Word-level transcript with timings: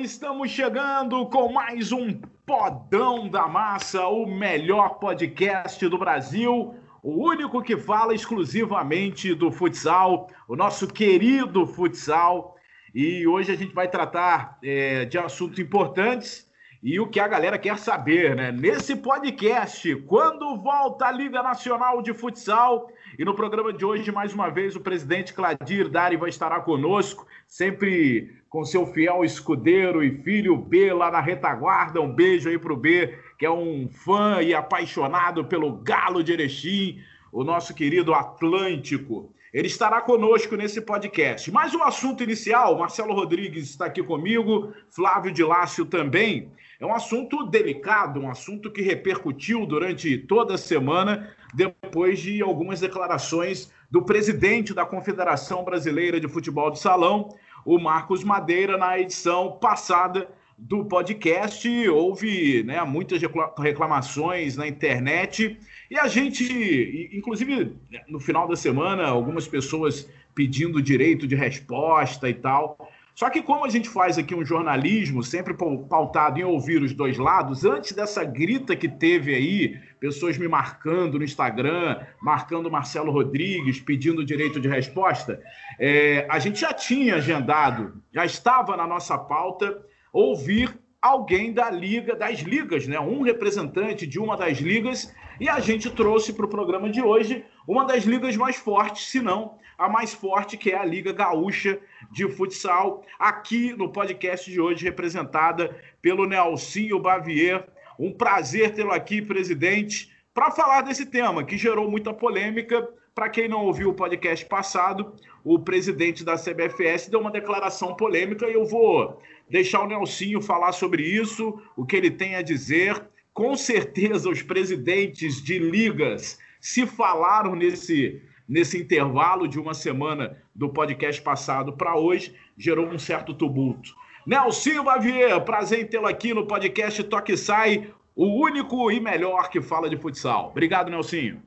Estamos 0.00 0.50
chegando 0.50 1.24
com 1.26 1.50
mais 1.50 1.90
um 1.90 2.20
Podão 2.44 3.28
da 3.28 3.48
Massa, 3.48 4.06
o 4.06 4.26
melhor 4.26 4.98
podcast 4.98 5.88
do 5.88 5.96
Brasil, 5.96 6.74
o 7.02 7.24
único 7.24 7.62
que 7.62 7.78
fala 7.78 8.14
exclusivamente 8.14 9.34
do 9.34 9.50
futsal, 9.50 10.28
o 10.46 10.54
nosso 10.54 10.86
querido 10.86 11.66
futsal. 11.66 12.56
E 12.94 13.26
hoje 13.26 13.52
a 13.52 13.56
gente 13.56 13.74
vai 13.74 13.88
tratar 13.88 14.58
é, 14.62 15.06
de 15.06 15.16
assuntos 15.16 15.58
importantes 15.58 16.45
e 16.82 17.00
o 17.00 17.06
que 17.06 17.18
a 17.18 17.28
galera 17.28 17.58
quer 17.58 17.78
saber, 17.78 18.36
né? 18.36 18.52
Nesse 18.52 18.96
podcast, 18.96 19.94
quando 20.06 20.56
volta 20.56 21.06
a 21.06 21.12
Liga 21.12 21.42
Nacional 21.42 22.02
de 22.02 22.12
Futsal? 22.12 22.90
E 23.18 23.24
no 23.24 23.34
programa 23.34 23.72
de 23.72 23.84
hoje, 23.84 24.12
mais 24.12 24.32
uma 24.34 24.50
vez, 24.50 24.76
o 24.76 24.80
presidente 24.80 25.32
Cladir 25.32 25.88
Dari 25.88 26.16
vai 26.16 26.28
estar 26.28 26.60
conosco, 26.60 27.26
sempre 27.46 28.36
com 28.48 28.64
seu 28.64 28.86
fiel 28.86 29.24
escudeiro 29.24 30.02
e 30.02 30.22
filho 30.22 30.56
B 30.56 30.92
lá 30.92 31.10
na 31.10 31.20
retaguarda. 31.20 32.00
Um 32.00 32.14
beijo 32.14 32.48
aí 32.48 32.58
pro 32.58 32.76
B, 32.76 33.18
que 33.38 33.46
é 33.46 33.50
um 33.50 33.88
fã 33.88 34.42
e 34.42 34.54
apaixonado 34.54 35.44
pelo 35.44 35.78
Galo 35.78 36.22
de 36.22 36.32
Erechim, 36.32 37.00
o 37.32 37.42
nosso 37.42 37.74
querido 37.74 38.14
Atlântico. 38.14 39.32
Ele 39.52 39.68
estará 39.68 40.02
conosco 40.02 40.54
nesse 40.54 40.82
podcast. 40.82 41.50
Mas 41.50 41.74
o 41.74 41.82
assunto 41.82 42.22
inicial, 42.22 42.78
Marcelo 42.78 43.14
Rodrigues 43.14 43.70
está 43.70 43.86
aqui 43.86 44.02
comigo, 44.02 44.72
Flávio 44.90 45.32
de 45.32 45.42
Lácio 45.42 45.86
também. 45.86 46.52
É 46.78 46.84
um 46.84 46.94
assunto 46.94 47.46
delicado, 47.46 48.20
um 48.20 48.30
assunto 48.30 48.70
que 48.70 48.82
repercutiu 48.82 49.64
durante 49.64 50.18
toda 50.18 50.54
a 50.54 50.58
semana, 50.58 51.30
depois 51.54 52.18
de 52.18 52.42
algumas 52.42 52.80
declarações 52.80 53.72
do 53.90 54.02
presidente 54.02 54.74
da 54.74 54.84
Confederação 54.84 55.64
Brasileira 55.64 56.20
de 56.20 56.28
Futebol 56.28 56.70
de 56.70 56.78
Salão, 56.78 57.34
o 57.64 57.78
Marcos 57.78 58.22
Madeira, 58.22 58.76
na 58.76 58.98
edição 58.98 59.52
passada 59.52 60.28
do 60.58 60.84
podcast. 60.84 61.68
Houve 61.88 62.62
né, 62.62 62.82
muitas 62.84 63.20
reclamações 63.58 64.56
na 64.56 64.68
internet 64.68 65.58
e 65.90 65.98
a 65.98 66.08
gente, 66.08 67.10
inclusive 67.12 67.76
no 68.08 68.20
final 68.20 68.46
da 68.46 68.56
semana, 68.56 69.06
algumas 69.06 69.48
pessoas 69.48 70.08
pedindo 70.34 70.82
direito 70.82 71.26
de 71.26 71.34
resposta 71.34 72.28
e 72.28 72.34
tal. 72.34 72.90
Só 73.16 73.30
que 73.30 73.40
como 73.40 73.64
a 73.64 73.68
gente 73.70 73.88
faz 73.88 74.18
aqui 74.18 74.34
um 74.34 74.44
jornalismo 74.44 75.22
sempre 75.22 75.54
pautado 75.54 76.38
em 76.38 76.44
ouvir 76.44 76.82
os 76.82 76.92
dois 76.92 77.16
lados, 77.16 77.64
antes 77.64 77.92
dessa 77.92 78.22
grita 78.22 78.76
que 78.76 78.86
teve 78.86 79.34
aí, 79.34 79.80
pessoas 79.98 80.36
me 80.36 80.46
marcando 80.46 81.18
no 81.18 81.24
Instagram, 81.24 81.98
marcando 82.20 82.70
Marcelo 82.70 83.10
Rodrigues, 83.10 83.80
pedindo 83.80 84.22
direito 84.22 84.60
de 84.60 84.68
resposta, 84.68 85.42
é, 85.80 86.26
a 86.28 86.38
gente 86.38 86.60
já 86.60 86.74
tinha 86.74 87.14
agendado, 87.14 88.02
já 88.12 88.26
estava 88.26 88.76
na 88.76 88.86
nossa 88.86 89.16
pauta 89.16 89.82
ouvir 90.12 90.78
alguém 91.00 91.54
da 91.54 91.70
liga, 91.70 92.14
das 92.14 92.40
ligas, 92.40 92.86
né? 92.86 93.00
Um 93.00 93.22
representante 93.22 94.06
de 94.06 94.18
uma 94.18 94.36
das 94.36 94.58
ligas, 94.58 95.10
e 95.40 95.48
a 95.48 95.58
gente 95.58 95.88
trouxe 95.88 96.34
para 96.34 96.44
o 96.44 96.50
programa 96.50 96.90
de 96.90 97.00
hoje 97.00 97.46
uma 97.66 97.86
das 97.86 98.04
ligas 98.04 98.36
mais 98.36 98.56
fortes, 98.56 99.08
se 99.08 99.22
não 99.22 99.56
a 99.78 99.88
mais 99.88 100.14
forte, 100.14 100.56
que 100.56 100.70
é 100.70 100.78
a 100.78 100.84
Liga 100.84 101.12
Gaúcha 101.12 101.78
de 102.12 102.28
Futsal, 102.28 103.04
aqui 103.18 103.72
no 103.72 103.90
podcast 103.90 104.50
de 104.50 104.60
hoje, 104.60 104.84
representada 104.84 105.76
pelo 106.00 106.26
Nelsinho 106.26 106.98
Bavier. 106.98 107.66
Um 107.98 108.12
prazer 108.12 108.74
tê-lo 108.74 108.92
aqui, 108.92 109.22
presidente, 109.22 110.12
para 110.34 110.50
falar 110.50 110.82
desse 110.82 111.06
tema 111.06 111.44
que 111.44 111.56
gerou 111.56 111.90
muita 111.90 112.12
polêmica. 112.12 112.88
Para 113.14 113.30
quem 113.30 113.48
não 113.48 113.64
ouviu 113.64 113.88
o 113.88 113.94
podcast 113.94 114.44
passado, 114.44 115.14
o 115.42 115.58
presidente 115.58 116.22
da 116.22 116.36
CBFS 116.36 117.08
deu 117.08 117.20
uma 117.20 117.30
declaração 117.30 117.94
polêmica 117.94 118.46
e 118.46 118.52
eu 118.52 118.66
vou 118.66 119.22
deixar 119.48 119.82
o 119.82 119.86
Nelsinho 119.86 120.42
falar 120.42 120.72
sobre 120.72 121.02
isso, 121.02 121.58
o 121.74 121.86
que 121.86 121.96
ele 121.96 122.10
tem 122.10 122.34
a 122.34 122.42
dizer. 122.42 123.02
Com 123.32 123.56
certeza, 123.56 124.28
os 124.28 124.42
presidentes 124.42 125.42
de 125.42 125.58
ligas 125.58 126.38
se 126.60 126.86
falaram 126.86 127.54
nesse 127.54 128.20
nesse 128.48 128.80
intervalo 128.80 129.48
de 129.48 129.58
uma 129.58 129.74
semana 129.74 130.36
do 130.54 130.68
podcast 130.68 131.20
passado 131.20 131.72
para 131.72 131.96
hoje, 131.96 132.36
gerou 132.56 132.86
um 132.86 132.98
certo 132.98 133.34
tumulto. 133.34 133.90
Nelson 134.26 134.82
Bavier, 134.82 135.40
prazer 135.44 135.80
em 135.80 135.86
tê-lo 135.86 136.06
aqui 136.06 136.34
no 136.34 136.46
podcast 136.46 137.02
Toque 137.04 137.36
Sai, 137.36 137.92
o 138.14 138.26
único 138.26 138.90
e 138.90 138.98
melhor 138.98 139.50
que 139.50 139.60
fala 139.60 139.88
de 139.88 139.96
futsal. 139.96 140.48
Obrigado, 140.48 140.90
Nelsinho. 140.90 141.42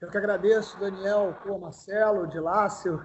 Eu 0.00 0.10
que 0.10 0.18
agradeço, 0.18 0.78
Daniel, 0.78 1.36
pô, 1.42 1.58
Marcelo, 1.58 2.26
Dilácio, 2.26 3.02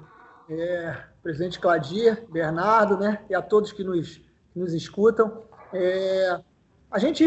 é, 0.49 0.97
presidente 1.23 1.59
Cladir, 1.59 2.25
Bernardo, 2.29 2.97
né, 2.97 3.23
e 3.29 3.35
a 3.35 3.41
todos 3.41 3.71
que 3.71 3.83
nos, 3.83 4.17
que 4.53 4.59
nos 4.59 4.73
escutam. 4.73 5.43
É, 5.73 6.39
a 6.91 6.99
gente 6.99 7.25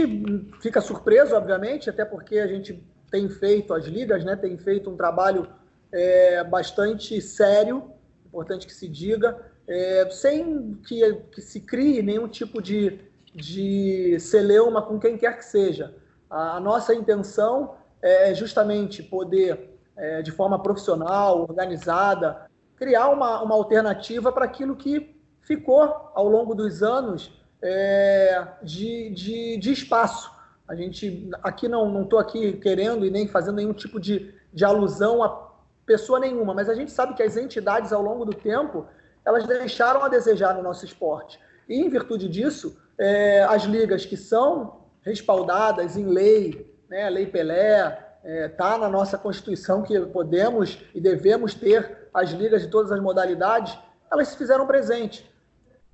fica 0.60 0.81
surpreso, 0.81 1.34
obviamente, 1.37 1.88
até 1.88 2.04
porque 2.04 2.38
a 2.38 2.47
gente 2.47 2.84
tem 3.12 3.28
feito, 3.28 3.75
as 3.75 3.84
ligas, 3.84 4.25
né, 4.25 4.34
têm 4.34 4.56
feito 4.56 4.89
um 4.91 4.97
trabalho 4.97 5.47
é, 5.93 6.43
bastante 6.43 7.21
sério, 7.21 7.93
importante 8.27 8.67
que 8.67 8.73
se 8.73 8.89
diga, 8.89 9.39
é, 9.69 10.09
sem 10.11 10.75
que, 10.87 11.15
que 11.31 11.43
se 11.43 11.61
crie 11.61 12.03
nenhum 12.03 12.27
tipo 12.27 12.62
de, 12.62 12.99
de 13.34 14.19
celeuma 14.19 14.81
com 14.81 14.99
quem 14.99 15.19
quer 15.19 15.37
que 15.37 15.45
seja. 15.45 15.95
A, 16.31 16.56
a 16.56 16.61
nossa 16.61 16.95
intenção 16.95 17.75
é 18.00 18.34
justamente 18.34 19.03
poder, 19.03 19.77
é, 19.94 20.23
de 20.23 20.31
forma 20.31 20.61
profissional, 20.61 21.43
organizada, 21.43 22.50
criar 22.77 23.11
uma, 23.11 23.43
uma 23.43 23.55
alternativa 23.55 24.33
para 24.33 24.47
aquilo 24.47 24.75
que 24.75 25.15
ficou 25.43 25.83
ao 26.15 26.27
longo 26.27 26.55
dos 26.55 26.83
anos 26.83 27.31
é, 27.61 28.47
de, 28.62 29.11
de, 29.11 29.56
de 29.59 29.71
espaço 29.71 30.33
a 30.69 30.75
gente 30.75 31.31
aqui 31.43 31.69
não 31.69 32.03
estou 32.03 32.19
aqui 32.19 32.55
querendo 32.55 33.05
e 33.05 33.11
nem 33.11 33.27
fazendo 33.28 33.56
nenhum 33.56 33.73
tipo 33.73 34.00
de, 34.00 34.34
de 34.53 34.65
alusão 34.65 35.23
a 35.23 35.50
pessoa 35.84 36.21
nenhuma, 36.21 36.55
mas 36.55 36.69
a 36.69 36.75
gente 36.75 36.91
sabe 36.91 37.15
que 37.15 37.23
as 37.23 37.37
entidades 37.37 37.93
ao 37.93 38.03
longo 38.03 38.25
do 38.25 38.33
tempo 38.33 38.87
elas 39.25 39.47
deixaram 39.47 40.03
a 40.03 40.09
desejar 40.09 40.55
no 40.55 40.62
nosso 40.62 40.84
esporte. 40.84 41.39
E 41.69 41.81
em 41.81 41.89
virtude 41.89 42.28
disso, 42.28 42.77
é, 42.99 43.43
as 43.45 43.65
ligas 43.65 44.05
que 44.05 44.17
são 44.17 44.83
respaldadas 45.03 45.97
em 45.97 46.06
lei, 46.06 46.75
né, 46.89 47.09
Lei 47.11 47.27
Pelé, 47.27 48.12
está 48.23 48.29
é, 48.29 48.49
tá 48.49 48.79
na 48.79 48.89
nossa 48.89 49.19
Constituição 49.19 49.83
que 49.83 49.99
podemos 50.06 50.79
e 50.94 51.00
devemos 51.00 51.55
ter 51.55 52.09
as 52.15 52.31
ligas 52.31 52.62
de 52.62 52.69
todas 52.69 52.93
as 52.93 53.00
modalidades, 53.00 53.77
elas 54.11 54.29
se 54.29 54.37
fizeram 54.37 54.67
presente. 54.67 55.29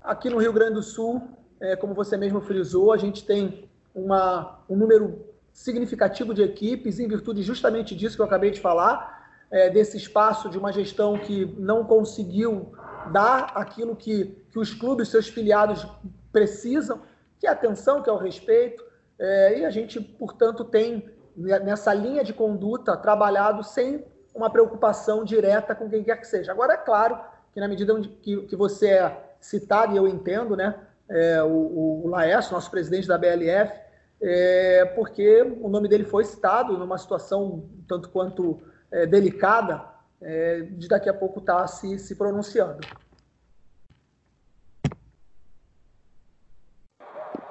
Aqui 0.01 0.29
no 0.29 0.39
Rio 0.39 0.53
Grande 0.53 0.75
do 0.75 0.83
Sul, 0.83 1.23
é, 1.61 1.77
como 1.77 1.95
você 1.95 2.17
mesmo 2.17 2.41
frisou, 2.41 2.93
a 2.93 2.97
gente 2.97 3.25
tem 3.25 3.68
uma, 4.05 4.61
um 4.69 4.77
número 4.77 5.27
significativo 5.53 6.33
de 6.33 6.43
equipes, 6.43 6.99
em 6.99 7.09
virtude 7.09 7.43
justamente 7.43 7.95
disso 7.95 8.17
que 8.17 8.23
eu 8.23 8.27
acabei 8.27 8.51
de 8.51 8.61
falar, 8.61 9.19
é, 9.51 9.71
desse 9.71 9.97
espaço 9.97 10.49
de 10.49 10.59
uma 10.59 10.73
gestão 10.73 11.19
que 11.19 11.47
não 11.59 11.85
conseguiu 11.85 12.73
dar 13.13 13.53
aquilo 13.55 13.97
que, 13.97 14.37
que 14.51 14.59
os 14.59 14.75
clubes, 14.75 15.09
seus 15.09 15.29
filiados 15.29 15.87
precisam, 16.31 17.03
que 17.39 17.47
é 17.47 17.51
a 17.51 17.53
atenção, 17.53 18.03
que 18.03 18.11
é 18.11 18.13
o 18.13 18.17
respeito, 18.17 18.85
é, 19.19 19.61
e 19.61 19.65
a 19.65 19.71
gente, 19.71 20.01
portanto, 20.01 20.65
tem 20.65 21.11
nessa 21.37 21.95
linha 21.95 22.23
de 22.23 22.33
conduta 22.33 22.97
trabalhado 22.97 23.63
sem 23.63 24.05
uma 24.35 24.51
preocupação 24.51 25.25
direta 25.25 25.75
com 25.75 25.89
quem 25.89 26.03
quer 26.03 26.17
que 26.17 26.27
seja. 26.27 26.53
Agora, 26.53 26.75
é 26.75 26.77
claro 26.77 27.19
que 27.53 27.61
na 27.61 27.69
medida 27.69 27.99
que, 28.23 28.43
que 28.43 28.57
você 28.57 28.91
é 28.91 29.35
citado, 29.41 29.95
e 29.95 29.97
eu 29.97 30.07
entendo, 30.07 30.57
né, 30.57 30.75
é, 31.09 31.43
o, 31.43 32.05
o 32.05 32.09
Laércio, 32.09 32.53
nosso 32.53 32.71
presidente 32.71 33.09
da 33.09 33.17
BLF, 33.17 33.73
é, 34.21 34.85
porque 34.97 35.43
o 35.61 35.69
nome 35.69 35.89
dele 35.89 36.05
foi 36.05 36.25
citado 36.25 36.77
numa 36.77 36.99
situação 36.99 37.69
tanto 37.87 38.09
quanto 38.11 38.61
é, 38.91 39.07
delicada, 39.07 39.85
é, 40.21 40.63
de 40.63 40.89
daqui 40.89 41.09
a 41.09 41.15
pouco 41.15 41.41
estar 41.41 41.61
tá 41.61 41.67
se, 41.67 41.99
se 41.99 42.17
pronunciando. 42.17 42.81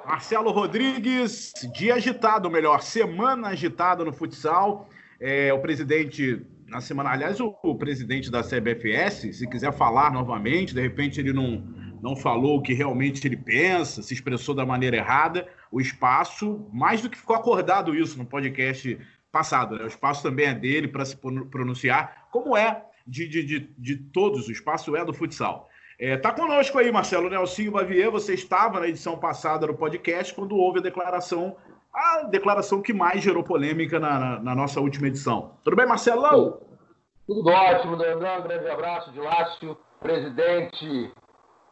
Marcelo 0.04 0.50
Rodrigues, 0.50 1.52
dia 1.72 1.94
agitado, 1.94 2.50
melhor, 2.50 2.82
semana 2.82 3.48
agitada 3.48 4.04
no 4.04 4.12
futsal. 4.12 4.88
É, 5.20 5.52
o 5.52 5.60
presidente, 5.60 6.46
na 6.66 6.80
semana, 6.80 7.10
aliás, 7.10 7.40
o, 7.40 7.54
o 7.62 7.74
presidente 7.76 8.30
da 8.30 8.42
CBFS, 8.42 9.34
se 9.34 9.46
quiser 9.46 9.72
falar 9.72 10.10
novamente, 10.10 10.74
de 10.74 10.80
repente 10.80 11.20
ele 11.20 11.32
não, 11.32 11.62
não 12.02 12.16
falou 12.16 12.58
o 12.58 12.62
que 12.62 12.74
realmente 12.74 13.26
ele 13.26 13.36
pensa, 13.36 14.02
se 14.02 14.14
expressou 14.14 14.54
da 14.54 14.64
maneira 14.66 14.96
errada, 14.96 15.46
o 15.70 15.80
espaço, 15.80 16.68
mais 16.72 17.02
do 17.02 17.10
que 17.10 17.18
ficou 17.18 17.36
acordado 17.36 17.94
isso 17.94 18.18
no 18.18 18.24
podcast 18.24 18.98
passado, 19.30 19.76
né? 19.76 19.84
o 19.84 19.88
espaço 19.88 20.22
também 20.22 20.46
é 20.46 20.54
dele 20.54 20.88
para 20.88 21.04
se 21.04 21.16
pronunciar, 21.16 22.28
como 22.30 22.56
é 22.56 22.84
de, 23.06 23.28
de, 23.28 23.42
de, 23.42 23.60
de, 23.78 23.96
todos, 23.96 24.48
o 24.48 24.52
espaço 24.52 24.94
é 24.96 25.04
do 25.04 25.14
futsal. 25.14 25.68
É, 25.98 26.16
tá 26.16 26.32
conosco 26.32 26.78
aí, 26.78 26.92
Marcelo 26.92 27.28
Nelsinho 27.28 27.72
Bavier, 27.72 28.10
você 28.10 28.34
estava 28.34 28.80
na 28.80 28.88
edição 28.88 29.18
passada 29.18 29.66
do 29.66 29.74
podcast 29.74 30.32
quando 30.34 30.56
houve 30.56 30.78
a 30.78 30.82
declaração, 30.82 31.56
a 31.92 32.22
declaração 32.22 32.80
que 32.80 32.92
mais 32.92 33.22
gerou 33.22 33.42
polêmica 33.42 33.98
na, 33.98 34.18
na, 34.18 34.40
na 34.40 34.54
nossa 34.54 34.80
última 34.80 35.08
edição. 35.08 35.56
Tudo 35.64 35.76
bem, 35.76 35.86
Marcelão? 35.86 36.60
Tudo 37.26 37.50
ótimo, 37.50 37.96
Dandão, 37.96 38.40
um 38.40 38.42
grande 38.42 38.70
abraço 38.70 39.10
de 39.12 39.18
Lácio, 39.18 39.76
presidente 40.00 41.12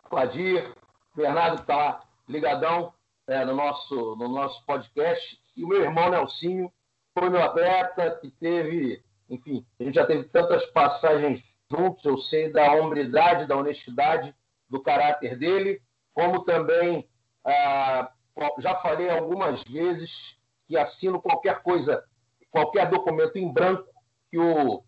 Cladir, 0.09 0.73
Bernardo 1.15 1.61
está 1.61 1.77
lá 1.77 2.03
ligadão 2.29 2.93
é, 3.27 3.45
no, 3.45 3.55
nosso, 3.55 4.17
no 4.17 4.29
nosso 4.29 4.65
podcast. 4.65 5.39
E 5.57 5.65
o 5.65 5.69
meu 5.69 5.83
irmão 5.83 6.11
Nelsinho 6.11 6.73
foi 7.19 7.31
meu 7.31 7.43
atleta 7.43 8.19
que 8.21 8.31
teve, 8.31 9.03
enfim, 9.29 9.65
a 9.81 9.85
gente 9.85 9.95
já 9.95 10.07
teve 10.07 10.25
tantas 10.25 10.65
passagens 10.67 11.43
juntos, 11.71 12.05
eu 12.05 12.19
sei 12.19 12.53
da 12.53 12.73
hombridade, 12.73 13.47
da 13.47 13.57
honestidade, 13.57 14.35
do 14.69 14.83
caráter 14.83 15.39
dele, 15.39 15.81
como 16.13 16.45
também 16.45 17.09
ah, 17.45 18.11
já 18.59 18.75
falei 18.77 19.09
algumas 19.11 19.63
vezes 19.65 20.11
que 20.67 20.77
assino 20.77 21.21
qualquer 21.21 21.63
coisa, 21.63 22.05
qualquer 22.51 22.91
documento 22.91 23.37
em 23.37 23.53
branco 23.53 23.89
que 24.31 24.39
o, 24.39 24.83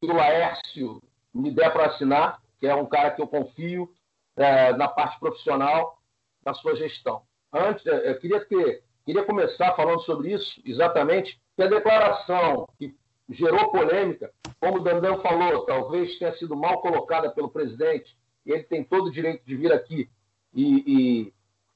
que 0.00 0.06
o 0.06 0.14
Laércio 0.14 1.02
me 1.34 1.50
der 1.50 1.72
para 1.72 1.86
assinar, 1.86 2.40
que 2.60 2.66
é 2.66 2.74
um 2.74 2.86
cara 2.86 3.10
que 3.10 3.22
eu 3.22 3.26
confio 3.26 3.88
é, 4.36 4.72
na 4.72 4.88
parte 4.88 5.18
profissional, 5.18 5.98
na 6.44 6.54
sua 6.54 6.76
gestão. 6.76 7.22
Antes, 7.52 7.84
é, 7.86 8.10
eu 8.10 8.18
queria, 8.18 8.44
ter, 8.44 8.82
queria 9.04 9.24
começar 9.24 9.74
falando 9.74 10.00
sobre 10.02 10.32
isso, 10.32 10.60
exatamente, 10.64 11.40
que 11.56 11.62
a 11.62 11.66
declaração 11.68 12.68
que 12.78 12.94
gerou 13.28 13.70
polêmica, 13.70 14.32
como 14.60 14.78
o 14.78 14.82
Dandão 14.82 15.20
falou, 15.20 15.66
talvez 15.66 16.18
tenha 16.18 16.34
sido 16.36 16.56
mal 16.56 16.80
colocada 16.80 17.30
pelo 17.30 17.50
presidente, 17.50 18.16
e 18.44 18.52
ele 18.52 18.62
tem 18.64 18.82
todo 18.82 19.06
o 19.06 19.12
direito 19.12 19.44
de 19.44 19.56
vir 19.56 19.72
aqui 19.72 20.08
e, 20.54 20.84
e 20.86 21.34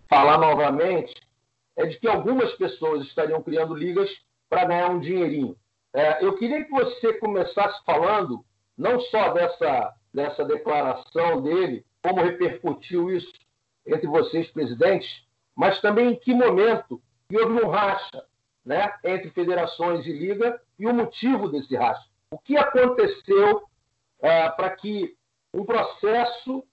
falar 0.08 0.38
novamente, 0.38 1.14
é 1.76 1.86
de 1.86 1.98
que 1.98 2.08
algumas 2.08 2.52
pessoas 2.54 3.04
estariam 3.06 3.42
criando 3.42 3.74
ligas 3.74 4.10
para 4.48 4.64
ganhar 4.64 4.90
um 4.90 5.00
dinheirinho. 5.00 5.56
É, 5.94 6.24
eu 6.24 6.36
queria 6.36 6.64
que 6.64 6.70
você 6.70 7.14
começasse 7.14 7.82
falando 7.84 8.44
não 8.76 9.00
só 9.00 9.32
dessa, 9.32 9.94
dessa 10.12 10.44
declaração 10.44 11.42
dele, 11.42 11.84
como 12.02 12.22
repercutiu 12.22 13.10
isso 13.10 13.32
entre 13.86 14.06
vocês, 14.06 14.50
presidentes, 14.50 15.08
mas 15.56 15.80
também 15.80 16.12
em 16.12 16.16
que 16.16 16.34
momento 16.34 17.00
houve 17.32 17.64
um 17.64 17.68
racha 17.68 18.24
né, 18.64 18.92
entre 19.04 19.30
federações 19.30 20.06
e 20.06 20.12
liga 20.12 20.60
e 20.78 20.86
o 20.86 20.94
motivo 20.94 21.48
desse 21.48 21.74
racha. 21.76 22.04
O 22.30 22.38
que 22.38 22.56
aconteceu 22.56 23.62
é, 24.20 24.48
para 24.50 24.70
que 24.70 25.16
um 25.52 25.64
processo 25.64 26.64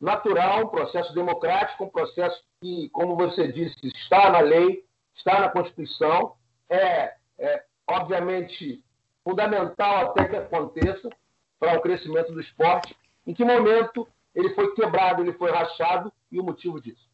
natural, 0.00 0.64
um 0.64 0.68
processo 0.68 1.14
democrático, 1.14 1.84
um 1.84 1.88
processo 1.90 2.42
que, 2.60 2.88
como 2.90 3.16
você 3.16 3.50
disse, 3.50 3.76
está 3.86 4.30
na 4.30 4.40
lei, 4.40 4.84
está 5.14 5.40
na 5.40 5.48
Constituição, 5.48 6.34
é, 6.68 7.14
é 7.38 7.64
obviamente 7.88 8.82
fundamental 9.24 10.10
até 10.10 10.28
que 10.28 10.36
aconteça 10.36 11.08
para 11.58 11.78
o 11.78 11.80
crescimento 11.80 12.32
do 12.32 12.40
esporte. 12.40 12.96
Em 13.26 13.34
que 13.34 13.44
momento 13.44 14.06
ele 14.34 14.54
foi 14.54 14.74
quebrado, 14.74 15.22
ele 15.22 15.32
foi 15.32 15.50
rachado 15.50 16.12
e 16.30 16.38
o 16.38 16.44
motivo 16.44 16.80
disso? 16.80 17.08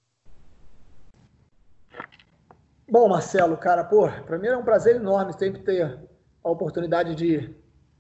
Bom, 2.89 3.09
Marcelo, 3.09 3.57
cara, 3.57 3.85
pô, 3.85 4.09
para 4.27 4.39
mim 4.39 4.49
é 4.49 4.57
um 4.57 4.65
prazer 4.65 4.97
enorme 4.97 5.33
sempre 5.33 5.63
ter 5.63 5.99
a 6.45 6.51
oportunidade 6.51 7.15
de 7.15 7.55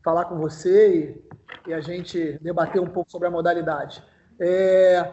falar 0.04 0.24
com 0.24 0.36
você 0.36 1.22
e, 1.66 1.70
e 1.70 1.72
a 1.72 1.80
gente 1.80 2.38
debater 2.42 2.80
um 2.80 2.90
pouco 2.90 3.10
sobre 3.10 3.28
a 3.28 3.30
modalidade. 3.30 4.04
É, 4.38 5.08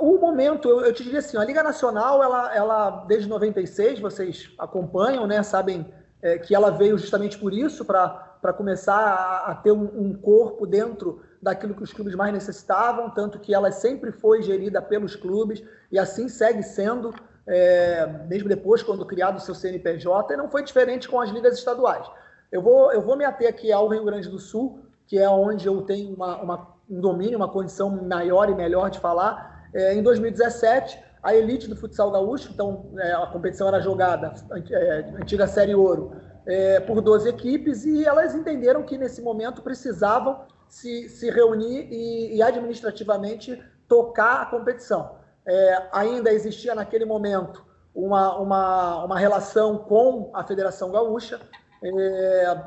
o 0.00 0.18
momento, 0.18 0.68
eu, 0.68 0.82
eu, 0.82 0.92
te 0.92 1.02
diria 1.02 1.20
assim, 1.20 1.36
a 1.36 1.44
Liga 1.44 1.62
Nacional, 1.62 2.22
ela, 2.22 2.54
ela 2.54 2.90
desde 3.06 3.28
96, 3.28 4.00
vocês 4.00 4.52
acompanham, 4.58 5.26
né, 5.26 5.42
sabem 5.42 5.86
é, 6.20 6.38
que 6.38 6.54
ela 6.54 6.70
veio 6.70 6.98
justamente 6.98 7.38
por 7.38 7.52
isso, 7.52 7.84
para 7.84 8.33
começar 8.52 8.96
a, 8.96 9.50
a 9.52 9.54
ter 9.54 9.72
um, 9.72 9.84
um, 9.84 10.14
corpo 10.14 10.66
dentro 10.66 11.22
daquilo 11.40 11.74
que 11.74 11.82
os 11.82 11.92
clubes 11.92 12.14
mais 12.14 12.32
necessitavam, 12.32 13.10
tanto 13.10 13.38
que 13.38 13.54
ela 13.54 13.70
sempre 13.70 14.12
foi 14.12 14.42
gerida 14.42 14.80
pelos 14.82 15.16
clubes 15.16 15.62
e 15.90 15.98
assim 15.98 16.28
segue 16.28 16.62
sendo, 16.62 17.14
é, 17.46 18.06
mesmo 18.28 18.48
depois, 18.48 18.82
quando 18.82 19.04
criado 19.06 19.36
o 19.36 19.40
seu 19.40 19.54
CNPJ, 19.54 20.34
e 20.34 20.36
não 20.36 20.48
foi 20.48 20.62
diferente 20.62 21.08
com 21.08 21.20
as 21.20 21.30
ligas 21.30 21.58
estaduais. 21.58 22.06
Eu 22.50 22.62
vou, 22.62 22.92
eu 22.92 23.02
vou 23.02 23.16
me 23.16 23.24
ater 23.24 23.48
aqui 23.48 23.72
ao 23.72 23.88
Rio 23.88 24.04
Grande 24.04 24.28
do 24.28 24.38
Sul, 24.38 24.80
que 25.06 25.18
é 25.18 25.28
onde 25.28 25.66
eu 25.66 25.82
tenho 25.82 26.14
uma, 26.14 26.36
uma, 26.42 26.68
um 26.88 27.00
domínio, 27.00 27.36
uma 27.36 27.48
condição 27.48 27.90
maior 27.90 28.48
e 28.48 28.54
melhor 28.54 28.90
de 28.90 29.00
falar. 29.00 29.68
É, 29.74 29.94
em 29.94 30.02
2017, 30.02 30.98
a 31.22 31.34
elite 31.34 31.68
do 31.68 31.74
futsal 31.74 32.10
gaúcho, 32.10 32.50
então 32.52 32.90
é, 32.98 33.12
a 33.12 33.26
competição 33.26 33.66
era 33.66 33.80
jogada, 33.80 34.34
é, 34.70 35.14
antiga 35.20 35.46
Série 35.46 35.74
Ouro, 35.74 36.12
é, 36.46 36.80
por 36.80 37.00
12 37.00 37.28
equipes, 37.28 37.84
e 37.84 38.04
elas 38.04 38.34
entenderam 38.34 38.82
que 38.82 38.98
nesse 38.98 39.22
momento 39.22 39.62
precisavam 39.62 40.42
se, 40.68 41.08
se 41.08 41.30
reunir 41.30 41.88
e, 41.90 42.36
e 42.36 42.42
administrativamente 42.42 43.62
tocar 43.88 44.42
a 44.42 44.46
competição. 44.46 45.16
É, 45.46 45.88
ainda 45.92 46.32
existia 46.32 46.74
naquele 46.74 47.04
momento 47.04 47.64
uma, 47.94 48.36
uma, 48.38 49.04
uma 49.04 49.18
relação 49.18 49.78
com 49.78 50.30
a 50.34 50.42
Federação 50.42 50.90
Gaúcha, 50.90 51.40
é, 51.82 52.60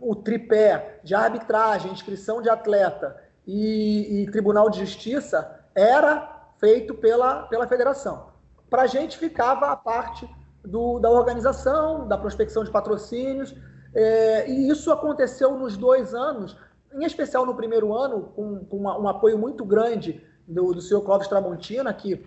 o 0.00 0.14
tripé 0.14 1.00
de 1.02 1.14
arbitragem, 1.14 1.92
inscrição 1.92 2.40
de 2.40 2.48
atleta 2.48 3.16
e, 3.46 4.22
e 4.22 4.30
Tribunal 4.30 4.70
de 4.70 4.80
Justiça 4.80 5.60
era 5.74 6.50
feito 6.58 6.94
pela, 6.94 7.42
pela 7.44 7.66
federação. 7.66 8.30
Para 8.68 8.82
a 8.82 8.86
gente 8.86 9.18
ficava 9.18 9.70
a 9.72 9.76
parte 9.76 10.28
do, 10.64 10.98
da 10.98 11.10
organização, 11.10 12.06
da 12.06 12.18
prospecção 12.18 12.64
de 12.64 12.70
patrocínios, 12.70 13.54
é, 13.94 14.48
e 14.48 14.68
isso 14.68 14.92
aconteceu 14.92 15.56
nos 15.56 15.76
dois 15.76 16.14
anos, 16.14 16.56
em 16.92 17.04
especial 17.04 17.44
no 17.44 17.54
primeiro 17.54 17.94
ano, 17.94 18.32
com, 18.34 18.64
com 18.64 18.76
uma, 18.76 18.98
um 18.98 19.08
apoio 19.08 19.38
muito 19.38 19.64
grande 19.64 20.24
do, 20.46 20.72
do 20.72 20.80
senhor 20.80 21.02
Clóvis 21.02 21.28
Tramontina, 21.28 21.92
que 21.92 22.24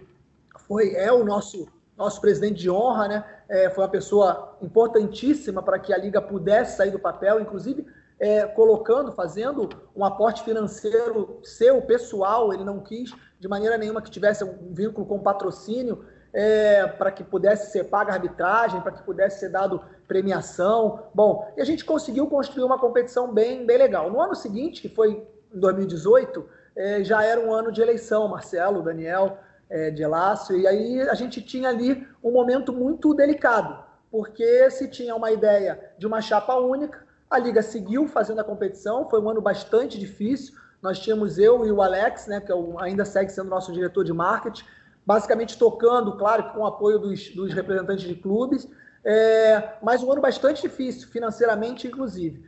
foi, 0.68 0.94
é 0.96 1.12
o 1.12 1.24
nosso 1.24 1.68
nosso 1.98 2.20
presidente 2.20 2.56
de 2.56 2.70
honra, 2.70 3.08
né? 3.08 3.26
É, 3.48 3.70
foi 3.70 3.84
uma 3.84 3.90
pessoa 3.90 4.58
importantíssima 4.62 5.62
para 5.62 5.78
que 5.78 5.94
a 5.94 5.98
liga 5.98 6.22
pudesse 6.22 6.78
sair 6.78 6.92
do 6.92 7.00
papel, 7.00 7.40
inclusive 7.40 7.86
é, 8.20 8.46
colocando, 8.48 9.12
fazendo 9.12 9.70
um 9.96 10.04
aporte 10.04 10.44
financeiro 10.44 11.40
seu, 11.44 11.82
pessoal. 11.82 12.54
Ele 12.54 12.64
não 12.64 12.80
quis 12.80 13.14
de 13.40 13.48
maneira 13.48 13.78
nenhuma 13.78 14.02
que 14.02 14.10
tivesse 14.10 14.44
um 14.44 14.74
vínculo 14.74 15.06
com 15.06 15.20
patrocínio 15.20 16.06
é, 16.34 16.88
para 16.88 17.12
que 17.12 17.24
pudesse 17.24 17.72
ser 17.72 17.86
paga 17.86 18.14
arbitragem, 18.14 18.82
para 18.82 18.92
que 18.92 19.04
pudesse 19.04 19.40
ser 19.40 19.50
dado 19.50 19.82
premiação. 20.08 21.04
Bom, 21.14 21.52
e 21.56 21.62
a 21.62 21.66
gente 21.66 21.86
conseguiu 21.86 22.28
construir 22.28 22.64
uma 22.64 22.80
competição 22.80 23.32
bem, 23.32 23.66
bem 23.66 23.78
legal. 23.78 24.10
No 24.10 24.20
ano 24.20 24.34
seguinte, 24.34 24.82
que 24.82 24.90
foi 24.90 25.24
em 25.54 25.60
2018, 25.60 26.44
é, 26.76 27.04
já 27.04 27.24
era 27.24 27.40
um 27.40 27.54
ano 27.54 27.72
de 27.72 27.82
eleição, 27.82 28.28
Marcelo, 28.28 28.82
Daniel 28.82 29.38
é, 29.70 29.92
de 29.92 30.02
Elácio, 30.02 30.58
e 30.58 30.68
aí 30.68 31.02
a 31.02 31.14
gente 31.14 31.42
tinha 31.42 31.70
ali 31.70 32.08
um 32.24 32.32
momento 32.32 32.74
muito 32.74 33.14
delicado, 33.14 33.84
porque 34.12 34.70
se 34.72 34.88
tinha 34.88 35.16
uma 35.16 35.32
ideia 35.32 35.92
de 35.98 36.08
uma 36.08 36.22
chapa 36.22 36.56
única, 36.56 37.04
a 37.30 37.38
Liga 37.38 37.62
seguiu 37.62 38.08
fazendo 38.08 38.40
a 38.40 38.44
competição, 38.44 39.10
foi 39.10 39.22
um 39.22 39.30
ano 39.30 39.42
bastante 39.42 40.00
difícil, 40.00 40.56
nós 40.82 41.00
tínhamos 41.00 41.38
eu 41.38 41.66
e 41.66 41.72
o 41.72 41.82
Alex, 41.82 42.28
né, 42.28 42.42
que 42.42 42.52
é 42.52 42.56
ainda 42.80 43.06
segue 43.06 43.32
sendo 43.32 43.50
nosso 43.50 43.72
diretor 43.72 44.04
de 44.04 44.14
marketing, 44.14 44.66
basicamente 45.06 45.58
tocando, 45.58 46.18
claro, 46.18 46.52
com 46.52 46.62
o 46.62 46.66
apoio 46.66 47.00
dos, 47.00 47.30
dos 47.30 47.54
representantes 47.54 48.06
de 48.08 48.16
clubes, 48.16 48.68
é, 49.04 49.78
mas 49.82 50.02
um 50.02 50.12
ano 50.12 50.22
bastante 50.22 50.62
difícil, 50.62 51.10
financeiramente, 51.10 51.88
inclusive. 51.88 52.44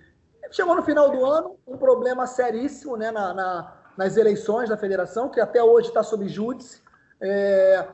Chegou 0.52 0.76
no 0.76 0.84
final 0.84 1.10
do 1.10 1.26
ano, 1.26 1.58
um 1.68 1.78
problema 1.78 2.26
seríssimo 2.26 2.96
né, 2.96 3.12
na, 3.12 3.34
na, 3.34 3.74
nas 3.98 4.16
eleições 4.16 4.70
da 4.70 4.78
federação, 4.78 5.30
que 5.30 5.40
até 5.40 5.62
hoje 5.62 5.90
está 5.90 6.02
sob 6.02 6.28
júdice, 6.30 6.82
é, 7.20 7.88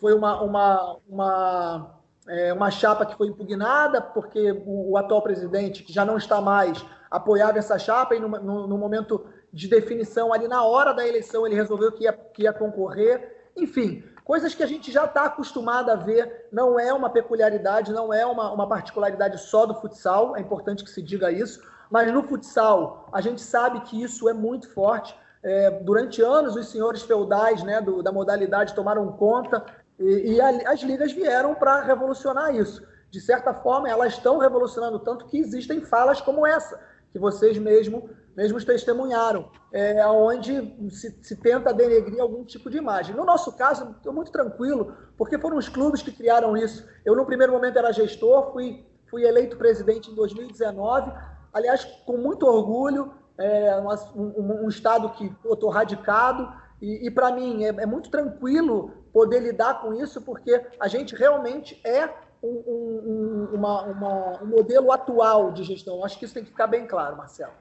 foi 0.00 0.14
uma, 0.14 0.40
uma, 0.42 0.96
uma, 1.08 2.00
é, 2.28 2.52
uma 2.52 2.70
chapa 2.70 3.06
que 3.06 3.16
foi 3.16 3.28
impugnada, 3.28 4.00
porque 4.00 4.52
o, 4.64 4.92
o, 4.92 4.96
atual 4.96 5.22
presidente, 5.22 5.82
que 5.82 5.92
já 5.92 6.04
não 6.04 6.16
está 6.16 6.40
mais, 6.40 6.84
apoiava 7.10 7.58
essa 7.58 7.78
chapa, 7.78 8.14
e 8.14 8.20
no, 8.20 8.28
no, 8.28 8.66
no 8.66 8.78
momento 8.78 9.26
de 9.52 9.68
definição, 9.68 10.32
ali 10.32 10.48
na 10.48 10.64
hora 10.64 10.92
da 10.92 11.06
eleição, 11.06 11.46
ele 11.46 11.54
resolveu 11.54 11.92
que 11.92 12.04
ia, 12.04 12.12
que 12.12 12.42
ia 12.42 12.52
concorrer. 12.52 13.43
Enfim, 13.56 14.02
coisas 14.24 14.54
que 14.54 14.62
a 14.62 14.66
gente 14.66 14.90
já 14.90 15.04
está 15.04 15.24
acostumado 15.24 15.90
a 15.90 15.94
ver, 15.94 16.48
não 16.50 16.78
é 16.78 16.92
uma 16.92 17.10
peculiaridade, 17.10 17.92
não 17.92 18.12
é 18.12 18.24
uma, 18.26 18.52
uma 18.52 18.68
particularidade 18.68 19.38
só 19.40 19.66
do 19.66 19.74
futsal, 19.74 20.36
é 20.36 20.40
importante 20.40 20.82
que 20.82 20.90
se 20.90 21.02
diga 21.02 21.30
isso, 21.30 21.62
mas 21.90 22.12
no 22.12 22.22
futsal 22.22 23.08
a 23.12 23.20
gente 23.20 23.40
sabe 23.40 23.80
que 23.82 24.02
isso 24.02 24.28
é 24.28 24.32
muito 24.32 24.68
forte. 24.70 25.14
É, 25.42 25.70
durante 25.70 26.22
anos, 26.22 26.56
os 26.56 26.68
senhores 26.68 27.02
feudais 27.02 27.62
né, 27.62 27.80
do, 27.80 28.02
da 28.02 28.10
modalidade 28.10 28.74
tomaram 28.74 29.12
conta 29.12 29.64
e, 29.98 30.34
e 30.34 30.40
a, 30.40 30.72
as 30.72 30.80
ligas 30.80 31.12
vieram 31.12 31.54
para 31.54 31.82
revolucionar 31.82 32.54
isso. 32.54 32.82
De 33.10 33.20
certa 33.20 33.54
forma, 33.54 33.88
elas 33.88 34.14
estão 34.14 34.38
revolucionando 34.38 34.98
tanto 34.98 35.26
que 35.26 35.38
existem 35.38 35.82
falas 35.82 36.20
como 36.20 36.46
essa, 36.46 36.80
que 37.12 37.18
vocês 37.18 37.56
mesmo, 37.58 38.10
mesmos 38.36 38.64
testemunharam, 38.64 39.50
é, 39.72 40.06
onde 40.06 40.90
se, 40.90 41.16
se 41.22 41.36
tenta 41.36 41.72
denegrir 41.72 42.20
algum 42.20 42.44
tipo 42.44 42.68
de 42.68 42.78
imagem. 42.78 43.14
No 43.14 43.24
nosso 43.24 43.52
caso, 43.52 43.94
estou 43.96 44.12
muito 44.12 44.30
tranquilo, 44.30 44.94
porque 45.16 45.38
foram 45.38 45.56
os 45.56 45.68
clubes 45.68 46.02
que 46.02 46.12
criaram 46.12 46.56
isso. 46.56 46.86
Eu, 47.04 47.14
no 47.14 47.24
primeiro 47.24 47.52
momento, 47.52 47.78
era 47.78 47.92
gestor, 47.92 48.52
fui, 48.52 48.84
fui 49.10 49.24
eleito 49.24 49.56
presidente 49.56 50.10
em 50.10 50.14
2019, 50.14 51.12
aliás, 51.52 51.84
com 52.04 52.16
muito 52.16 52.46
orgulho, 52.46 53.12
é, 53.38 53.80
um, 54.14 54.64
um, 54.64 54.68
Estado 54.68 55.10
que 55.10 55.32
estou 55.44 55.68
radicado 55.68 56.52
E, 56.80 57.06
e 57.06 57.10
para 57.10 57.32
mim 57.32 57.64
é, 57.64 57.68
é, 57.68 57.86
muito 57.86 58.10
tranquilo 58.10 58.92
poder 59.12 59.40
lidar 59.40 59.80
com 59.80 59.92
isso, 59.94 60.20
porque 60.22 60.64
a 60.78 60.88
gente 60.88 61.14
realmente 61.14 61.80
é 61.84 62.08
um, 62.42 62.48
um, 62.48 63.48
uma, 63.54 63.82
uma, 63.82 64.42
um 64.42 64.46
modelo 64.46 64.92
atual 64.92 65.52
de 65.52 65.64
gestão. 65.64 66.04
Acho 66.04 66.18
que 66.18 66.24
isso 66.24 66.34
tem 66.34 66.44
que 66.44 66.50
ficar 66.50 66.66
bem 66.66 66.86
claro, 66.86 67.16
Marcelo. 67.16 67.52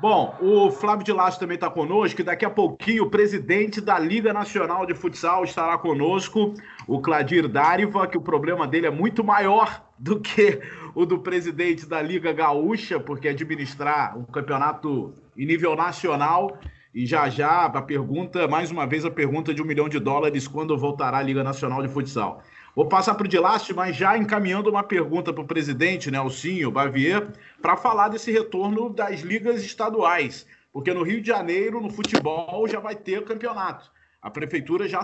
Bom, 0.00 0.36
o 0.40 0.70
Flávio 0.70 1.04
de 1.04 1.12
Lasso 1.12 1.40
também 1.40 1.56
está 1.56 1.68
conosco 1.68 2.20
e 2.20 2.24
daqui 2.24 2.44
a 2.44 2.50
pouquinho 2.50 3.02
o 3.02 3.10
presidente 3.10 3.80
da 3.80 3.98
Liga 3.98 4.32
Nacional 4.32 4.86
de 4.86 4.94
Futsal 4.94 5.42
estará 5.42 5.76
conosco, 5.76 6.54
o 6.86 7.00
Cladir 7.00 7.48
Dáriva, 7.48 8.06
que 8.06 8.16
o 8.16 8.20
problema 8.20 8.64
dele 8.64 8.86
é 8.86 8.90
muito 8.90 9.24
maior 9.24 9.82
do 9.98 10.20
que 10.20 10.60
o 10.94 11.04
do 11.04 11.18
presidente 11.18 11.84
da 11.84 12.00
Liga 12.00 12.32
Gaúcha, 12.32 13.00
porque 13.00 13.26
administrar 13.26 14.16
um 14.16 14.22
campeonato 14.22 15.12
em 15.36 15.44
nível 15.44 15.74
nacional. 15.74 16.56
E 16.94 17.04
já 17.04 17.28
já 17.28 17.64
a 17.64 17.82
pergunta, 17.82 18.46
mais 18.46 18.70
uma 18.70 18.86
vez 18.86 19.04
a 19.04 19.10
pergunta 19.10 19.52
de 19.52 19.60
um 19.60 19.64
milhão 19.64 19.88
de 19.88 19.98
dólares, 19.98 20.46
quando 20.46 20.78
voltará 20.78 21.18
a 21.18 21.22
Liga 21.22 21.42
Nacional 21.42 21.82
de 21.82 21.88
Futsal. 21.88 22.40
Vou 22.78 22.86
passar 22.86 23.16
para 23.16 23.24
o 23.24 23.28
Dilácio, 23.28 23.74
mas 23.74 23.96
já 23.96 24.16
encaminhando 24.16 24.70
uma 24.70 24.84
pergunta 24.84 25.32
para 25.32 25.42
o 25.42 25.46
presidente, 25.48 26.12
Nelsinho 26.12 26.70
Bavier, 26.70 27.26
para 27.60 27.76
falar 27.76 28.06
desse 28.06 28.30
retorno 28.30 28.88
das 28.88 29.22
ligas 29.22 29.64
estaduais. 29.64 30.46
Porque 30.72 30.94
no 30.94 31.02
Rio 31.02 31.20
de 31.20 31.26
Janeiro, 31.26 31.80
no 31.80 31.90
futebol, 31.90 32.68
já 32.68 32.78
vai 32.78 32.94
ter 32.94 33.24
campeonato. 33.24 33.90
A 34.22 34.30
prefeitura 34.30 34.86
já 34.86 35.00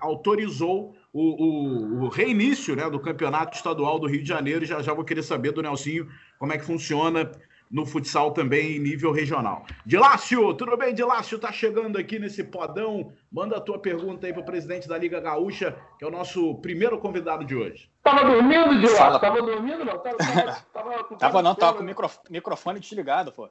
autorizou 0.00 0.94
o, 1.12 2.02
o, 2.02 2.04
o, 2.04 2.08
reinício 2.08 2.76
né, 2.76 2.88
do 2.88 3.00
campeonato 3.00 3.56
estadual 3.56 3.98
do 3.98 4.06
Rio 4.06 4.22
de 4.22 4.28
Janeiro. 4.28 4.64
Já 4.64 4.80
já 4.80 4.94
vou 4.94 5.04
querer 5.04 5.24
saber 5.24 5.50
do 5.50 5.62
Nelsinho 5.62 6.08
como 6.38 6.52
é 6.52 6.58
que 6.58 6.64
funciona 6.64 7.28
no 7.70 7.86
futsal 7.86 8.32
também 8.32 8.76
em 8.76 8.78
nível 8.80 9.12
regional. 9.12 9.64
Dilácio, 9.86 10.52
tudo 10.54 10.76
bem, 10.76 10.92
Dilácio? 10.92 11.38
Tá 11.38 11.52
chegando 11.52 11.96
aqui 11.98 12.18
nesse 12.18 12.42
podão. 12.42 13.12
Manda 13.30 13.56
a 13.56 13.60
tua 13.60 13.78
pergunta 13.78 14.26
aí 14.26 14.32
pro 14.32 14.44
presidente 14.44 14.88
da 14.88 14.98
Liga 14.98 15.20
Gaúcha, 15.20 15.76
que 15.98 16.04
é 16.04 16.08
o 16.08 16.10
nosso 16.10 16.56
primeiro 16.56 16.98
convidado 16.98 17.44
de 17.44 17.54
hoje. 17.54 17.88
Tava 18.02 18.24
dormindo, 18.24 18.80
Dilácio? 18.80 19.20
Tava 19.20 19.40
dormindo, 19.40 19.84
não? 19.84 19.98
Tava, 19.98 20.16
tava, 20.16 20.52
tava, 20.72 21.04
tava 21.16 21.42
não, 21.42 21.54
tava 21.54 21.76
com 21.76 21.82
o 21.82 21.86
micro, 21.86 22.10
microfone 22.28 22.80
desligado, 22.80 23.30
pô. 23.30 23.48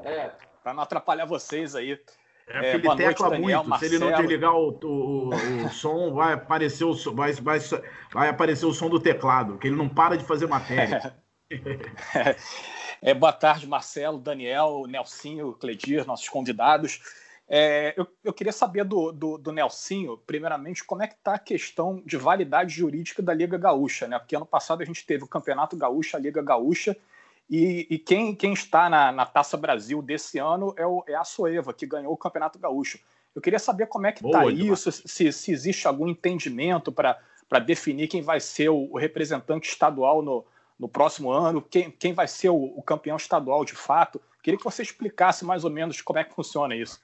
É. 0.00 0.30
Pra 0.62 0.74
não 0.74 0.82
atrapalhar 0.82 1.24
vocês 1.24 1.74
aí. 1.74 1.98
É, 2.46 2.70
é 2.70 2.74
ele 2.74 2.82
tecla 2.96 3.28
noite, 3.28 3.40
Daniel, 3.40 3.58
muito. 3.58 3.68
Marcelo. 3.70 3.90
Se 3.90 3.96
ele 3.96 4.04
não 4.04 4.18
desligar 4.18 4.54
o, 4.54 4.78
o, 4.82 5.30
o 5.64 5.68
som, 5.70 6.12
vai 6.12 6.34
aparecer 6.34 6.84
o, 6.84 6.94
vai, 7.14 7.32
vai, 7.32 7.58
vai 8.12 8.28
aparecer 8.28 8.66
o 8.66 8.72
som 8.72 8.90
do 8.90 9.00
teclado, 9.00 9.56
que 9.58 9.68
ele 9.68 9.76
não 9.76 9.88
para 9.88 10.16
de 10.16 10.24
fazer 10.24 10.46
matéria. 10.46 11.14
É. 12.14 12.36
É, 13.00 13.14
boa 13.14 13.32
tarde, 13.32 13.66
Marcelo, 13.66 14.18
Daniel, 14.18 14.84
Nelsinho, 14.88 15.52
Cledir, 15.52 16.06
nossos 16.06 16.28
convidados. 16.28 17.00
É, 17.48 17.94
eu, 17.96 18.06
eu, 18.22 18.32
queria 18.32 18.52
saber 18.52 18.84
do, 18.84 19.12
do, 19.12 19.38
do, 19.38 19.52
Nelsinho, 19.52 20.18
primeiramente, 20.18 20.84
como 20.84 21.02
é 21.02 21.06
que 21.06 21.14
está 21.14 21.34
a 21.34 21.38
questão 21.38 22.02
de 22.04 22.16
validade 22.16 22.74
jurídica 22.74 23.22
da 23.22 23.32
Liga 23.32 23.56
Gaúcha, 23.56 24.06
né? 24.06 24.18
Porque 24.18 24.36
ano 24.36 24.44
passado 24.44 24.82
a 24.82 24.84
gente 24.84 25.06
teve 25.06 25.24
o 25.24 25.28
Campeonato 25.28 25.76
Gaúcho, 25.76 26.16
a 26.16 26.20
Liga 26.20 26.42
Gaúcha, 26.42 26.96
e, 27.48 27.86
e 27.88 27.98
quem, 27.98 28.34
quem, 28.34 28.52
está 28.52 28.90
na, 28.90 29.10
na, 29.10 29.24
Taça 29.24 29.56
Brasil 29.56 30.02
desse 30.02 30.38
ano 30.38 30.74
é, 30.76 30.86
o, 30.86 31.02
é, 31.06 31.14
a 31.14 31.24
Soeva, 31.24 31.72
que 31.72 31.86
ganhou 31.86 32.12
o 32.12 32.18
Campeonato 32.18 32.58
Gaúcho. 32.58 32.98
Eu 33.34 33.40
queria 33.40 33.58
saber 33.58 33.86
como 33.86 34.06
é 34.06 34.12
que 34.12 34.26
está 34.26 34.44
isso, 34.46 34.92
se, 34.92 35.32
se, 35.32 35.52
existe 35.52 35.86
algum 35.86 36.08
entendimento 36.08 36.92
para 36.92 37.18
definir 37.64 38.08
quem 38.08 38.20
vai 38.20 38.40
ser 38.40 38.68
o, 38.68 38.90
o 38.92 38.98
representante 38.98 39.70
estadual 39.70 40.20
no, 40.20 40.44
no 40.78 40.88
próximo 40.88 41.30
ano, 41.30 41.60
quem, 41.60 41.90
quem 41.90 42.12
vai 42.12 42.28
ser 42.28 42.50
o, 42.50 42.56
o, 42.76 42.82
campeão 42.82 43.16
estadual 43.16 43.64
de 43.64 43.74
fato. 43.74 44.20
Queria 44.42 44.56
que 44.56 44.64
você 44.64 44.82
explicasse 44.82 45.44
mais 45.44 45.64
ou 45.64 45.70
menos 45.70 46.00
como 46.00 46.18
é 46.18 46.24
que 46.24 46.34
funciona 46.34 46.76
isso. 46.76 47.00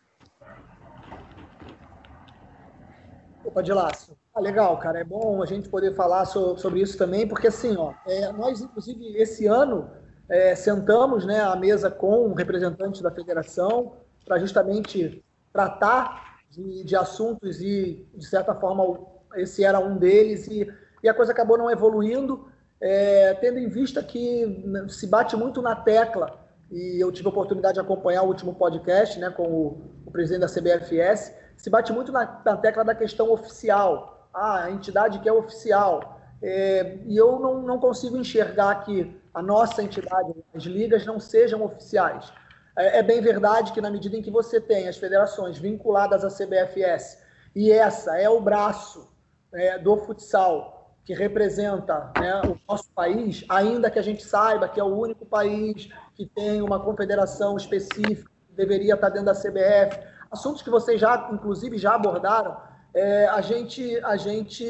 Opa, 3.44 3.62
de 3.62 3.72
laço. 3.72 4.16
Ah, 4.32 4.40
legal, 4.40 4.78
cara. 4.78 5.00
É 5.00 5.04
bom 5.04 5.42
a 5.42 5.46
gente 5.46 5.68
poder 5.68 5.94
falar 5.94 6.24
so, 6.24 6.56
sobre 6.56 6.80
isso 6.80 6.96
também, 6.96 7.26
porque 7.26 7.48
assim, 7.48 7.76
ó, 7.76 7.92
é, 8.06 8.32
nós, 8.32 8.60
inclusive, 8.60 9.16
esse 9.16 9.46
ano 9.46 9.90
é, 10.28 10.54
sentamos 10.54 11.26
né, 11.26 11.40
à 11.40 11.56
mesa 11.56 11.90
com 11.90 12.32
representantes 12.32 13.02
da 13.02 13.10
federação 13.10 13.96
para 14.24 14.38
justamente 14.38 15.22
tratar 15.52 16.38
de, 16.50 16.84
de 16.84 16.96
assuntos 16.96 17.60
e, 17.60 18.06
de 18.14 18.24
certa 18.24 18.54
forma, 18.54 19.00
esse 19.36 19.64
era 19.64 19.78
um 19.80 19.96
deles 19.96 20.46
e, 20.46 20.72
e 21.02 21.08
a 21.08 21.14
coisa 21.14 21.32
acabou 21.32 21.58
não 21.58 21.70
evoluindo 21.70 22.48
é, 22.86 23.32
tendo 23.40 23.58
em 23.58 23.66
vista 23.66 24.02
que 24.02 24.44
né, 24.66 24.86
se 24.90 25.06
bate 25.06 25.34
muito 25.34 25.62
na 25.62 25.74
tecla, 25.74 26.38
e 26.70 27.02
eu 27.02 27.10
tive 27.10 27.26
a 27.28 27.30
oportunidade 27.30 27.74
de 27.74 27.80
acompanhar 27.80 28.22
o 28.24 28.26
último 28.26 28.54
podcast 28.54 29.18
né, 29.18 29.30
com 29.30 29.42
o, 29.42 29.82
o 30.04 30.10
presidente 30.10 30.42
da 30.42 30.48
CBFS, 30.48 31.34
se 31.56 31.70
bate 31.70 31.94
muito 31.94 32.12
na, 32.12 32.42
na, 32.44 32.58
tecla 32.58 32.84
da 32.84 32.94
questão 32.94 33.32
oficial, 33.32 34.28
ah, 34.34 34.64
a 34.64 34.70
entidade 34.70 35.18
que 35.20 35.28
é 35.28 35.32
oficial. 35.32 36.20
É, 36.42 36.98
e 37.06 37.16
eu 37.16 37.38
não, 37.38 37.62
não 37.62 37.78
consigo 37.78 38.18
enxergar 38.18 38.84
que 38.84 39.18
a 39.32 39.40
nossa 39.40 39.82
entidade, 39.82 40.34
as 40.54 40.64
ligas, 40.64 41.06
não 41.06 41.18
sejam 41.18 41.64
oficiais. 41.64 42.30
É, 42.76 42.98
é 42.98 43.02
bem 43.02 43.22
verdade 43.22 43.72
que, 43.72 43.80
na 43.80 43.90
medida 43.90 44.14
em 44.14 44.20
que 44.20 44.30
você 44.30 44.60
tem 44.60 44.88
as 44.88 44.98
federações 44.98 45.56
vinculadas 45.56 46.22
à 46.22 46.28
CBFS, 46.28 47.18
e 47.56 47.72
essa 47.72 48.18
é 48.18 48.28
o 48.28 48.42
braço 48.42 49.08
é, 49.54 49.78
do 49.78 49.96
futsal, 49.96 50.73
que 51.04 51.12
representa 51.12 52.10
né, 52.18 52.40
o 52.42 52.58
nosso 52.68 52.90
país, 52.92 53.44
ainda 53.48 53.90
que 53.90 53.98
a 53.98 54.02
gente 54.02 54.24
saiba 54.24 54.68
que 54.68 54.80
é 54.80 54.84
o 54.84 54.96
único 54.96 55.26
país 55.26 55.88
que 56.14 56.26
tem 56.26 56.62
uma 56.62 56.80
confederação 56.80 57.56
específica, 57.56 58.30
que 58.48 58.54
deveria 58.54 58.94
estar 58.94 59.10
dentro 59.10 59.26
da 59.26 59.34
CBF, 59.34 60.00
assuntos 60.30 60.62
que 60.62 60.70
vocês 60.70 61.00
já, 61.00 61.28
inclusive, 61.32 61.76
já 61.76 61.94
abordaram, 61.94 62.56
é, 62.94 63.26
a, 63.26 63.40
gente, 63.40 63.98
a 64.04 64.16
gente 64.16 64.64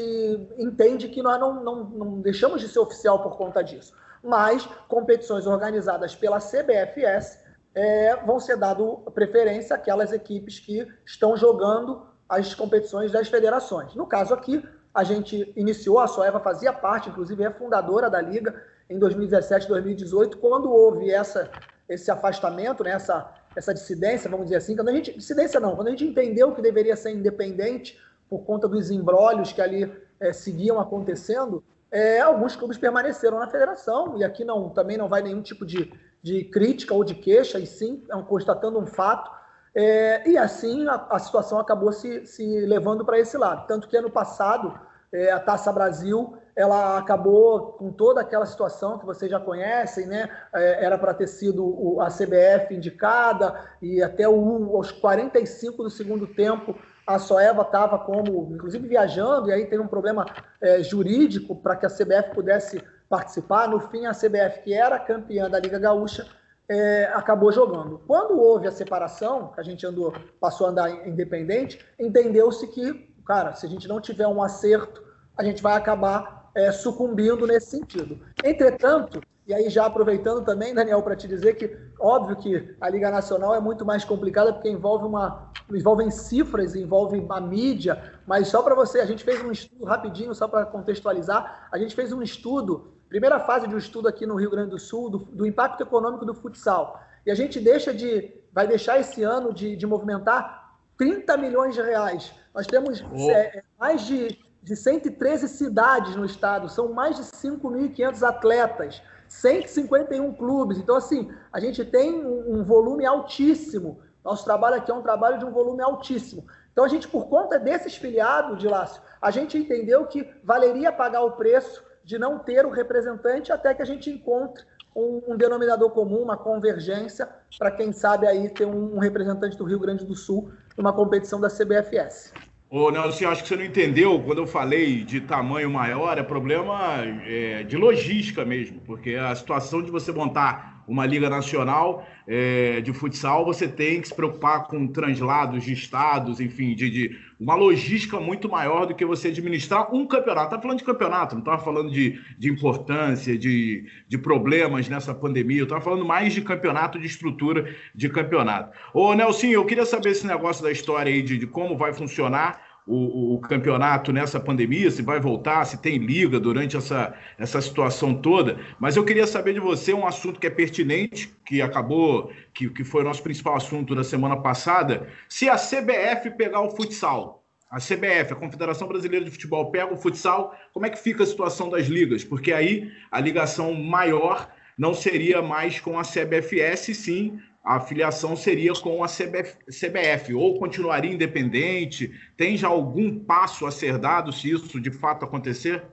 entende 0.57 1.07
que 1.07 1.21
nós 1.21 1.39
não, 1.39 1.63
não, 1.63 1.83
não 1.83 2.21
deixamos 2.21 2.59
de 2.59 2.67
ser 2.67 2.79
oficial 2.79 3.21
por 3.21 3.37
conta 3.37 3.63
disso. 3.63 3.93
Mas 4.23 4.65
competições 4.87 5.45
organizadas 5.45 6.15
pela 6.15 6.39
CBFS 6.39 7.39
é, 7.75 8.15
vão 8.25 8.39
ser 8.39 8.57
dado 8.57 8.97
preferência 9.13 9.75
àquelas 9.75 10.11
equipes 10.11 10.59
que 10.59 10.87
estão 11.05 11.37
jogando 11.37 12.07
as 12.27 12.55
competições 12.55 13.11
das 13.11 13.27
federações. 13.27 13.93
No 13.93 14.07
caso 14.07 14.33
aqui, 14.33 14.63
a 14.95 15.03
gente 15.03 15.51
iniciou, 15.57 15.99
a 15.99 16.07
Soeva 16.07 16.39
fazia 16.39 16.71
parte, 16.71 17.09
inclusive 17.09 17.43
é 17.43 17.51
fundadora 17.51 18.09
da 18.09 18.21
Liga 18.21 18.55
em 18.89 18.97
2017, 18.97 19.67
2018, 19.67 20.37
quando 20.37 20.71
houve 20.71 21.11
essa, 21.11 21.51
esse 21.89 22.09
afastamento, 22.09 22.81
né, 22.81 22.91
essa, 22.91 23.29
essa 23.53 23.73
dissidência, 23.73 24.29
vamos 24.29 24.45
dizer 24.45 24.55
assim, 24.55 24.73
quando 24.73 24.87
a 24.87 24.93
gente, 24.93 25.11
dissidência 25.13 25.59
não, 25.59 25.75
quando 25.75 25.89
a 25.89 25.91
gente 25.91 26.05
entendeu 26.05 26.53
que 26.53 26.61
deveria 26.61 26.95
ser 26.95 27.11
independente 27.11 27.99
por 28.29 28.45
conta 28.45 28.69
dos 28.69 28.89
embrólios 28.89 29.51
que 29.51 29.61
ali 29.61 29.91
é, 30.17 30.31
seguiam 30.31 30.79
acontecendo, 30.79 31.61
é, 31.91 32.21
alguns 32.21 32.55
clubes 32.55 32.77
permaneceram 32.77 33.37
na 33.37 33.49
federação, 33.49 34.17
e 34.17 34.23
aqui 34.23 34.45
não, 34.45 34.69
também 34.69 34.95
não 34.95 35.09
vai 35.09 35.21
nenhum 35.21 35.41
tipo 35.41 35.65
de, 35.65 35.91
de 36.23 36.45
crítica 36.45 36.93
ou 36.93 37.03
de 37.03 37.15
queixa, 37.15 37.59
e 37.59 37.67
sim, 37.67 38.01
é 38.09 38.15
um, 38.15 38.23
constatando 38.23 38.79
um 38.79 38.87
fato, 38.87 39.29
é, 39.75 40.27
e 40.29 40.37
assim 40.37 40.87
a, 40.87 41.05
a, 41.09 41.19
situação 41.19 41.59
acabou 41.59 41.91
se, 41.91 42.25
se 42.25 42.61
levando 42.61 43.03
para 43.03 43.19
esse 43.19 43.37
lado. 43.37 43.67
Tanto 43.67 43.89
que 43.89 43.97
ano 43.97 44.09
passado, 44.09 44.73
é, 45.11 45.31
a 45.31 45.39
Taça 45.39 45.71
Brasil, 45.71 46.37
ela 46.55 46.97
acabou 46.97 47.73
com 47.73 47.91
toda 47.91 48.21
aquela 48.21 48.45
situação 48.45 48.97
que 48.97 49.05
vocês 49.05 49.29
já 49.29 49.39
conhecem, 49.39 50.07
né? 50.07 50.29
É, 50.53 50.85
era 50.85 50.97
para 50.97 51.13
ter 51.13 51.27
sido 51.27 51.65
o, 51.65 51.99
a 51.99 52.07
CBF 52.07 52.73
indicada, 52.73 53.59
e 53.81 54.01
até 54.01 54.27
o, 54.29 54.75
aos 54.77 54.91
45 54.91 55.83
do 55.83 55.89
segundo 55.89 56.25
tempo 56.25 56.73
a 57.05 57.19
Soeva 57.19 57.61
estava 57.61 57.99
como, 57.99 58.49
inclusive 58.55 58.87
viajando, 58.87 59.49
e 59.49 59.53
aí 59.53 59.65
teve 59.65 59.81
um 59.81 59.87
problema 59.87 60.25
é, 60.59 60.81
jurídico 60.81 61.55
para 61.55 61.75
que 61.75 61.85
a 61.85 61.89
CBF 61.89 62.33
pudesse 62.33 62.81
participar. 63.07 63.67
No 63.67 63.79
fim, 63.79 64.05
a 64.05 64.11
CBF, 64.11 64.61
que 64.63 64.73
era 64.73 64.97
campeã 64.97 65.49
da 65.49 65.59
Liga 65.59 65.77
Gaúcha, 65.77 66.25
é, 66.69 67.11
acabou 67.13 67.51
jogando. 67.51 68.01
Quando 68.07 68.39
houve 68.39 68.67
a 68.67 68.71
separação, 68.71 69.53
a 69.57 69.63
gente 69.63 69.85
andou, 69.85 70.13
passou 70.39 70.67
a 70.67 70.69
andar 70.71 71.07
independente, 71.07 71.79
entendeu-se 71.99 72.67
que, 72.67 73.13
cara, 73.25 73.53
se 73.53 73.65
a 73.65 73.69
gente 73.69 73.87
não 73.87 74.01
tiver 74.01 74.27
um 74.27 74.41
acerto, 74.41 75.03
a 75.37 75.43
gente 75.43 75.61
vai 75.61 75.75
acabar 75.75 76.49
é, 76.55 76.71
sucumbindo 76.71 77.45
nesse 77.45 77.71
sentido. 77.71 78.19
Entretanto, 78.43 79.21
e 79.47 79.53
aí 79.53 79.69
já 79.69 79.85
aproveitando 79.85 80.43
também, 80.43 80.73
Daniel, 80.73 81.03
para 81.03 81.15
te 81.15 81.27
dizer 81.27 81.53
que 81.55 81.77
óbvio 81.99 82.35
que 82.35 82.75
a 82.81 82.89
Liga 82.89 83.11
Nacional 83.11 83.53
é 83.53 83.59
muito 83.59 83.85
mais 83.85 84.03
complicada 84.03 84.51
porque 84.51 84.69
envolve 84.69 85.05
uma 85.05 85.51
envolvem 85.73 86.11
cifras, 86.11 86.75
envolve 86.75 87.25
a 87.27 87.41
mídia, 87.41 88.13
mas 88.27 88.47
só 88.47 88.61
para 88.61 88.75
você, 88.75 88.99
a 88.99 89.05
gente 89.05 89.23
fez 89.23 89.43
um 89.43 89.51
estudo 89.51 89.85
rapidinho 89.85 90.33
só 90.33 90.47
para 90.47 90.65
contextualizar, 90.65 91.67
a 91.71 91.77
gente 91.77 91.95
fez 91.95 92.11
um 92.11 92.21
estudo 92.21 92.94
primeira 93.09 93.39
fase 93.39 93.67
de 93.67 93.75
um 93.75 93.77
estudo 93.77 94.07
aqui 94.07 94.25
no 94.25 94.35
Rio 94.35 94.49
Grande 94.49 94.71
do 94.71 94.79
Sul 94.79 95.09
do, 95.09 95.17
do, 95.19 95.45
impacto 95.45 95.81
econômico 95.81 96.25
do 96.25 96.33
futsal. 96.33 97.01
E 97.25 97.31
a 97.31 97.35
gente 97.35 97.59
deixa 97.59 97.93
de, 97.93 98.33
vai 98.51 98.67
deixar 98.67 98.99
esse 98.99 99.23
ano 99.23 99.53
de, 99.53 99.75
de 99.75 99.85
movimentar 99.87 100.75
30 100.97 101.37
milhões 101.37 101.75
de 101.75 101.81
reais. 101.81 102.33
Nós 102.53 102.67
temos 102.67 103.03
oh. 103.11 103.31
é, 103.31 103.63
mais 103.79 104.05
de, 104.05 104.39
de 104.61 104.75
113 104.75 105.47
cidades 105.47 106.15
no 106.15 106.25
estado, 106.25 106.69
são 106.69 106.93
mais 106.93 107.15
de 107.15 107.23
5.500 107.23 108.23
atletas, 108.23 109.01
151 109.27 110.33
clubes. 110.33 110.77
Então, 110.77 110.95
assim, 110.95 111.31
a 111.51 111.59
gente 111.59 111.83
tem 111.83 112.13
um, 112.13 112.59
um 112.59 112.63
volume 112.63 113.05
altíssimo 113.05 113.99
Nosso 114.23 114.43
trabalho 114.43 114.77
aqui 114.77 114.89
é 114.89 114.93
um 114.93 115.03
trabalho 115.03 115.37
de 115.37 115.45
um 115.45 115.51
volume 115.51 115.83
altíssimo. 115.83 116.45
Então, 116.71 116.83
a 116.83 116.87
gente, 116.87 117.07
por 117.07 117.27
conta 117.27 117.59
desses 117.59 117.95
filiados 117.95 118.57
de 118.57 118.67
Lácio, 118.67 119.01
a 119.21 119.29
gente 119.29 119.57
entendeu 119.57 120.07
que 120.07 120.27
valeria 120.43 120.91
pagar 120.91 121.23
o 121.23 121.33
preço 121.33 121.83
de 122.05 122.19
não 122.19 122.37
ter 122.37 122.65
o 122.65 122.69
representante 122.69 123.51
até 123.51 123.73
que 123.73 123.81
a 123.81 123.85
gente 123.85 124.09
encontre 124.11 124.63
um, 124.95 125.21
um 125.27 125.35
denominador 125.35 125.89
comum, 125.89 126.21
uma 126.21 126.37
convergência, 126.37 127.27
para 127.57 127.71
quem 127.71 127.91
sabe 127.91 128.27
aí 128.27 128.47
ter 128.47 128.65
um, 128.65 128.99
representante 128.99 129.57
do 129.57 129.65
Rio 129.65 129.79
Grande 129.79 130.05
do 130.05 130.15
Sul 130.15 130.51
numa 130.77 130.93
competição 130.93 131.41
da 131.41 131.49
CBFS. 131.49 132.31
Ô, 132.69 132.91
Nelson, 132.91 133.27
acho 133.27 133.43
que 133.43 133.49
você 133.49 133.55
não 133.55 133.65
entendeu 133.65 134.21
quando 134.23 134.39
eu 134.39 134.47
falei 134.47 135.03
de 135.03 135.21
tamanho 135.21 135.69
maior, 135.69 136.17
é 136.17 136.23
problema 136.23 137.03
é, 137.25 137.63
de 137.63 137.75
logística 137.75 138.45
mesmo, 138.45 138.79
porque 138.85 139.15
a 139.15 139.33
situação 139.35 139.81
de 139.81 139.91
você 139.91 140.11
montar 140.11 140.74
uma 140.87 141.05
liga 141.05 141.29
nacional 141.29 142.07
é, 142.27 142.81
de 142.81 142.91
futsal, 142.93 143.45
você 143.45 143.67
tem 143.67 144.01
que 144.01 144.07
se 144.07 144.13
preocupar 144.13 144.67
com 144.67 144.87
translados 144.87 145.63
de 145.63 145.73
estados, 145.73 146.39
enfim, 146.39 146.75
de, 146.75 146.89
de, 146.89 147.19
uma 147.39 147.55
logística 147.55 148.19
muito 148.19 148.49
maior 148.49 148.85
do 148.85 148.95
que 148.95 149.05
você 149.05 149.27
administrar 149.27 149.93
um 149.93 150.07
campeonato. 150.07 150.47
Está 150.47 150.61
falando 150.61 150.77
de 150.79 150.83
campeonato, 150.83 151.35
não 151.35 151.41
estava 151.41 151.63
falando 151.63 151.91
de, 151.91 152.19
de 152.37 152.49
importância, 152.49 153.37
de, 153.37 153.85
de 154.07 154.17
problemas 154.17 154.87
nessa 154.89 155.13
pandemia, 155.13 155.59
eu 155.59 155.63
estava 155.63 155.81
falando 155.81 156.05
mais 156.05 156.33
de 156.33 156.41
campeonato, 156.41 156.99
de 156.99 157.05
estrutura 157.05 157.75
de 157.93 158.09
campeonato. 158.09 158.75
Ô, 158.93 159.13
Nelson, 159.13 159.47
eu 159.47 159.65
queria 159.65 159.85
saber 159.85 160.09
esse 160.09 160.25
negócio 160.25 160.63
da 160.63 160.71
história 160.71 161.11
aí 161.11 161.21
de, 161.21 161.37
de 161.37 161.47
como 161.47 161.77
vai 161.77 161.93
funcionar 161.93 162.64
o, 162.87 163.35
o, 163.35 163.39
campeonato 163.39 164.13
nessa 164.13 164.39
pandemia, 164.39 164.91
se 164.91 165.01
vai 165.01 165.19
voltar, 165.19 165.65
se 165.65 165.81
tem 165.81 165.97
liga 165.97 166.39
durante 166.39 166.77
essa, 166.77 167.15
essa 167.37 167.59
situação 167.59 168.13
toda. 168.13 168.59
Mas 168.79 168.95
eu 168.95 169.03
queria 169.03 169.25
saber 169.25 169.53
de 169.53 169.59
você 169.59 169.91
um 169.91 170.05
assunto 170.05 170.39
que 170.39 170.45
é 170.45 170.51
pertinente, 170.51 171.33
que 171.45 171.61
acabou, 171.61 172.31
que, 172.53 172.69
que 172.69 172.83
foi 172.83 173.01
o 173.01 173.05
nosso 173.05 173.23
principal 173.23 173.55
assunto 173.55 173.95
da 173.95 174.03
semana 174.03 174.37
passada. 174.37 175.07
Se 175.27 175.49
a 175.49 175.55
CBF 175.55 176.31
pegar 176.37 176.61
o 176.61 176.75
futsal, 176.75 177.43
a 177.71 177.77
CBF, 177.77 178.33
a 178.33 178.35
Confederação 178.35 178.87
Brasileira 178.87 179.25
de 179.25 179.31
Futebol, 179.31 179.71
pega 179.71 179.91
o 179.91 179.97
futsal, 179.97 180.55
como 180.71 180.85
é 180.85 180.89
que 180.89 180.99
fica 180.99 181.23
a 181.23 181.27
situação 181.27 181.69
das 181.69 181.87
ligas? 181.87 182.23
Porque 182.23 182.53
aí 182.53 182.91
a 183.11 183.19
ligação 183.19 183.73
maior 183.73 184.47
não 184.77 184.93
seria 184.93 185.41
mais 185.41 185.79
com 185.79 185.97
a 185.97 186.03
CBFS, 186.03 186.95
sim 186.95 187.39
a 187.65 187.79
filiação 187.79 188.35
seria 188.35 188.73
com 188.73 189.03
a 189.03 189.07
CBF, 189.07 189.57
CBF, 189.65 190.35
ou 190.35 190.59
continuaria 190.59 191.11
independente? 191.11 192.11
Tem 192.37 192.55
já 192.55 192.67
algum 192.67 193.17
passo 193.17 193.65
a 193.65 193.71
ser 193.71 193.97
dado 193.97 194.31
se 194.31 194.51
isso 194.51 194.79
de 194.79 194.91
fato 194.91 195.25
acontecer? 195.25 195.83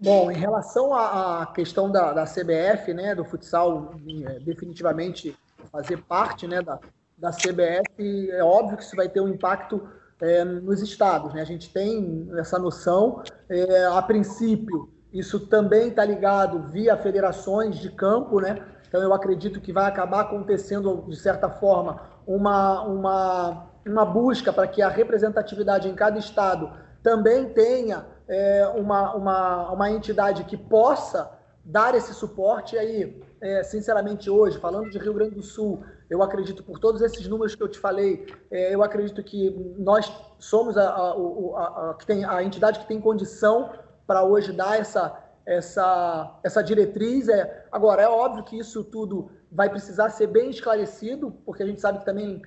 Bom, 0.00 0.30
em 0.30 0.36
relação 0.36 0.94
à 0.94 1.44
questão 1.54 1.90
da, 1.90 2.12
da 2.12 2.24
CBF, 2.24 2.94
né, 2.94 3.14
do 3.14 3.24
futsal 3.24 3.94
é, 4.26 4.38
definitivamente 4.38 5.36
fazer 5.70 5.98
parte 6.04 6.46
né, 6.46 6.62
da, 6.62 6.78
da 7.18 7.30
CBF, 7.30 8.30
é 8.30 8.42
óbvio 8.42 8.78
que 8.78 8.84
isso 8.84 8.96
vai 8.96 9.08
ter 9.08 9.20
um 9.20 9.28
impacto 9.28 9.86
é, 10.22 10.42
nos 10.44 10.80
estados. 10.80 11.34
Né? 11.34 11.42
A 11.42 11.44
gente 11.44 11.70
tem 11.70 12.30
essa 12.38 12.58
noção. 12.58 13.22
É, 13.48 13.84
a 13.86 14.00
princípio, 14.00 14.88
isso 15.12 15.46
também 15.48 15.88
está 15.88 16.04
ligado 16.04 16.70
via 16.70 16.96
federações 16.96 17.78
de 17.78 17.90
campo, 17.90 18.40
né? 18.40 18.64
Então, 18.88 19.02
eu 19.02 19.12
acredito 19.12 19.60
que 19.60 19.72
vai 19.72 19.86
acabar 19.86 20.20
acontecendo, 20.20 21.04
de 21.08 21.16
certa 21.16 21.48
forma, 21.48 22.00
uma, 22.26 22.82
uma, 22.82 23.66
uma 23.86 24.04
busca 24.04 24.52
para 24.52 24.66
que 24.66 24.82
a 24.82 24.88
representatividade 24.88 25.88
em 25.88 25.94
cada 25.94 26.18
estado 26.18 26.70
também 27.02 27.48
tenha 27.50 28.06
é, 28.26 28.66
uma, 28.74 29.14
uma, 29.14 29.72
uma 29.72 29.90
entidade 29.90 30.44
que 30.44 30.56
possa 30.56 31.30
dar 31.64 31.94
esse 31.94 32.14
suporte. 32.14 32.76
E 32.76 32.78
aí, 32.78 33.22
é, 33.40 33.62
sinceramente, 33.62 34.30
hoje, 34.30 34.58
falando 34.58 34.90
de 34.90 34.98
Rio 34.98 35.14
Grande 35.14 35.34
do 35.34 35.42
Sul, 35.42 35.84
eu 36.08 36.22
acredito, 36.22 36.62
por 36.62 36.78
todos 36.78 37.02
esses 37.02 37.28
números 37.28 37.54
que 37.54 37.62
eu 37.62 37.68
te 37.68 37.78
falei, 37.78 38.26
é, 38.50 38.74
eu 38.74 38.82
acredito 38.82 39.22
que 39.22 39.50
nós 39.78 40.10
somos 40.38 40.76
a, 40.78 40.88
a, 40.88 41.10
a, 41.10 41.90
a, 41.90 41.94
que 41.98 42.06
tem, 42.06 42.24
a 42.24 42.42
entidade 42.42 42.80
que 42.80 42.86
tem 42.86 43.00
condição 43.00 43.70
para 44.06 44.24
hoje 44.24 44.52
dar 44.52 44.80
essa 44.80 45.27
essa, 45.48 46.38
essa 46.44 46.62
diretriz. 46.62 47.28
É, 47.28 47.64
agora, 47.72 48.02
é 48.02 48.08
óbvio 48.08 48.44
que 48.44 48.58
isso 48.58 48.84
tudo 48.84 49.30
vai 49.50 49.70
precisar 49.70 50.10
ser 50.10 50.26
bem 50.26 50.50
esclarecido, 50.50 51.30
porque 51.44 51.62
a 51.62 51.66
gente 51.66 51.80
sabe 51.80 52.00
que 52.00 52.04
também 52.04 52.42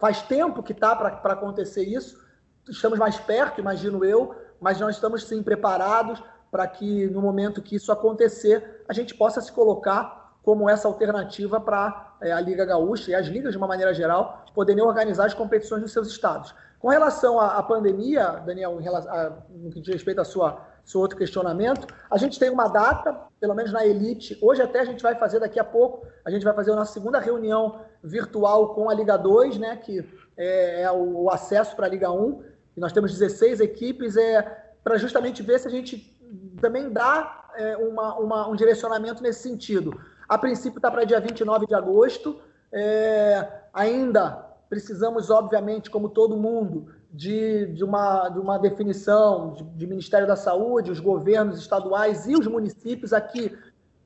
faz 0.00 0.22
tempo 0.22 0.62
que 0.62 0.72
está 0.72 0.96
para 0.96 1.32
acontecer 1.32 1.84
isso. 1.84 2.20
Estamos 2.68 2.98
mais 2.98 3.18
perto, 3.18 3.60
imagino 3.60 4.04
eu, 4.04 4.34
mas 4.60 4.80
nós 4.80 4.96
estamos 4.96 5.24
sim 5.24 5.42
preparados 5.42 6.20
para 6.50 6.66
que 6.66 7.06
no 7.06 7.22
momento 7.22 7.62
que 7.62 7.76
isso 7.76 7.92
acontecer, 7.92 8.84
a 8.88 8.92
gente 8.92 9.14
possa 9.14 9.40
se 9.40 9.52
colocar 9.52 10.34
como 10.42 10.68
essa 10.68 10.88
alternativa 10.88 11.60
para 11.60 12.16
é, 12.20 12.32
a 12.32 12.40
Liga 12.40 12.64
Gaúcha 12.64 13.12
e 13.12 13.14
as 13.14 13.26
ligas, 13.26 13.52
de 13.52 13.58
uma 13.58 13.68
maneira 13.68 13.94
geral, 13.94 14.44
poderem 14.52 14.82
organizar 14.82 15.26
as 15.26 15.34
competições 15.34 15.82
nos 15.82 15.92
seus 15.92 16.08
estados. 16.08 16.52
Com 16.80 16.88
relação 16.88 17.38
à, 17.38 17.62
pandemia, 17.62 18.42
Daniel, 18.44 18.80
em 18.80 18.82
relação, 18.82 19.12
a, 19.12 19.32
no 19.50 19.70
que 19.70 19.80
diz 19.80 19.92
respeito 19.92 20.20
à 20.20 20.24
sua 20.24 20.66
seu 20.84 21.00
outro 21.00 21.16
questionamento. 21.16 21.86
A 22.10 22.16
gente 22.16 22.38
tem 22.38 22.50
uma 22.50 22.68
data, 22.68 23.12
pelo 23.40 23.54
menos 23.54 23.72
na 23.72 23.84
Elite. 23.86 24.38
Hoje 24.42 24.62
até 24.62 24.80
a 24.80 24.84
gente 24.84 25.02
vai 25.02 25.14
fazer 25.14 25.40
daqui 25.40 25.58
a 25.58 25.64
pouco, 25.64 26.06
a 26.24 26.30
gente 26.30 26.44
vai 26.44 26.54
fazer 26.54 26.72
a 26.72 26.76
nossa 26.76 26.92
segunda 26.92 27.18
reunião 27.18 27.80
virtual 28.02 28.74
com 28.74 28.88
a 28.88 28.94
Liga 28.94 29.16
2, 29.16 29.58
né, 29.58 29.76
que 29.76 30.04
é, 30.36 30.82
é 30.82 30.90
o, 30.90 31.24
o, 31.24 31.30
acesso 31.30 31.76
para 31.76 31.86
a 31.86 31.88
Liga 31.88 32.10
1. 32.10 32.42
E 32.76 32.80
nós 32.80 32.92
temos 32.92 33.12
16 33.12 33.60
equipes, 33.60 34.16
é, 34.16 34.42
para 34.82 34.96
justamente 34.96 35.42
ver 35.42 35.58
se 35.58 35.68
a 35.68 35.70
gente 35.70 36.16
também 36.60 36.90
dá 36.90 37.50
é, 37.56 37.76
uma, 37.76 38.18
uma, 38.18 38.48
um 38.48 38.56
direcionamento 38.56 39.22
nesse 39.22 39.42
sentido. 39.42 40.00
A 40.28 40.38
princípio 40.38 40.78
está 40.78 40.90
para 40.90 41.04
dia 41.04 41.20
29 41.20 41.66
de 41.66 41.74
agosto. 41.74 42.40
É, 42.72 43.46
ainda 43.72 44.46
precisamos, 44.68 45.30
obviamente, 45.30 45.90
como 45.90 46.08
todo 46.08 46.36
mundo, 46.36 46.86
de, 47.12 47.66
de, 47.66 47.84
uma, 47.84 48.28
de 48.28 48.38
uma 48.38 48.58
definição 48.58 49.52
de, 49.54 49.64
de, 49.64 49.86
Ministério 49.86 50.26
da 50.26 50.36
Saúde, 50.36 50.90
os 50.90 51.00
governos 51.00 51.58
estaduais 51.58 52.26
e 52.26 52.36
os 52.36 52.46
municípios 52.46 53.12
aqui. 53.12 53.56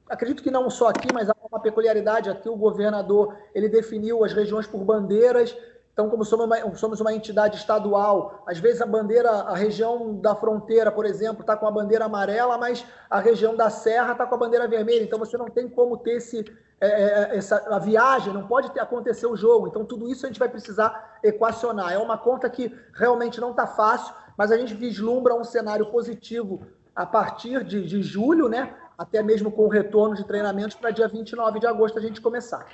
Acredito 0.08 0.42
que 0.42 0.50
não 0.50 0.70
só 0.70 0.88
aqui, 0.88 1.08
mas 1.12 1.28
há 1.28 1.36
uma 1.50 1.60
peculiaridade 1.60 2.30
aqui. 2.30 2.48
O 2.48 2.56
governador 2.56 3.36
ele 3.54 3.68
definiu 3.68 4.24
as 4.24 4.32
regiões 4.32 4.66
por 4.66 4.82
bandeiras. 4.84 5.56
Então, 5.94 6.10
como 6.10 6.24
somos 6.24 6.46
uma, 6.46 6.76
somos 6.76 7.00
uma 7.00 7.14
entidade 7.14 7.56
estadual, 7.56 8.42
às 8.46 8.58
vezes 8.58 8.82
a 8.82 8.86
bandeira, 8.86 9.30
a 9.30 9.54
região 9.54 10.16
da 10.16 10.34
fronteira, 10.34 10.90
por 10.90 11.06
exemplo, 11.06 11.42
está 11.42 11.56
com 11.56 11.68
a 11.68 11.70
bandeira 11.70 12.04
amarela, 12.06 12.58
mas 12.58 12.84
a 13.08 13.20
região 13.20 13.54
da 13.54 13.70
serra 13.70 14.10
está 14.10 14.26
com 14.26 14.34
a 14.34 14.38
bandeira 14.38 14.66
vermelha. 14.66 15.04
Então, 15.04 15.20
você 15.20 15.36
não 15.36 15.46
tem 15.46 15.68
como 15.68 15.96
ter 15.96 16.16
esse, 16.16 16.44
é, 16.80 16.88
é, 16.88 17.36
essa, 17.36 17.64
a 17.72 17.78
viagem, 17.78 18.34
não 18.34 18.44
pode 18.44 18.72
ter, 18.72 18.80
acontecer 18.80 19.26
o 19.28 19.36
jogo. 19.36 19.68
Então, 19.68 19.84
tudo 19.84 20.08
isso 20.08 20.26
a 20.26 20.28
gente 20.28 20.40
vai 20.40 20.48
precisar 20.48 21.20
equacionar. 21.22 21.92
É 21.92 21.98
uma 21.98 22.18
conta 22.18 22.50
que 22.50 22.76
realmente 22.92 23.40
não 23.40 23.52
está 23.52 23.64
fácil, 23.64 24.12
mas 24.36 24.50
a 24.50 24.58
gente 24.58 24.74
vislumbra 24.74 25.32
um 25.32 25.44
cenário 25.44 25.86
positivo 25.92 26.66
a 26.92 27.06
partir 27.06 27.62
de, 27.62 27.86
de 27.86 28.02
julho, 28.02 28.48
né? 28.48 28.74
até 28.96 29.22
mesmo 29.22 29.50
com 29.50 29.64
o 29.64 29.68
retorno 29.68 30.14
de 30.14 30.24
treinamentos 30.24 30.76
para 30.76 30.90
dia 30.90 31.08
29 31.08 31.60
de 31.60 31.66
agosto 31.66 31.98
a 31.98 32.02
gente 32.02 32.20
começar. 32.20 32.66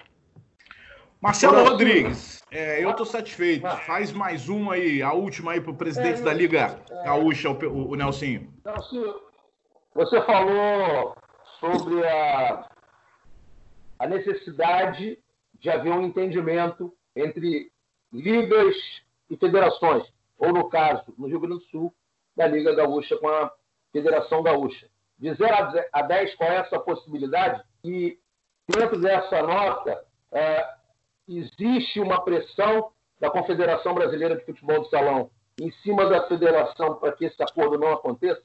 Marcelo 1.20 1.62
Rodrigues, 1.62 2.42
é, 2.50 2.82
eu 2.82 2.90
estou 2.90 3.04
satisfeito. 3.04 3.68
Faz 3.86 4.10
mais 4.10 4.48
uma 4.48 4.74
aí, 4.74 5.02
a 5.02 5.12
última 5.12 5.52
aí 5.52 5.60
para 5.60 5.70
o 5.70 5.76
presidente 5.76 6.20
é, 6.20 6.24
da 6.24 6.32
Liga 6.32 6.80
Gaúcha, 7.04 7.50
o, 7.50 7.90
o 7.90 7.94
Nelsinho. 7.94 8.52
Nelsinho, 8.64 9.20
você 9.94 10.20
falou 10.22 11.14
sobre 11.60 12.06
a 12.06 12.66
a 14.00 14.06
necessidade 14.06 15.18
de 15.58 15.68
haver 15.68 15.92
um 15.92 16.02
entendimento 16.02 16.90
entre 17.14 17.70
ligas 18.10 18.74
e 19.28 19.36
federações, 19.36 20.10
ou 20.38 20.54
no 20.54 20.70
caso, 20.70 21.04
no 21.18 21.26
Rio 21.26 21.38
Grande 21.38 21.58
do 21.58 21.70
Sul, 21.70 21.94
da 22.34 22.46
Liga 22.46 22.74
Gaúcha 22.74 23.18
com 23.18 23.28
a 23.28 23.52
Federação 23.92 24.42
Gaúcha. 24.42 24.88
De 25.18 25.34
0 25.34 25.84
a 25.92 26.00
10, 26.00 26.34
qual 26.36 26.50
é 26.50 26.56
essa 26.56 26.80
possibilidade? 26.80 27.62
E 27.84 28.18
dentro 28.66 28.98
dessa 28.98 29.42
nota, 29.42 30.02
é, 30.32 30.79
existe 31.38 32.00
uma 32.00 32.24
pressão 32.24 32.90
da 33.20 33.30
Confederação 33.30 33.94
Brasileira 33.94 34.36
de 34.36 34.44
Futebol 34.44 34.82
de 34.82 34.90
Salão 34.90 35.30
em 35.60 35.70
cima 35.82 36.08
da 36.08 36.26
federação 36.26 36.94
para 36.96 37.12
que 37.12 37.26
esse 37.26 37.42
acordo 37.42 37.78
não 37.78 37.92
aconteça? 37.92 38.40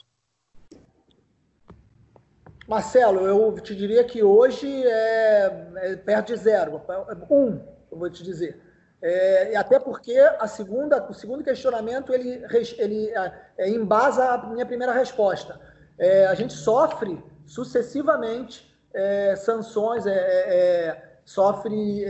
Marcelo, 2.67 3.21
eu 3.21 3.53
te 3.61 3.75
diria 3.75 4.03
que 4.03 4.23
hoje 4.23 4.67
é, 4.85 5.71
é 5.75 5.95
perto 5.95 6.27
de 6.27 6.37
zero, 6.37 6.81
um, 7.29 7.61
eu 7.91 7.97
vou 7.97 8.09
te 8.09 8.23
dizer. 8.23 8.59
É, 9.01 9.55
até 9.55 9.77
porque 9.79 10.17
a 10.39 10.47
segunda, 10.47 11.05
o 11.07 11.13
segundo 11.13 11.43
questionamento 11.43 12.11
ele, 12.11 12.43
ele 12.77 13.09
é, 13.09 13.33
é 13.59 13.69
embasa 13.69 14.31
a 14.31 14.47
minha 14.47 14.65
primeira 14.65 14.93
resposta. 14.93 15.59
É, 15.97 16.25
a 16.25 16.33
gente 16.33 16.53
sofre 16.53 17.23
sucessivamente 17.45 18.75
é, 18.93 19.35
sanções, 19.35 20.07
é, 20.07 21.04
sofre 21.25 22.05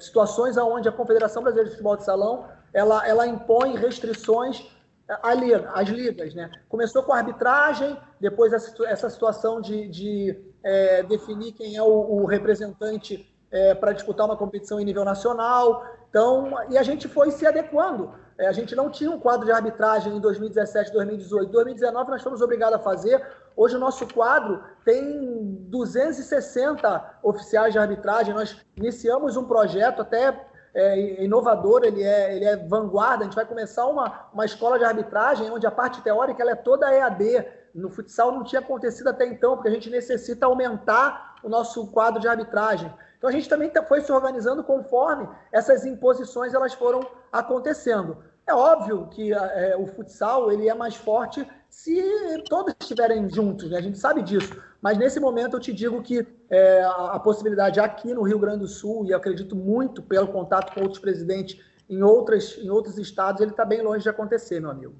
situações 0.00 0.56
onde 0.56 0.88
a 0.88 0.92
Confederação 0.92 1.42
Brasileira 1.42 1.68
de 1.68 1.76
Futebol 1.76 1.96
de 1.96 2.04
Salão 2.04 2.46
ela, 2.72 3.06
ela 3.06 3.26
impõe 3.26 3.76
restrições 3.76 4.66
as 5.08 5.88
ligas, 5.88 6.34
né? 6.34 6.50
Começou 6.68 7.02
com 7.02 7.12
a 7.12 7.18
arbitragem, 7.18 7.96
depois 8.18 8.52
essa, 8.52 8.74
essa 8.86 9.10
situação 9.10 9.60
de, 9.60 9.86
de 9.88 10.36
é, 10.62 11.02
definir 11.02 11.52
quem 11.52 11.76
é 11.76 11.82
o, 11.82 11.86
o 11.86 12.24
representante 12.24 13.30
é, 13.50 13.74
para 13.74 13.92
disputar 13.92 14.26
uma 14.26 14.36
competição 14.36 14.80
em 14.80 14.84
nível 14.84 15.04
nacional. 15.04 15.84
Então, 16.08 16.54
e 16.70 16.78
a 16.78 16.82
gente 16.82 17.06
foi 17.06 17.30
se 17.30 17.46
adequando. 17.46 18.14
É, 18.38 18.46
a 18.48 18.52
gente 18.52 18.74
não 18.74 18.90
tinha 18.90 19.10
um 19.10 19.18
quadro 19.18 19.46
de 19.46 19.52
arbitragem 19.52 20.16
em 20.16 20.20
2017, 20.20 20.92
2018. 20.92 21.50
2019 21.52 22.10
nós 22.10 22.22
fomos 22.22 22.40
obrigados 22.40 22.76
a 22.76 22.82
fazer. 22.82 23.24
Hoje 23.56 23.76
o 23.76 23.78
nosso 23.78 24.06
quadro 24.12 24.62
tem 24.84 25.56
260 25.68 27.18
oficiais 27.22 27.72
de 27.72 27.78
arbitragem. 27.78 28.34
Nós 28.34 28.56
iniciamos 28.76 29.36
um 29.36 29.44
projeto 29.44 30.02
até 30.02 30.32
é, 30.74 31.22
inovador, 31.22 31.82
ele 31.84 32.02
é, 32.02 32.34
ele 32.34 32.44
é 32.44 32.56
vanguarda. 32.56 33.22
A 33.22 33.24
gente 33.24 33.36
vai 33.36 33.46
começar 33.46 33.86
uma, 33.86 34.28
uma 34.32 34.44
escola 34.44 34.78
de 34.78 34.84
arbitragem 34.84 35.50
onde 35.50 35.66
a 35.66 35.70
parte 35.70 36.02
teórica 36.02 36.42
ela 36.42 36.52
é 36.52 36.56
toda 36.56 36.92
EAD. 36.92 37.46
No 37.74 37.88
futsal 37.88 38.32
não 38.32 38.44
tinha 38.44 38.60
acontecido 38.60 39.08
até 39.08 39.26
então, 39.26 39.54
porque 39.54 39.68
a 39.68 39.72
gente 39.72 39.88
necessita 39.88 40.46
aumentar 40.46 41.36
o 41.42 41.48
nosso 41.48 41.86
quadro 41.88 42.20
de 42.20 42.26
arbitragem. 42.26 42.92
Então 43.16 43.30
a 43.30 43.32
gente 43.32 43.48
também 43.48 43.70
tá, 43.70 43.82
foi 43.82 44.00
se 44.00 44.12
organizando 44.12 44.64
conforme 44.64 45.28
essas 45.52 45.84
imposições 45.86 46.52
elas 46.52 46.74
foram 46.74 47.06
acontecendo. 47.32 48.18
É 48.46 48.52
óbvio 48.52 49.08
que 49.08 49.32
é, 49.32 49.76
o 49.78 49.86
futsal 49.86 50.52
ele 50.52 50.68
é 50.68 50.74
mais 50.74 50.94
forte 50.94 51.48
se 51.74 52.42
todos 52.48 52.74
estiverem 52.80 53.28
juntos, 53.28 53.68
né? 53.68 53.76
a 53.76 53.80
gente 53.80 53.98
sabe 53.98 54.22
disso. 54.22 54.56
Mas 54.80 54.96
nesse 54.96 55.18
momento 55.18 55.56
eu 55.56 55.60
te 55.60 55.72
digo 55.72 56.00
que 56.02 56.24
é, 56.48 56.82
a, 56.84 57.18
possibilidade 57.18 57.80
aqui 57.80 58.14
no 58.14 58.22
Rio 58.22 58.38
Grande 58.38 58.60
do 58.60 58.68
Sul, 58.68 59.04
e 59.04 59.12
acredito 59.12 59.56
muito 59.56 60.00
pelo 60.00 60.28
contato 60.28 60.72
com 60.72 60.80
outros 60.80 61.00
presidentes 61.00 61.60
em, 61.90 62.00
outras, 62.00 62.56
em 62.58 62.70
outros 62.70 62.96
estados, 62.96 63.42
ele 63.42 63.50
está 63.50 63.64
bem 63.64 63.82
longe 63.82 64.04
de 64.04 64.08
acontecer, 64.08 64.60
meu 64.60 64.70
amigo. 64.70 64.94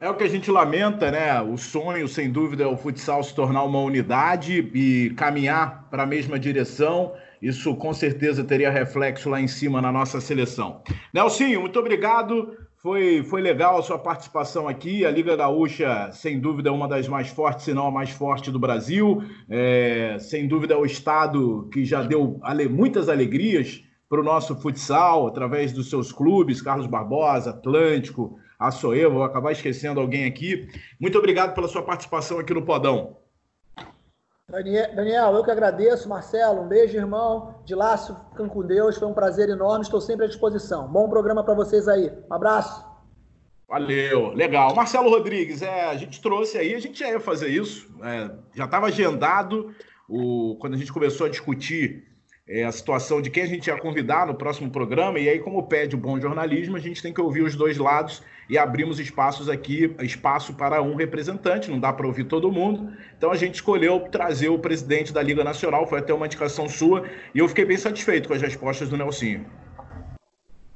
É 0.00 0.10
o 0.10 0.16
que 0.16 0.24
a 0.24 0.28
gente 0.28 0.50
lamenta, 0.50 1.10
né? 1.10 1.40
O 1.40 1.56
sonho, 1.56 2.08
sem 2.08 2.30
dúvida, 2.30 2.64
é 2.64 2.66
o 2.66 2.76
futsal 2.76 3.22
se 3.22 3.32
tornar 3.32 3.62
uma 3.62 3.80
unidade 3.80 4.70
e 4.74 5.10
caminhar 5.10 5.88
para 5.88 6.02
a 6.02 6.06
mesma 6.06 6.38
direção. 6.38 7.14
Isso 7.40 7.74
com 7.76 7.94
certeza 7.94 8.44
teria 8.44 8.70
reflexo 8.70 9.30
lá 9.30 9.40
em 9.40 9.46
cima 9.46 9.80
na 9.80 9.92
nossa 9.92 10.20
seleção. 10.20 10.82
Nelsinho, 11.14 11.60
muito 11.60 11.78
obrigado. 11.78 12.56
Foi, 12.82 13.22
foi 13.22 13.40
legal 13.40 13.78
a 13.78 13.82
sua 13.82 13.96
participação 13.96 14.66
aqui. 14.66 15.06
A 15.06 15.10
Liga 15.10 15.36
Gaúcha, 15.36 16.10
sem 16.10 16.40
dúvida, 16.40 16.68
é 16.68 16.72
uma 16.72 16.88
das 16.88 17.06
mais 17.06 17.28
fortes, 17.28 17.64
se 17.64 17.72
não 17.72 17.86
a 17.86 17.90
mais 17.92 18.10
forte 18.10 18.50
do 18.50 18.58
Brasil. 18.58 19.22
É, 19.48 20.16
sem 20.18 20.48
dúvida, 20.48 20.74
é 20.74 20.76
o 20.76 20.84
estado 20.84 21.68
que 21.72 21.84
já 21.84 22.02
deu 22.02 22.40
ale, 22.42 22.68
muitas 22.68 23.08
alegrias 23.08 23.84
para 24.08 24.20
o 24.20 24.24
nosso 24.24 24.56
futsal, 24.56 25.28
através 25.28 25.72
dos 25.72 25.88
seus 25.88 26.10
clubes, 26.10 26.60
Carlos 26.60 26.88
Barbosa, 26.88 27.50
Atlântico, 27.50 28.36
Açoe, 28.58 29.06
vou 29.06 29.22
acabar 29.22 29.52
esquecendo 29.52 30.00
alguém 30.00 30.24
aqui. 30.24 30.66
Muito 31.00 31.16
obrigado 31.16 31.54
pela 31.54 31.68
sua 31.68 31.82
participação 31.82 32.40
aqui 32.40 32.52
no 32.52 32.62
Podão. 32.62 33.21
Daniel, 34.52 35.34
eu 35.34 35.42
que 35.42 35.50
agradeço. 35.50 36.06
Marcelo, 36.06 36.60
um 36.60 36.68
beijo, 36.68 36.94
irmão. 36.94 37.54
De 37.64 37.74
laço, 37.74 38.14
ficam 38.30 38.50
com 38.50 38.62
Deus. 38.62 38.98
Foi 38.98 39.08
um 39.08 39.14
prazer 39.14 39.48
enorme. 39.48 39.82
Estou 39.82 39.98
sempre 39.98 40.26
à 40.26 40.28
disposição. 40.28 40.86
Bom 40.86 41.08
programa 41.08 41.42
para 41.42 41.54
vocês 41.54 41.88
aí. 41.88 42.12
Um 42.30 42.34
abraço. 42.34 42.84
Valeu, 43.66 44.34
legal. 44.34 44.74
Marcelo 44.74 45.08
Rodrigues, 45.08 45.62
é, 45.62 45.86
a 45.86 45.96
gente 45.96 46.20
trouxe 46.20 46.58
aí, 46.58 46.74
a 46.74 46.78
gente 46.78 46.98
já 46.98 47.08
ia 47.08 47.18
fazer 47.18 47.48
isso, 47.48 47.90
é, 48.04 48.30
já 48.54 48.66
estava 48.66 48.88
agendado 48.88 49.74
o, 50.06 50.58
quando 50.60 50.74
a 50.74 50.76
gente 50.76 50.92
começou 50.92 51.26
a 51.26 51.30
discutir 51.30 52.11
é, 52.52 52.64
a 52.64 52.70
situação 52.70 53.22
de 53.22 53.30
quem 53.30 53.44
a 53.44 53.46
gente 53.46 53.68
ia 53.68 53.78
convidar 53.78 54.26
no 54.26 54.34
próximo 54.34 54.70
programa, 54.70 55.18
e 55.18 55.26
aí, 55.26 55.38
como 55.38 55.62
pede 55.62 55.96
o 55.96 55.98
bom 55.98 56.20
jornalismo, 56.20 56.76
a 56.76 56.78
gente 56.78 57.00
tem 57.00 57.10
que 57.10 57.20
ouvir 57.20 57.40
os 57.40 57.56
dois 57.56 57.78
lados 57.78 58.22
e 58.46 58.58
abrimos 58.58 59.00
espaços 59.00 59.48
aqui, 59.48 59.96
espaço 60.00 60.52
para 60.52 60.82
um 60.82 60.94
representante, 60.94 61.70
não 61.70 61.80
dá 61.80 61.90
para 61.90 62.06
ouvir 62.06 62.24
todo 62.24 62.52
mundo. 62.52 62.94
Então 63.16 63.32
a 63.32 63.36
gente 63.36 63.54
escolheu 63.54 64.00
trazer 64.00 64.50
o 64.50 64.58
presidente 64.58 65.14
da 65.14 65.22
Liga 65.22 65.42
Nacional, 65.42 65.86
foi 65.86 66.00
até 66.00 66.12
uma 66.12 66.26
indicação 66.26 66.68
sua, 66.68 67.08
e 67.34 67.38
eu 67.38 67.48
fiquei 67.48 67.64
bem 67.64 67.78
satisfeito 67.78 68.28
com 68.28 68.34
as 68.34 68.42
respostas 68.42 68.90
do 68.90 68.98
Nelsinho. 68.98 69.46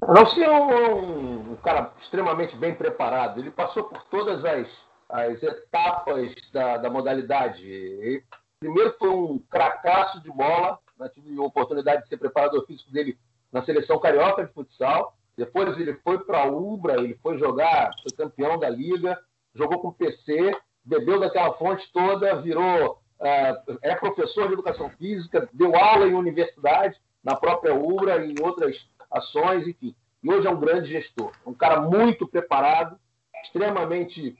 O 0.01 0.15
Nelsinho 0.15 0.45
é 0.45 0.95
um, 0.95 1.57
cara 1.63 1.93
extremamente 2.01 2.57
bem 2.57 2.75
preparado, 2.75 3.39
ele 3.39 3.51
passou 3.51 3.85
por 3.85 4.03
todas 4.05 4.43
as, 4.47 4.67
as 5.11 5.43
etapas 5.43 6.33
da, 6.55 6.79
da 6.79 6.89
modalidade. 6.89 7.69
Ele, 7.69 8.23
primeiro 8.59 8.95
foi 8.99 9.11
um 9.11 9.39
cracaço 9.51 10.23
de 10.23 10.31
bola, 10.31 10.79
né? 10.99 11.09
tive 11.09 11.39
a 11.39 11.43
oportunidade 11.43 12.03
de 12.03 12.09
ser 12.09 12.17
preparador 12.17 12.65
físico 12.67 12.91
dele 12.91 13.19
na 13.53 13.65
seleção 13.65 13.99
carioca 13.99 14.45
de 14.45 14.53
futsal. 14.53 15.17
Depois 15.37 15.79
ele 15.79 15.95
foi 16.03 16.19
para 16.19 16.43
a 16.43 16.47
Ubra, 16.47 16.95
ele 16.95 17.15
foi 17.23 17.39
jogar, 17.39 17.91
foi 18.03 18.13
campeão 18.17 18.59
da 18.59 18.69
liga, 18.69 19.19
jogou 19.55 19.79
com 19.81 19.89
o 19.89 19.93
PC, 19.93 20.57
bebeu 20.85 21.21
daquela 21.21 21.53
fonte 21.55 21.91
toda, 21.93 22.41
virou 22.41 22.99
uh, 23.21 23.79
é 23.83 23.95
professor 23.97 24.49
de 24.49 24.55
educação 24.55 24.89
física, 24.91 25.49
deu 25.53 25.75
aula 25.77 26.07
em 26.07 26.15
universidade, 26.15 26.97
na 27.23 27.35
própria 27.35 27.75
Ubra, 27.75 28.25
em 28.25 28.35
outras 28.41 28.77
ações, 29.11 29.67
enfim. 29.67 29.95
E 30.23 30.31
hoje 30.31 30.47
é 30.47 30.51
um 30.51 30.61
grande 30.61 30.91
gestor, 30.91 31.33
um 31.45 31.55
cara 31.55 31.81
muito 31.81 32.27
preparado, 32.27 32.99
extremamente 33.45 34.37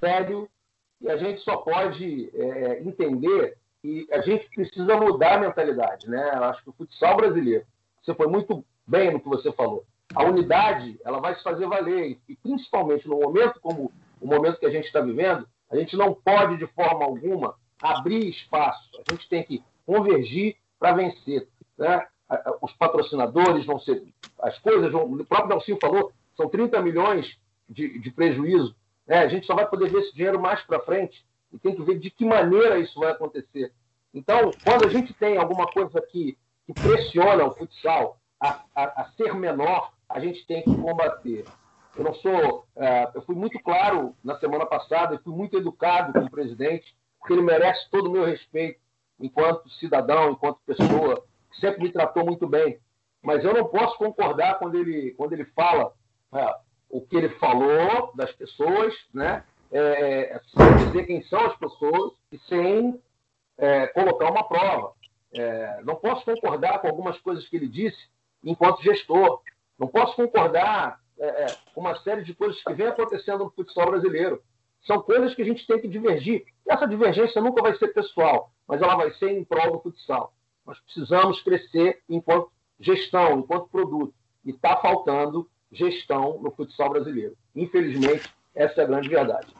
sério, 0.00 0.48
e 1.00 1.10
a 1.10 1.16
gente 1.16 1.40
só 1.42 1.56
pode 1.58 2.30
é, 2.34 2.82
entender 2.82 3.56
que 3.82 4.06
a 4.10 4.20
gente 4.20 4.48
precisa 4.50 4.96
mudar 4.96 5.34
a 5.34 5.40
mentalidade, 5.40 6.08
né? 6.08 6.32
Eu 6.34 6.44
acho 6.44 6.62
que 6.62 6.70
o 6.70 6.72
futsal 6.72 7.16
brasileiro, 7.16 7.64
você 8.02 8.14
foi 8.14 8.26
muito 8.26 8.64
bem 8.86 9.12
no 9.12 9.20
que 9.20 9.28
você 9.28 9.52
falou 9.52 9.84
a 10.14 10.24
unidade 10.24 10.98
ela 11.04 11.20
vai 11.20 11.34
se 11.34 11.42
fazer 11.42 11.66
valer. 11.66 12.18
E 12.28 12.36
principalmente 12.36 13.08
no 13.08 13.20
momento 13.20 13.60
como 13.60 13.92
o 14.20 14.26
momento 14.26 14.58
que 14.58 14.66
a 14.66 14.70
gente 14.70 14.86
está 14.86 15.00
vivendo, 15.00 15.46
a 15.70 15.76
gente 15.76 15.96
não 15.96 16.14
pode, 16.14 16.56
de 16.56 16.66
forma 16.68 17.04
alguma, 17.04 17.54
abrir 17.82 18.28
espaço. 18.28 18.90
A 18.98 19.12
gente 19.12 19.28
tem 19.28 19.42
que 19.42 19.62
convergir 19.84 20.56
para 20.78 20.94
vencer. 20.94 21.48
Né? 21.76 22.06
Os 22.62 22.72
patrocinadores 22.74 23.66
vão 23.66 23.78
ser. 23.80 24.02
As 24.40 24.58
coisas 24.58 24.92
vão. 24.92 25.04
O 25.04 25.24
próprio 25.24 25.48
Dalcio 25.48 25.78
falou, 25.80 26.12
são 26.36 26.48
30 26.48 26.80
milhões 26.82 27.36
de, 27.68 27.98
de 27.98 28.10
prejuízo. 28.10 28.74
Né? 29.06 29.18
A 29.18 29.28
gente 29.28 29.46
só 29.46 29.54
vai 29.54 29.68
poder 29.68 29.90
ver 29.90 30.00
esse 30.00 30.14
dinheiro 30.14 30.40
mais 30.40 30.62
para 30.62 30.80
frente 30.80 31.24
e 31.56 31.58
tem 31.58 31.74
que 31.74 31.82
ver 31.82 31.98
de 31.98 32.10
que 32.10 32.24
maneira 32.24 32.78
isso 32.78 33.00
vai 33.00 33.12
acontecer. 33.12 33.72
Então, 34.12 34.50
quando 34.62 34.86
a 34.86 34.90
gente 34.90 35.14
tem 35.14 35.38
alguma 35.38 35.66
coisa 35.66 36.00
que, 36.02 36.36
que 36.66 36.74
pressiona 36.74 37.44
o 37.44 37.54
futsal 37.54 38.18
a, 38.38 38.62
a, 38.74 39.02
a 39.02 39.10
ser 39.16 39.34
menor, 39.34 39.90
a 40.06 40.20
gente 40.20 40.46
tem 40.46 40.62
que 40.62 40.76
combater. 40.76 41.44
Eu 41.96 42.04
não 42.04 42.14
sou. 42.16 42.66
É, 42.76 43.10
eu 43.14 43.22
fui 43.22 43.34
muito 43.34 43.58
claro 43.60 44.14
na 44.22 44.38
semana 44.38 44.66
passada 44.66 45.14
e 45.14 45.18
fui 45.18 45.34
muito 45.34 45.56
educado 45.56 46.12
com 46.12 46.26
o 46.26 46.30
presidente, 46.30 46.94
porque 47.18 47.32
ele 47.32 47.42
merece 47.42 47.90
todo 47.90 48.08
o 48.08 48.12
meu 48.12 48.26
respeito 48.26 48.78
enquanto 49.18 49.70
cidadão, 49.70 50.32
enquanto 50.32 50.60
pessoa, 50.66 51.24
que 51.50 51.58
sempre 51.58 51.84
me 51.84 51.92
tratou 51.92 52.22
muito 52.22 52.46
bem. 52.46 52.78
Mas 53.22 53.42
eu 53.42 53.54
não 53.54 53.64
posso 53.64 53.96
concordar 53.96 54.58
quando 54.58 54.76
ele, 54.76 55.12
quando 55.12 55.32
ele 55.32 55.46
fala 55.46 55.94
é, 56.34 56.54
o 56.90 57.00
que 57.00 57.16
ele 57.16 57.30
falou 57.30 58.12
das 58.14 58.30
pessoas, 58.32 58.94
né? 59.14 59.42
É, 59.76 60.40
sem 60.56 60.86
dizer 60.86 61.06
quem 61.06 61.22
são 61.24 61.40
as 61.40 61.56
pessoas 61.56 62.12
e 62.32 62.38
sem 62.48 63.00
é, 63.58 63.86
colocar 63.88 64.30
uma 64.30 64.44
prova. 64.44 64.92
É, 65.34 65.82
não 65.82 65.96
posso 65.96 66.24
concordar 66.24 66.78
com 66.80 66.88
algumas 66.88 67.18
coisas 67.20 67.46
que 67.48 67.56
ele 67.56 67.68
disse 67.68 67.98
enquanto 68.42 68.82
gestor. 68.82 69.40
Não 69.78 69.86
posso 69.88 70.16
concordar 70.16 70.98
é, 71.18 71.26
é, 71.26 71.46
com 71.74 71.80
uma 71.80 71.96
série 72.02 72.22
de 72.22 72.34
coisas 72.34 72.62
que 72.62 72.72
vem 72.72 72.86
acontecendo 72.86 73.44
no 73.44 73.50
futsal 73.50 73.86
brasileiro. 73.90 74.42
São 74.86 75.02
coisas 75.02 75.34
que 75.34 75.42
a 75.42 75.44
gente 75.44 75.66
tem 75.66 75.80
que 75.80 75.88
divergir. 75.88 76.44
E 76.66 76.72
essa 76.72 76.86
divergência 76.86 77.42
nunca 77.42 77.60
vai 77.60 77.76
ser 77.76 77.88
pessoal, 77.88 78.50
mas 78.66 78.80
ela 78.80 78.96
vai 78.96 79.10
ser 79.12 79.30
em 79.30 79.44
prol 79.44 79.72
do 79.72 79.80
futsal. 79.80 80.32
Nós 80.64 80.78
precisamos 80.80 81.42
crescer 81.42 82.00
enquanto 82.08 82.50
gestão, 82.78 83.40
enquanto 83.40 83.68
produto. 83.68 84.14
E 84.44 84.50
está 84.50 84.76
faltando 84.76 85.48
gestão 85.72 86.40
no 86.40 86.50
futsal 86.50 86.90
brasileiro. 86.90 87.36
Infelizmente, 87.54 88.32
essa 88.54 88.80
é 88.80 88.84
a 88.84 88.86
grande 88.86 89.08
verdade. 89.08 89.52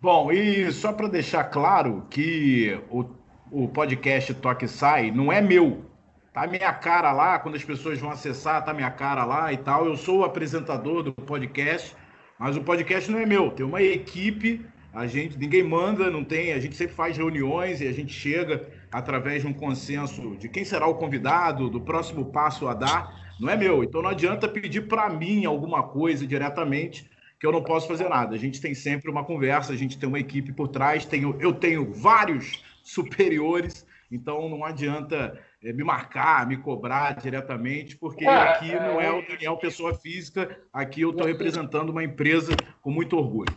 Bom, 0.00 0.32
e 0.32 0.72
só 0.72 0.92
para 0.92 1.08
deixar 1.08 1.44
claro 1.44 2.06
que 2.08 2.80
o, 2.90 3.04
o 3.50 3.68
podcast 3.68 4.32
Toque 4.34 4.66
Sai 4.66 5.10
não 5.10 5.30
é 5.30 5.40
meu, 5.40 5.90
Tá 6.32 6.46
minha 6.46 6.72
cara 6.72 7.10
lá, 7.10 7.40
quando 7.40 7.56
as 7.56 7.64
pessoas 7.64 7.98
vão 7.98 8.10
acessar, 8.10 8.64
tá 8.64 8.72
minha 8.72 8.90
cara 8.90 9.24
lá 9.24 9.52
e 9.52 9.56
tal. 9.56 9.86
Eu 9.86 9.96
sou 9.96 10.20
o 10.20 10.24
apresentador 10.24 11.02
do 11.02 11.12
podcast, 11.12 11.96
mas 12.38 12.56
o 12.56 12.62
podcast 12.62 13.10
não 13.10 13.18
é 13.18 13.26
meu. 13.26 13.50
Tem 13.50 13.66
uma 13.66 13.82
equipe, 13.82 14.64
a 14.94 15.08
gente, 15.08 15.36
ninguém 15.36 15.64
manda, 15.64 16.08
não 16.08 16.22
tem, 16.22 16.52
a 16.52 16.60
gente 16.60 16.76
sempre 16.76 16.94
faz 16.94 17.16
reuniões 17.16 17.80
e 17.80 17.88
a 17.88 17.92
gente 17.92 18.12
chega 18.12 18.64
através 18.92 19.42
de 19.42 19.48
um 19.48 19.52
consenso 19.52 20.36
de 20.36 20.48
quem 20.48 20.64
será 20.64 20.86
o 20.86 20.94
convidado, 20.94 21.68
do 21.68 21.80
próximo 21.80 22.26
passo 22.26 22.68
a 22.68 22.74
dar. 22.74 23.34
Não 23.40 23.50
é 23.50 23.56
meu. 23.56 23.82
Então 23.82 24.00
não 24.00 24.10
adianta 24.10 24.46
pedir 24.46 24.82
para 24.86 25.10
mim 25.10 25.44
alguma 25.44 25.82
coisa 25.82 26.24
diretamente, 26.24 27.10
que 27.40 27.46
eu 27.46 27.52
não 27.52 27.64
posso 27.64 27.88
fazer 27.88 28.06
nada. 28.06 28.34
A 28.34 28.38
gente 28.38 28.60
tem 28.60 28.74
sempre 28.74 29.10
uma 29.10 29.24
conversa, 29.24 29.72
a 29.72 29.76
gente 29.76 29.98
tem 29.98 30.06
uma 30.06 30.18
equipe 30.18 30.52
por 30.52 30.68
trás, 30.68 31.06
tenho, 31.06 31.34
eu 31.40 31.54
tenho 31.54 31.90
vários 31.90 32.62
superiores, 32.84 33.86
então 34.12 34.46
não 34.50 34.62
adianta 34.62 35.40
é, 35.64 35.72
me 35.72 35.82
marcar, 35.82 36.46
me 36.46 36.58
cobrar 36.58 37.12
diretamente, 37.12 37.96
porque 37.96 38.26
é, 38.26 38.28
aqui 38.28 38.70
é, 38.70 38.78
não 38.78 39.00
é 39.00 39.10
o 39.10 39.26
Daniel 39.26 39.56
pessoa 39.56 39.94
física, 39.94 40.60
aqui 40.70 41.00
eu 41.00 41.10
estou 41.10 41.26
representando 41.26 41.88
uma 41.88 42.04
empresa 42.04 42.54
com 42.82 42.90
muito 42.90 43.16
orgulho. 43.16 43.56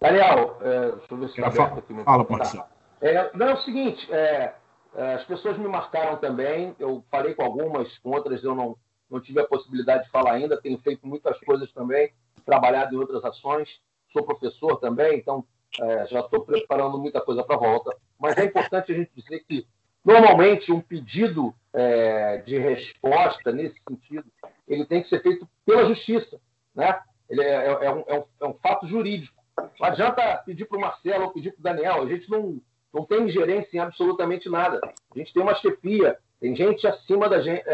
Daniel, 0.00 0.58
é, 0.60 0.90
deixa 0.90 1.06
eu 1.12 1.18
ver 1.18 1.28
se 1.28 1.40
está 1.40 1.46
aberto 1.46 1.78
aqui. 1.78 2.04
Fala, 2.04 2.26
Marcelo. 2.28 2.64
É, 3.00 3.30
não, 3.32 3.46
é 3.46 3.54
o 3.54 3.62
seguinte, 3.62 4.12
é, 4.12 4.54
É, 4.96 5.14
as 5.14 5.24
pessoas 5.24 5.58
me 5.58 5.68
marcaram 5.68 6.16
também, 6.16 6.74
eu 6.78 7.04
falei 7.10 7.34
com 7.34 7.44
algumas, 7.44 7.96
com 7.98 8.10
outras 8.10 8.42
eu 8.42 8.54
não, 8.54 8.76
não 9.10 9.20
tive 9.20 9.38
a 9.40 9.46
possibilidade 9.46 10.04
de 10.04 10.10
falar 10.10 10.32
ainda, 10.32 10.60
tenho 10.60 10.78
feito 10.78 11.06
muitas 11.06 11.38
coisas 11.40 11.70
também, 11.72 12.10
trabalhado 12.44 12.94
em 12.94 12.98
outras 12.98 13.24
ações, 13.24 13.68
sou 14.12 14.24
professor 14.24 14.78
também, 14.78 15.18
então 15.18 15.44
é, 15.80 16.06
já 16.06 16.20
estou 16.20 16.44
preparando 16.44 16.98
muita 16.98 17.20
coisa 17.20 17.42
para 17.42 17.56
a 17.56 17.58
volta. 17.58 17.96
Mas 18.18 18.36
é 18.36 18.44
importante 18.44 18.92
a 18.92 18.94
gente 18.94 19.10
dizer 19.14 19.40
que, 19.40 19.66
normalmente, 20.04 20.72
um 20.72 20.80
pedido 20.80 21.54
é, 21.72 22.38
de 22.38 22.58
resposta 22.58 23.52
nesse 23.52 23.76
sentido, 23.88 24.24
ele 24.66 24.86
tem 24.86 25.02
que 25.02 25.08
ser 25.08 25.22
feito 25.22 25.46
pela 25.64 25.86
justiça. 25.86 26.40
Né? 26.74 26.98
Ele 27.28 27.42
é, 27.42 27.54
é, 27.54 27.84
é 27.84 27.92
um, 27.92 28.04
é, 28.06 28.18
um, 28.18 28.24
é 28.40 28.46
um 28.46 28.54
fato 28.54 28.86
jurídico. 28.86 29.36
Não 29.80 29.88
adianta 29.88 30.42
pedir 30.44 30.66
para 30.66 30.78
o 30.78 30.80
Marcelo 30.80 31.24
ou 31.24 31.32
pedir 31.32 31.52
para 31.52 31.60
o 31.60 31.62
Daniel, 31.62 32.02
a 32.02 32.06
gente 32.06 32.30
não, 32.30 32.60
não 32.92 33.04
tem 33.04 33.22
ingerência 33.22 33.76
em 33.76 33.80
absolutamente 33.80 34.48
nada. 34.48 34.80
A 35.14 35.18
gente 35.18 35.32
tem 35.32 35.42
uma 35.42 35.54
chefia, 35.54 36.18
tem 36.40 36.54
gente 36.54 36.86
acima 36.86 37.28
da 37.28 37.40
gente, 37.40 37.64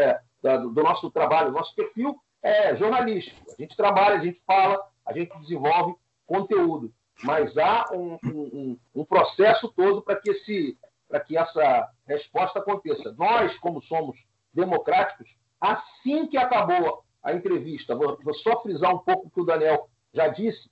do 0.41 0.83
nosso 0.83 1.09
trabalho. 1.11 1.51
Nosso 1.51 1.75
perfil 1.75 2.17
é 2.43 2.75
jornalístico. 2.75 3.39
A 3.57 3.61
gente 3.61 3.75
trabalha, 3.75 4.15
a 4.15 4.23
gente 4.23 4.39
fala, 4.45 4.79
a 5.05 5.13
gente 5.13 5.35
desenvolve 5.39 5.95
conteúdo. 6.27 6.93
Mas 7.23 7.57
há 7.57 7.85
um, 7.93 8.17
um, 8.25 8.79
um 8.93 9.05
processo 9.05 9.71
todo 9.75 10.01
para 10.01 10.19
que, 10.19 10.29
esse, 10.29 10.77
que 11.25 11.37
essa 11.37 11.89
resposta 12.05 12.59
aconteça. 12.59 13.13
Nós, 13.17 13.57
como 13.59 13.81
somos 13.83 14.17
democráticos, 14.53 15.29
assim 15.61 16.27
que 16.27 16.37
acabou 16.37 17.03
a 17.23 17.33
entrevista, 17.33 17.95
vou, 17.95 18.19
vou 18.21 18.33
só 18.35 18.61
frisar 18.61 18.93
um 18.93 18.99
pouco 18.99 19.27
o 19.27 19.29
que 19.29 19.39
o 19.39 19.45
Daniel 19.45 19.87
já 20.13 20.27
disse, 20.27 20.69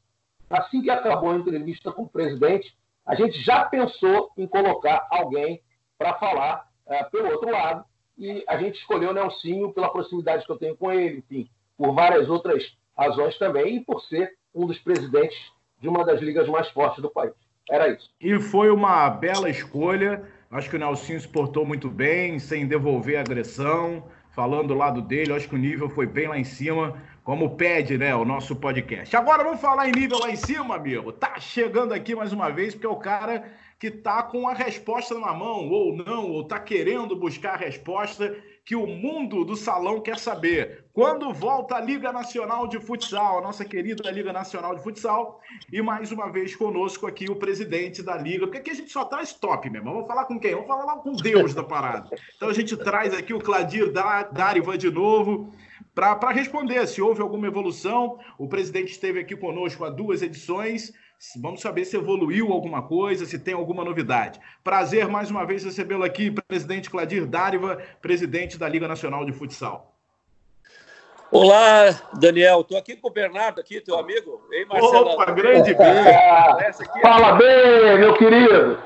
assim 0.50 0.82
que 0.82 0.90
acabou 0.90 1.32
a 1.32 1.38
entrevista 1.38 1.92
com 1.92 2.04
o 2.04 2.10
presidente, 2.10 2.76
a 3.06 3.16
gente 3.16 3.42
já 3.42 3.66
pensou 3.66 4.32
em 4.38 4.46
colocar 4.46 5.08
alguém 5.10 5.62
para 5.98 6.16
falar 6.16 6.68
uh, 6.86 7.10
pelo 7.10 7.32
outro 7.32 7.50
lado, 7.50 7.86
e 8.18 8.44
a 8.48 8.58
gente 8.58 8.78
escolheu 8.78 9.12
o 9.12 9.14
Nelsinho 9.14 9.74
pela 9.74 9.90
proximidade 9.90 10.46
que 10.46 10.52
eu 10.52 10.58
tenho 10.58 10.76
com 10.76 10.92
ele, 10.92 11.20
enfim, 11.20 11.50
por 11.82 11.96
várias 11.96 12.30
outras 12.30 12.78
razões 12.96 13.36
também, 13.40 13.78
e 13.78 13.80
por 13.80 14.02
ser 14.02 14.34
um 14.54 14.68
dos 14.68 14.78
presidentes 14.78 15.52
de 15.80 15.90
uma 15.90 16.06
das 16.06 16.22
ligas 16.22 16.48
mais 16.48 16.70
fortes 16.70 17.02
do 17.02 17.10
país. 17.10 17.34
Era 17.68 17.90
isso. 17.90 18.08
E 18.22 18.40
foi 18.40 18.70
uma 18.70 19.10
bela 19.10 19.50
escolha. 19.50 20.22
Acho 20.52 20.70
que 20.70 20.76
o 20.76 20.80
Nelsinho 20.80 21.20
se 21.20 21.28
portou 21.28 21.66
muito 21.66 21.90
bem, 21.90 22.38
sem 22.38 22.68
devolver 22.68 23.18
agressão, 23.18 24.04
falando 24.30 24.68
do 24.68 24.74
lado 24.76 25.02
dele. 25.02 25.34
Acho 25.34 25.50
que 25.50 25.56
o 25.56 25.58
nível 25.58 25.90
foi 25.90 26.06
bem 26.06 26.28
lá 26.28 26.38
em 26.38 26.44
cima 26.44 27.02
como 27.24 27.56
pede, 27.56 27.98
né, 27.98 28.16
o 28.16 28.26
nosso 28.26 28.56
podcast. 28.56 29.16
Agora 29.16 29.44
vamos 29.44 29.60
falar 29.60 29.90
em 29.90 29.92
nível 29.92 30.20
lá 30.20 30.30
em 30.30 30.36
cima, 30.36 30.76
amigo. 30.76 31.12
Tá 31.12 31.40
chegando 31.40 31.96
aqui 31.96 32.14
mais 32.14 32.32
uma 32.32 32.52
vez, 32.52 32.76
porque 32.76 32.86
é 32.86 32.90
o 32.90 32.96
cara 32.96 33.44
que 33.80 33.90
tá 33.90 34.22
com 34.22 34.48
a 34.48 34.54
resposta 34.54 35.18
na 35.18 35.34
mão, 35.34 35.68
ou 35.68 35.96
não, 35.96 36.30
ou 36.30 36.44
tá 36.44 36.60
querendo 36.60 37.16
buscar 37.16 37.56
a 37.56 37.58
resposta 37.58 38.36
que 38.66 38.76
o 38.76 38.86
mundo 38.86 39.44
do 39.44 39.56
salão 39.56 40.00
quer 40.00 40.18
saber. 40.18 40.86
Quando 40.94 41.34
volta 41.34 41.76
a 41.76 41.82
Liga 41.82 42.12
Nacional 42.12 42.68
de 42.68 42.80
Futsal, 42.80 43.40
a 43.40 43.42
nossa 43.42 43.66
querida 43.66 44.10
Liga 44.12 44.32
Nacional 44.32 44.76
de 44.76 44.84
Futsal, 44.84 45.42
e 45.72 45.82
mais 45.82 46.12
uma 46.12 46.32
vez 46.32 46.56
conosco 46.56 47.08
aqui 47.08 47.30
o 47.30 47.36
presidente 47.36 48.04
da 48.04 48.16
Liga, 48.18 48.46
porque 48.46 48.60
aqui 48.60 48.72
a 48.72 48.76
gente 48.76 48.92
só 48.92 49.06
traz 49.06 49.34
top 49.34 49.70
mesmo. 49.70 49.92
Vamos 49.92 50.08
falar 50.08 50.26
com 50.26 50.40
quem? 50.40 50.52
Vamos 50.52 50.68
falar 50.68 50.98
com 50.98 51.14
Deus 51.14 51.54
da 51.54 51.64
parada. 51.64 52.10
Então 52.36 52.50
a 52.50 52.54
gente 52.54 52.78
traz 52.78 53.14
aqui 53.14 53.34
o 53.34 53.40
Cladir 53.40 53.92
Dariva 54.32 54.78
de 54.78 54.92
novo 54.92 55.52
para 55.94 56.32
responder 56.32 56.88
se 56.88 57.02
houve 57.02 57.22
alguma 57.22 57.48
evolução. 57.48 58.20
O 58.38 58.48
presidente 58.48 58.92
esteve 58.92 59.20
aqui 59.20 59.36
conosco 59.36 59.84
há 59.84 59.90
duas 59.90 60.22
edições. 60.22 60.94
Vamos 61.40 61.62
saber 61.62 61.86
se 61.86 61.96
evoluiu 61.96 62.52
alguma 62.52 62.82
coisa, 62.82 63.26
se 63.26 63.38
tem 63.38 63.54
alguma 63.54 63.86
novidade. 63.86 64.40
Prazer 64.64 65.08
mais 65.08 65.30
uma 65.30 65.46
vez 65.46 65.64
recebê-lo 65.64 66.04
aqui, 66.04 66.32
presidente 66.48 66.90
Cladir 66.90 67.28
Dáriva, 67.28 67.80
presidente 68.02 68.58
da 68.58 68.68
Liga 68.68 68.88
Nacional 68.88 69.24
de 69.24 69.32
Futsal. 69.32 69.96
Olá, 71.32 71.92
Daniel. 72.20 72.62
Estou 72.62 72.78
aqui 72.78 72.96
com 72.96 73.08
o 73.08 73.12
Bernardo, 73.12 73.62
aqui, 73.62 73.80
teu 73.80 74.00
amigo. 74.00 74.42
Ei, 74.52 74.66
Marcelo. 74.66 75.12
Opa, 75.12 75.32
grande 75.32 75.76
bem. 75.76 77.02
Fala 77.02 77.34
bem, 77.34 78.00
meu 78.00 78.18
querido. 78.18 78.82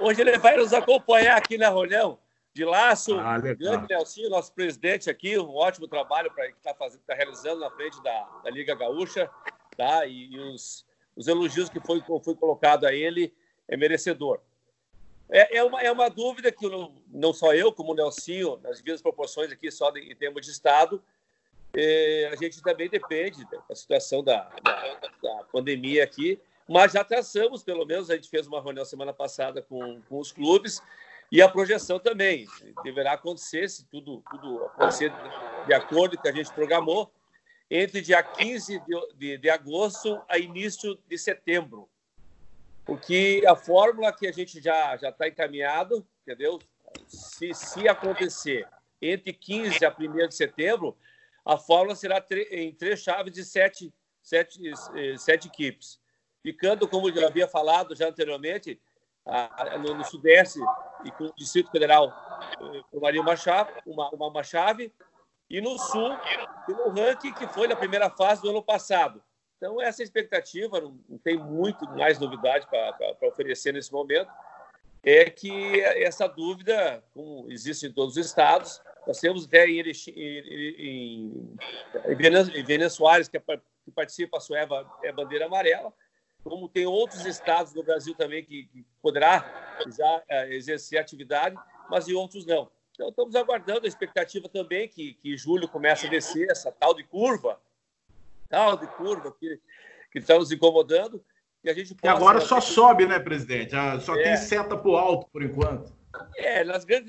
Hoje 0.00 0.22
ele 0.22 0.38
vai 0.38 0.56
nos 0.56 0.72
acompanhar 0.72 1.36
aqui 1.36 1.58
na 1.58 1.68
reunião 1.68 2.18
de 2.54 2.64
laço, 2.64 3.16
ah, 3.20 3.38
grande 3.38 3.86
Nelsinho, 3.88 4.30
nosso 4.30 4.52
presidente 4.52 5.08
aqui, 5.08 5.38
um 5.38 5.54
ótimo 5.54 5.86
trabalho 5.86 6.32
para 6.34 6.48
que 6.48 6.56
está 6.56 6.74
tá 6.74 7.14
realizando 7.14 7.60
na 7.60 7.70
frente 7.70 8.02
da, 8.02 8.26
da 8.42 8.50
Liga 8.50 8.74
Gaúcha, 8.74 9.30
tá? 9.76 10.04
E, 10.06 10.34
e, 10.34 10.40
os, 10.40 10.84
os 11.18 11.26
elogios 11.26 11.68
que 11.68 11.80
foi, 11.80 12.00
foi 12.22 12.36
colocado 12.36 12.86
a 12.86 12.94
ele 12.94 13.34
é 13.66 13.76
merecedor. 13.76 14.40
É, 15.28 15.58
é, 15.58 15.64
uma, 15.64 15.82
é 15.82 15.90
uma 15.90 16.08
dúvida 16.08 16.52
que 16.52 16.64
não, 17.10 17.32
só 17.32 17.52
eu, 17.52 17.72
como 17.72 17.92
o 17.92 17.94
Nelsinho, 17.94 18.56
nas 18.62 18.78
devidas 18.78 19.02
proporções 19.02 19.50
aqui, 19.50 19.68
só 19.68 19.90
em 19.96 20.14
termos 20.14 20.46
de 20.46 20.52
Estado, 20.52 21.02
é, 21.76 22.30
a 22.32 22.36
gente 22.36 22.62
também 22.62 22.88
depende 22.88 23.44
da 23.68 23.74
situação 23.74 24.22
da, 24.22 24.48
da, 24.62 25.10
da, 25.22 25.44
pandemia 25.52 26.04
aqui, 26.04 26.40
mas 26.68 26.92
já 26.92 27.02
traçamos, 27.02 27.64
pelo 27.64 27.84
menos, 27.84 28.10
a 28.10 28.14
gente 28.14 28.30
fez 28.30 28.46
uma 28.46 28.62
reunião 28.62 28.84
semana 28.84 29.12
passada 29.12 29.60
com, 29.60 30.00
com 30.08 30.18
os 30.18 30.30
clubes, 30.30 30.80
e 31.32 31.42
a 31.42 31.48
projeção 31.48 31.98
também 31.98 32.46
deverá 32.84 33.14
acontecer, 33.14 33.68
se 33.68 33.84
tudo, 33.86 34.22
tudo 34.30 34.64
acontecer 34.66 35.12
de 35.66 35.74
acordo 35.74 36.16
com 36.16 36.20
o 36.20 36.22
que 36.22 36.28
a 36.28 36.32
gente 36.32 36.52
programou, 36.54 37.12
entre 37.70 38.00
dia 38.00 38.22
15 38.22 38.80
de, 38.80 39.14
de, 39.14 39.38
de 39.38 39.50
agosto 39.50 40.20
a 40.28 40.38
início 40.38 40.98
de 41.06 41.18
setembro. 41.18 41.88
Porque 42.84 43.42
a 43.46 43.54
fórmula 43.54 44.12
que 44.12 44.26
a 44.26 44.32
gente 44.32 44.62
já 44.62 44.96
já 44.96 45.10
está 45.10 45.28
encaminhado, 45.28 46.06
entendeu? 46.22 46.58
Se, 47.06 47.52
se 47.52 47.86
acontecer 47.86 48.66
entre 49.00 49.32
15 49.32 49.84
a 49.84 49.94
1 49.96 50.28
de 50.28 50.34
setembro, 50.34 50.96
a 51.44 51.56
fórmula 51.58 51.94
será 51.94 52.24
em 52.50 52.74
três 52.74 53.00
chaves 53.00 53.32
de 53.32 53.44
sete, 53.44 53.92
sete, 54.22 54.60
eh, 54.96 55.16
sete 55.18 55.48
equipes. 55.48 56.00
Ficando, 56.42 56.88
como 56.88 57.08
eu 57.08 57.26
havia 57.26 57.46
falado 57.46 57.94
já 57.94 58.08
anteriormente, 58.08 58.80
no, 59.80 59.94
no 59.94 60.04
Sudeste 60.04 60.58
e 61.04 61.10
com 61.10 61.24
o 61.24 61.34
Distrito 61.36 61.70
Federal 61.70 62.08
eh, 62.60 62.82
formaria 62.90 63.20
uma 63.20 63.36
chave, 63.36 63.70
uma, 63.86 64.08
uma, 64.10 64.28
uma 64.28 64.42
chave, 64.42 64.92
e 65.50 65.60
no 65.60 65.78
Sul, 65.78 66.16
pelo 66.66 66.90
ranking 66.90 67.32
que 67.32 67.46
foi 67.48 67.66
na 67.66 67.76
primeira 67.76 68.10
fase 68.10 68.42
do 68.42 68.50
ano 68.50 68.62
passado. 68.62 69.22
Então, 69.56 69.80
essa 69.80 70.02
expectativa, 70.02 70.80
não, 70.80 71.18
tem 71.22 71.36
muito 71.36 71.88
mais 71.90 72.18
novidade 72.18 72.66
para 72.68 73.28
oferecer 73.28 73.72
nesse 73.72 73.92
momento, 73.92 74.30
é 75.02 75.30
que 75.30 75.80
essa 75.80 76.28
dúvida, 76.28 77.02
como 77.14 77.50
existe 77.50 77.86
em 77.86 77.92
todos 77.92 78.16
os 78.16 78.26
estados, 78.26 78.80
nós 79.06 79.18
temos 79.18 79.46
até 79.46 79.66
em, 79.66 79.80
em, 79.80 79.92
em, 80.16 81.58
em 82.06 82.16
que, 82.16 83.36
é, 83.36 83.40
que 83.84 83.90
participa, 83.90 84.36
a 84.36 84.40
sua 84.40 84.58
é 85.02 85.12
bandeira 85.12 85.46
amarela, 85.46 85.92
como 86.44 86.68
tem 86.68 86.86
outros 86.86 87.24
estados 87.26 87.72
do 87.72 87.82
Brasil 87.82 88.14
também 88.14 88.44
que, 88.44 88.66
que 88.66 88.86
poderá 89.02 89.76
já 89.96 90.22
é, 90.28 90.54
exercer 90.54 90.98
atividade, 90.98 91.56
mas 91.90 92.08
em 92.08 92.14
outros 92.14 92.46
não. 92.46 92.70
Então, 92.98 93.10
estamos 93.10 93.36
aguardando 93.36 93.84
a 93.84 93.88
expectativa 93.88 94.48
também 94.48 94.88
que, 94.88 95.14
que 95.14 95.36
julho 95.36 95.68
comece 95.68 96.08
a 96.08 96.10
descer 96.10 96.50
essa 96.50 96.72
tal 96.72 96.92
de 96.92 97.04
curva, 97.04 97.60
tal 98.48 98.76
de 98.76 98.88
curva 98.88 99.30
que, 99.38 99.60
que 100.10 100.18
está 100.18 100.34
nos 100.34 100.50
incomodando, 100.50 101.24
e 101.62 101.70
a 101.70 101.72
gente 101.72 101.94
possa... 101.94 102.12
Agora 102.12 102.40
só 102.40 102.60
sobe, 102.60 103.06
né, 103.06 103.20
presidente? 103.20 103.72
Ah, 103.76 104.00
só 104.00 104.16
é. 104.16 104.24
tem 104.24 104.36
seta 104.36 104.76
para 104.76 104.90
o 104.90 104.96
alto, 104.96 105.30
por 105.30 105.44
enquanto. 105.44 105.96
É, 106.36 106.64
nas 106.64 106.84
grandes, 106.84 107.08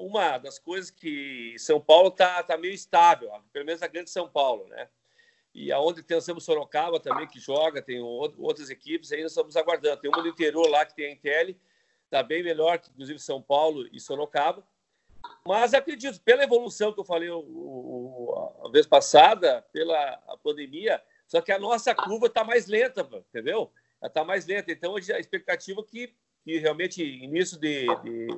uma 0.00 0.38
das 0.38 0.58
coisas 0.58 0.90
que 0.90 1.54
São 1.56 1.80
Paulo 1.80 2.08
está 2.08 2.42
tá 2.42 2.58
meio 2.58 2.74
estável, 2.74 3.30
pelo 3.52 3.66
menos 3.66 3.84
a 3.84 3.86
grande 3.86 4.10
São 4.10 4.28
Paulo, 4.28 4.66
né? 4.66 4.88
E 5.54 5.70
aonde 5.70 6.02
temos 6.02 6.44
Sorocaba 6.44 6.98
também, 6.98 7.28
que 7.28 7.38
joga, 7.38 7.80
tem 7.80 8.00
outras 8.00 8.70
equipes, 8.70 9.12
ainda 9.12 9.26
estamos 9.26 9.56
aguardando. 9.56 10.00
Tem 10.00 10.10
uma 10.10 10.22
do 10.22 10.28
interior 10.28 10.68
lá 10.68 10.84
que 10.84 10.96
tem 10.96 11.06
a 11.06 11.12
Intel, 11.12 11.54
está 12.06 12.24
bem 12.24 12.42
melhor 12.42 12.78
que, 12.78 12.90
inclusive, 12.90 13.20
São 13.20 13.40
Paulo 13.40 13.88
e 13.92 14.00
Sorocaba. 14.00 14.64
Mas 15.46 15.74
acredito, 15.74 16.20
pela 16.20 16.44
evolução 16.44 16.92
que 16.92 17.00
eu 17.00 17.04
falei 17.04 17.30
o, 17.30 17.38
o, 17.38 18.66
a 18.66 18.70
vez 18.70 18.86
passada, 18.86 19.64
pela 19.72 20.16
pandemia, 20.42 21.02
só 21.26 21.40
que 21.40 21.52
a 21.52 21.58
nossa 21.58 21.94
curva 21.94 22.26
está 22.26 22.44
mais 22.44 22.66
lenta, 22.66 23.08
entendeu? 23.28 23.70
Ela 24.00 24.08
está 24.08 24.24
mais 24.24 24.46
lenta. 24.46 24.72
Então, 24.72 24.96
a 24.96 24.98
expectativa 24.98 25.80
é 25.80 25.84
que, 25.84 26.14
que 26.44 26.58
realmente, 26.58 27.02
início 27.02 27.58
de, 27.58 27.86
de, 28.02 28.28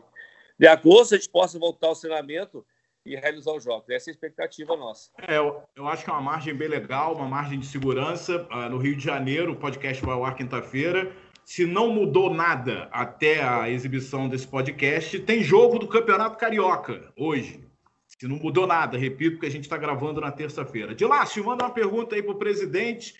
de 0.58 0.66
agosto, 0.66 1.14
a 1.14 1.18
gente 1.18 1.30
possa 1.30 1.58
voltar 1.58 1.88
ao 1.88 1.96
treinamento 1.96 2.64
e 3.04 3.16
realizar 3.16 3.52
os 3.52 3.64
jogos. 3.64 3.88
Essa 3.88 4.10
é 4.10 4.12
a 4.12 4.14
expectativa 4.14 4.76
nossa. 4.76 5.10
É, 5.26 5.36
eu, 5.36 5.62
eu 5.74 5.88
acho 5.88 6.04
que 6.04 6.10
é 6.10 6.12
uma 6.12 6.22
margem 6.22 6.54
bem 6.54 6.68
legal, 6.68 7.14
uma 7.14 7.26
margem 7.26 7.58
de 7.58 7.66
segurança. 7.66 8.46
Uh, 8.50 8.68
no 8.68 8.78
Rio 8.78 8.96
de 8.96 9.02
Janeiro, 9.02 9.52
o 9.52 9.56
podcast 9.56 10.04
vai 10.04 10.14
ao 10.14 10.24
ar 10.24 10.36
quinta-feira. 10.36 11.12
Se 11.44 11.66
não 11.66 11.92
mudou 11.92 12.32
nada 12.32 12.88
até 12.92 13.42
a 13.42 13.68
exibição 13.68 14.28
desse 14.28 14.46
podcast, 14.46 15.18
tem 15.20 15.42
jogo 15.42 15.78
do 15.78 15.88
Campeonato 15.88 16.38
Carioca 16.38 17.12
hoje. 17.16 17.64
Se 18.06 18.28
não 18.28 18.36
mudou 18.36 18.66
nada, 18.66 18.96
repito, 18.96 19.40
que 19.40 19.46
a 19.46 19.50
gente 19.50 19.64
está 19.64 19.76
gravando 19.76 20.20
na 20.20 20.30
terça-feira. 20.30 20.94
De 20.94 21.04
lá, 21.04 21.24
manda 21.44 21.64
uma 21.64 21.70
pergunta 21.70 22.14
aí 22.14 22.22
para 22.22 22.32
o 22.32 22.38
presidente. 22.38 23.14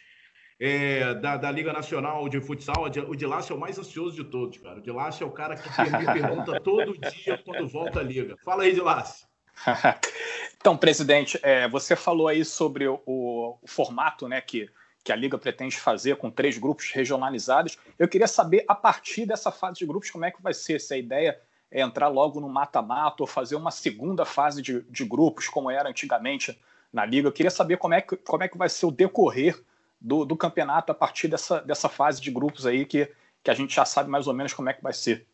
é, 0.61 1.15
da, 1.15 1.37
da, 1.37 1.51
Liga 1.51 1.73
Nacional 1.73 2.29
de 2.29 2.41
Futsal, 2.41 2.85
o 3.09 3.17
de 3.17 3.27
Lácio 3.27 3.53
é 3.53 3.57
o 3.57 3.59
mais 3.59 3.77
ansioso 3.81 4.15
de 4.15 4.23
todos, 4.23 4.59
cara. 4.59 4.79
O 4.79 4.83
de 4.83 4.93
Lácio 4.93 5.25
é 5.25 5.27
o 5.27 5.33
cara 5.33 5.57
que 5.57 5.69
me 5.69 6.05
pergunta 6.07 6.61
todo 6.63 6.97
dia 6.97 7.37
quando 7.45 7.67
volta 7.69 7.99
a 7.99 8.03
Liga. 8.03 8.37
Fala 8.45 8.63
aí, 8.63 8.73
de 8.73 8.81
Lácio. 8.81 9.27
então, 10.57 10.77
presidente, 10.77 11.37
é, 11.43 11.69
você 11.69 11.97
falou 11.97 12.29
aí 12.29 12.45
sobre 12.45 12.87
o, 12.87 13.03
o, 13.05 13.59
formato 13.67 14.29
né, 14.29 14.41
que, 14.41 14.69
que 15.05 15.13
a 15.13 15.17
Liga 15.17 15.37
pretende 15.37 15.77
fazer 15.77 16.17
com 16.17 16.31
três 16.31 16.59
grupos 16.59 16.91
regionalizados. 16.91 17.77
Eu 17.99 18.09
queria 18.09 18.29
saber, 18.29 18.65
a 18.69 18.75
partir 18.75 19.27
dessa 19.27 19.51
fase 19.51 19.79
de 19.79 19.87
grupos, 19.87 20.11
como 20.11 20.25
é 20.25 20.31
que 20.31 20.41
vai 20.41 20.55
ser? 20.55 20.81
Se 20.81 20.95
a 20.95 20.99
ideia 20.99 21.41
é 21.71 21.81
entrar 21.81 22.09
logo 22.09 22.39
no 22.39 22.49
mata-mata 22.49 23.23
ou 23.23 23.27
fazer 23.27 23.57
uma 23.57 23.71
segunda 23.71 24.25
fase 24.25 24.61
de, 24.61 24.83
de 24.83 25.05
grupos, 25.05 25.49
como 25.49 25.71
era 25.71 25.89
antigamente 25.89 26.59
na 26.93 27.05
Liga. 27.05 27.27
Eu 27.27 27.33
queria 27.33 27.51
saber 27.51 27.79
como 27.79 27.95
é 27.95 28.03
que, 28.03 28.17
como 28.17 28.43
é 28.43 28.49
que 28.49 28.59
vai 28.59 28.69
ser 28.69 28.87
o 28.87 28.91
decorrer 28.91 29.59
do, 29.99 30.25
do 30.25 30.37
campeonato 30.37 30.93
a 30.93 30.95
partir 30.95 31.29
dessa, 31.29 31.61
dessa 31.61 31.89
fase 31.89 32.21
de 32.21 32.31
grupos 32.31 32.67
aí 32.67 32.85
que, 32.85 33.11
que 33.43 33.51
a 33.51 33.55
gente 33.55 33.75
já 33.75 33.85
sabe 33.85 34.11
mais 34.11 34.27
ou 34.27 34.35
menos 34.35 34.53
como 34.53 34.69
é 34.69 34.75
que 34.75 34.83
vai 34.83 34.93
ser. 34.93 35.27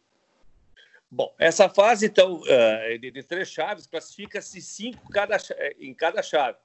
Bom, 1.11 1.35
essa 1.39 1.69
fase, 1.69 2.07
então, 2.07 2.43
eh, 2.47 2.99
de, 2.99 3.23
três 3.23 3.51
chaves, 3.51 3.87
classifica-se 3.87 4.61
cinco 4.61 5.11
cada, 5.11 5.37
eh, 5.37 5.77
em 5.81 5.95
cada 5.95 6.23
chave. 6.23 6.59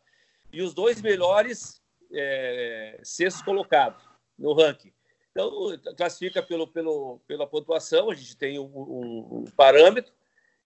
E 0.52 0.62
os 0.62 0.74
dois 0.74 1.02
melhores 1.02 1.82
é, 2.14 3.00
sextos 3.04 3.44
colocados 3.44 4.04
no 4.38 4.54
ranking. 4.54 4.94
Então, 5.32 5.52
classifica 5.98 6.44
pelo, 6.44 6.68
pelo, 6.68 7.20
pela 7.28 7.48
pontuação, 7.48 8.12
a 8.12 8.16
gente 8.16 8.38
tem 8.38 8.60
um, 8.60 8.66
um, 8.66 9.28
um 9.40 9.46
parâmetro, 9.56 10.14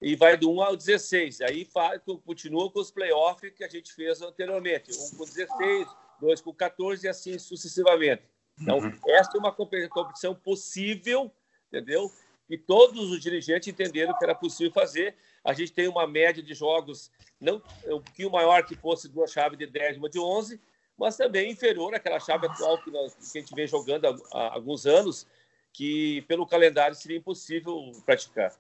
e 0.02 0.16
vai 0.16 0.38
do 0.38 0.52
1 0.52 0.62
ao 0.62 0.76
16. 0.76 1.42
Aí 1.42 1.66
faz, 1.66 2.02
continua 2.26 2.72
com 2.72 2.80
os 2.80 2.92
playoffs 2.92 3.52
que 3.54 3.64
a 3.64 3.68
gente 3.68 3.94
fez 3.94 4.22
anteriormente. 4.22 4.92
Um 4.92 5.18
com 5.18 5.26
16, 5.26 5.88
dois 6.20 6.42
com 6.42 6.54
14 6.54 7.06
e 7.06 7.10
assim 7.10 7.38
sucessivamente. 7.40 8.24
Então, 8.60 8.80
uhum. 8.80 8.92
essa 9.08 9.32
é 9.36 9.40
uma 9.40 9.52
competição 9.52 10.36
possível, 10.36 11.32
entendeu? 11.68 12.12
E 12.50 12.58
todos 12.58 13.12
os 13.12 13.22
dirigentes 13.22 13.68
entenderam 13.68 14.18
que 14.18 14.24
era 14.24 14.34
possível 14.34 14.72
fazer. 14.72 15.16
A 15.44 15.54
gente 15.54 15.74
tem 15.74 15.88
uma 15.88 16.08
média 16.08 16.42
de 16.42 16.54
jogos 16.54 17.12
não 17.40 17.58
um 17.86 18.02
pouquinho 18.02 18.32
maior 18.32 18.66
que 18.66 18.76
fosse 18.76 19.08
duas 19.08 19.32
chaves 19.32 19.58
de 19.58 19.68
10 19.68 19.98
uma 19.98 20.10
de 20.10 20.20
11, 20.20 20.60
mas 20.98 21.16
também 21.16 21.52
inferior 21.52 21.94
àquela 21.94 22.20
chave 22.20 22.48
atual 22.48 22.82
que, 22.82 22.90
nós, 22.90 23.14
que 23.14 23.38
a 23.38 23.42
gente 23.42 23.54
vem 23.54 23.68
jogando 23.68 24.06
há, 24.06 24.18
há 24.34 24.54
alguns 24.54 24.86
anos, 24.86 25.28
que 25.72 26.24
pelo 26.24 26.48
calendário 26.48 26.96
seria 26.96 27.18
impossível 27.18 27.92
praticar. 28.06 28.54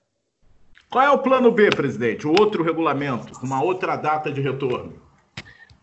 Qual 0.89 1.04
é 1.04 1.10
o 1.10 1.17
plano 1.17 1.52
B, 1.52 1.69
presidente? 1.69 2.28
O 2.28 2.32
outro 2.39 2.63
regulamento, 2.63 3.34
uma 3.43 3.62
outra 3.62 3.95
data 3.95 4.32
de 4.32 4.39
retorno? 4.39 5.02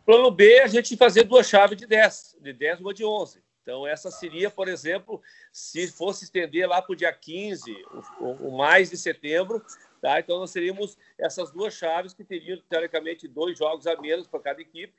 Plano 0.07 0.31
B, 0.31 0.61
a 0.61 0.67
gente 0.67 0.97
fazer 0.97 1.25
duas 1.25 1.49
chaves 1.49 1.77
de 1.77 1.87
10, 1.87 2.37
de 2.41 2.53
10 2.53 2.81
uma 2.81 2.95
de 2.95 3.05
11. 3.05 3.43
Então, 3.63 3.87
essa 3.87 4.11
seria, 4.11 4.51
por 4.51 4.69
exemplo, 4.69 5.23
se 5.51 5.91
fosse 5.91 6.25
estender 6.25 6.69
lá 6.69 6.83
para 6.83 6.93
o 6.93 6.97
dia 6.97 7.13
15, 7.13 7.75
o, 8.21 8.49
o, 8.49 8.59
mais 8.59 8.91
de 8.91 8.97
setembro, 8.99 9.65
tá? 10.03 10.21
Então, 10.21 10.39
nós 10.39 10.53
teríamos 10.53 10.99
essas 11.19 11.51
duas 11.51 11.73
chaves 11.73 12.13
que 12.13 12.23
teriam, 12.23 12.61
teoricamente, 12.69 13.27
dois 13.27 13.59
jogos 13.59 13.87
a 13.87 13.99
menos 13.99 14.27
para 14.27 14.41
cada 14.41 14.61
equipe, 14.61 14.93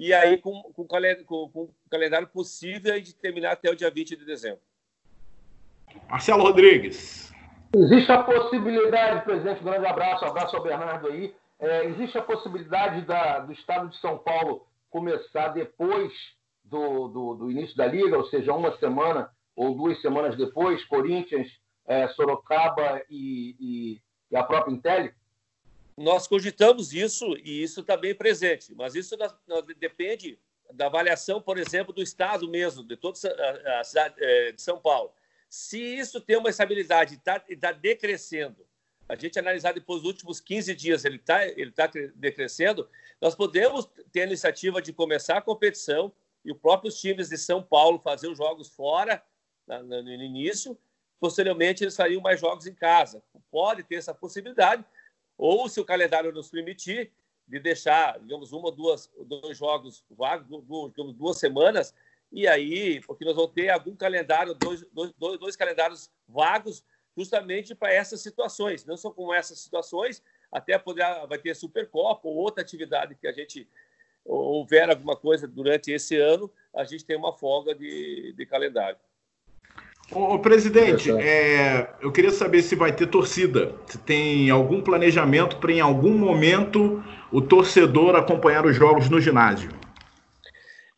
e 0.00 0.14
aí 0.14 0.38
com, 0.38 0.62
com, 0.74 0.86
com, 0.86 1.48
com 1.50 1.68
calendário 1.90 2.26
possível 2.26 2.98
de 3.00 3.14
terminar 3.14 3.52
até 3.52 3.70
o 3.70 3.76
dia 3.76 3.90
20 3.90 4.16
de 4.16 4.24
dezembro. 4.24 4.60
Marcelo 6.08 6.42
Rodrigues. 6.42 7.32
Existe 7.74 8.10
a 8.10 8.22
possibilidade, 8.22 9.24
presidente, 9.24 9.62
grande 9.62 9.86
abraço, 9.86 10.24
abraço 10.24 10.56
ao 10.56 10.62
Bernardo 10.62 11.08
aí, 11.08 11.34
é, 11.60 11.84
existe 11.84 12.16
a 12.16 12.22
possibilidade 12.22 13.02
da, 13.02 13.40
do 13.40 13.52
Estado 13.52 13.88
de 13.90 13.96
São 13.98 14.18
Paulo 14.18 14.66
começar 14.88 15.48
depois 15.48 16.12
do, 16.64 17.08
do, 17.08 17.34
do, 17.34 17.50
início 17.50 17.76
da 17.76 17.86
Liga, 17.86 18.16
ou 18.16 18.24
seja, 18.26 18.54
uma 18.54 18.76
semana 18.78 19.30
ou 19.54 19.74
duas 19.74 20.00
semanas 20.00 20.36
depois, 20.36 20.82
Corinthians, 20.86 21.48
é, 21.86 22.08
Sorocaba 22.08 23.02
e, 23.10 23.54
e, 23.60 24.00
e, 24.30 24.36
a 24.36 24.42
própria 24.42 24.72
Intel? 24.72 25.10
Nós 25.96 26.26
cogitamos 26.26 26.92
isso 26.92 27.36
e 27.44 27.62
isso 27.62 27.80
está 27.80 27.96
bem 27.96 28.14
presente, 28.14 28.74
mas 28.74 28.94
isso 28.94 29.16
depende 29.78 30.38
da 30.72 30.86
avaliação, 30.86 31.42
por 31.42 31.58
exemplo, 31.58 31.92
do 31.92 32.02
Estado 32.02 32.48
mesmo, 32.48 32.82
de 32.84 32.96
toda 32.96 33.18
a 33.78 33.84
cidade 33.84 34.14
é, 34.18 34.52
de 34.52 34.62
São 34.62 34.78
Paulo. 34.78 35.12
Se 35.48 35.78
isso 35.78 36.20
tem 36.20 36.36
uma 36.36 36.50
estabilidade 36.50 37.14
e 37.14 37.16
está 37.16 37.40
tá 37.40 37.72
decrescendo 37.72 38.64
a 39.10 39.16
gente 39.16 39.38
analisar 39.40 39.72
depois 39.72 40.02
dos 40.02 40.12
últimos 40.12 40.40
15 40.40 40.72
dias, 40.76 41.04
ele 41.04 41.16
está 41.16 41.44
ele 41.44 41.72
tá 41.72 41.90
decrescendo, 42.14 42.88
nós 43.20 43.34
podemos 43.34 43.88
ter 44.12 44.22
a 44.22 44.26
iniciativa 44.26 44.80
de 44.80 44.92
começar 44.92 45.38
a 45.38 45.42
competição 45.42 46.12
e 46.44 46.52
os 46.52 46.58
próprios 46.58 47.00
times 47.00 47.28
de 47.28 47.36
São 47.36 47.60
Paulo 47.60 47.98
fazer 47.98 48.28
os 48.28 48.38
jogos 48.38 48.68
fora 48.68 49.20
no 49.66 50.12
início, 50.12 50.78
posteriormente 51.18 51.82
eles 51.82 51.96
fariam 51.96 52.20
mais 52.20 52.40
jogos 52.40 52.66
em 52.66 52.74
casa. 52.74 53.20
Pode 53.50 53.82
ter 53.82 53.96
essa 53.96 54.14
possibilidade, 54.14 54.84
ou 55.40 55.70
se 55.70 55.80
o 55.80 55.84
calendário 55.86 56.30
nos 56.32 56.50
permitir, 56.50 57.10
de 57.48 57.58
deixar, 57.58 58.20
digamos, 58.20 58.52
uma 58.52 58.70
duas, 58.70 59.10
dois 59.24 59.56
jogos 59.56 60.04
vagos, 60.10 60.46
duas, 60.62 60.92
duas 61.14 61.38
semanas, 61.38 61.94
e 62.30 62.46
aí, 62.46 63.00
porque 63.06 63.24
nós 63.24 63.34
vamos 63.34 63.52
ter 63.52 63.70
algum 63.70 63.96
calendário, 63.96 64.54
dois, 64.54 64.84
dois, 64.92 65.38
dois 65.38 65.56
calendários 65.56 66.10
vagos 66.28 66.84
justamente 67.16 67.74
para 67.74 67.92
essas 67.92 68.20
situações. 68.20 68.84
Não 68.84 68.98
só 68.98 69.10
com 69.10 69.32
essas 69.32 69.58
situações, 69.58 70.22
até 70.52 70.78
poder 70.78 71.04
vai 71.26 71.38
ter 71.38 71.56
Supercopa 71.56 72.28
ou 72.28 72.36
outra 72.36 72.62
atividade 72.62 73.14
que 73.14 73.26
a 73.26 73.32
gente 73.32 73.66
houver 74.22 74.90
alguma 74.90 75.16
coisa 75.16 75.48
durante 75.48 75.90
esse 75.90 76.16
ano, 76.16 76.52
a 76.74 76.84
gente 76.84 77.04
tem 77.04 77.16
uma 77.16 77.32
folga 77.32 77.74
de, 77.74 78.34
de 78.36 78.46
calendário. 78.46 78.98
Ô, 80.12 80.38
presidente, 80.40 81.08
é, 81.12 81.94
eu 82.00 82.10
queria 82.10 82.32
saber 82.32 82.62
se 82.62 82.74
vai 82.74 82.94
ter 82.94 83.06
torcida. 83.06 83.76
Se 83.86 83.96
tem 83.98 84.50
algum 84.50 84.82
planejamento 84.82 85.58
para, 85.58 85.70
em 85.70 85.80
algum 85.80 86.18
momento, 86.18 87.02
o 87.30 87.40
torcedor 87.40 88.16
acompanhar 88.16 88.66
os 88.66 88.74
jogos 88.74 89.08
no 89.08 89.20
ginásio? 89.20 89.70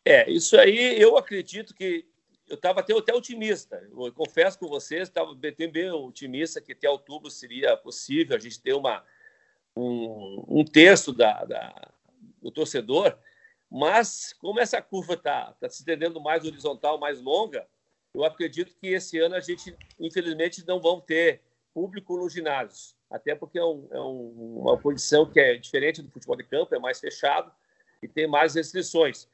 É, 0.02 0.30
isso 0.30 0.56
aí 0.56 1.00
eu 1.00 1.18
acredito 1.18 1.74
que 1.74 2.06
eu 2.48 2.54
estava 2.54 2.80
até, 2.80 2.96
até 2.96 3.14
otimista. 3.14 3.86
Eu 3.90 4.12
confesso 4.12 4.58
com 4.58 4.66
vocês, 4.66 5.08
estava 5.08 5.34
bem, 5.34 5.54
bem 5.70 5.90
otimista 5.90 6.60
que 6.60 6.72
até 6.72 6.88
outubro 6.88 7.30
seria 7.30 7.76
possível 7.76 8.34
a 8.34 8.40
gente 8.40 8.60
ter 8.62 8.72
uma, 8.72 9.04
um, 9.76 10.44
um 10.48 10.64
terço 10.64 11.12
da, 11.12 11.44
da, 11.44 11.90
do 12.40 12.50
torcedor, 12.50 13.14
mas 13.70 14.34
como 14.38 14.58
essa 14.58 14.80
curva 14.80 15.14
está 15.14 15.52
tá 15.60 15.68
se 15.68 15.80
estendendo 15.80 16.20
mais 16.20 16.44
horizontal, 16.44 16.98
mais 16.98 17.20
longa, 17.20 17.66
eu 18.14 18.24
acredito 18.24 18.74
que 18.80 18.88
esse 18.88 19.18
ano 19.18 19.34
a 19.34 19.40
gente, 19.40 19.74
infelizmente, 19.98 20.66
não 20.66 20.80
vamos 20.80 21.04
ter 21.04 21.40
público 21.72 22.16
nos 22.16 22.32
ginásios, 22.32 22.94
até 23.10 23.34
porque 23.34 23.58
é, 23.58 23.64
um, 23.64 23.88
é 23.90 24.00
um, 24.00 24.60
uma 24.62 24.76
posição 24.76 25.24
que 25.24 25.40
é 25.40 25.56
diferente 25.56 26.02
do 26.02 26.10
futebol 26.10 26.36
de 26.36 26.44
campo, 26.44 26.74
é 26.74 26.78
mais 26.78 27.00
fechado 27.00 27.50
e 28.02 28.08
tem 28.08 28.26
mais 28.26 28.54
restrições. 28.54 29.28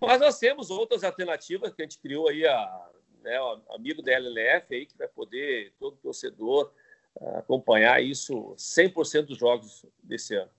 Mas 0.00 0.20
nós 0.20 0.38
temos 0.38 0.70
outras 0.70 1.04
alternativas 1.04 1.72
que 1.72 1.82
a 1.82 1.84
gente 1.84 1.98
criou 1.98 2.28
aí, 2.28 2.46
a, 2.46 2.88
né, 3.22 3.40
o 3.40 3.74
amigo 3.74 4.02
da 4.02 4.12
LLF 4.12 4.74
aí, 4.74 4.86
que 4.86 4.96
vai 4.96 5.08
poder, 5.08 5.72
todo 5.78 5.96
torcedor, 5.96 6.72
acompanhar 7.36 8.02
isso 8.02 8.54
100% 8.56 9.26
dos 9.26 9.38
jogos 9.38 9.84
desse 10.02 10.34
ano. 10.34 10.50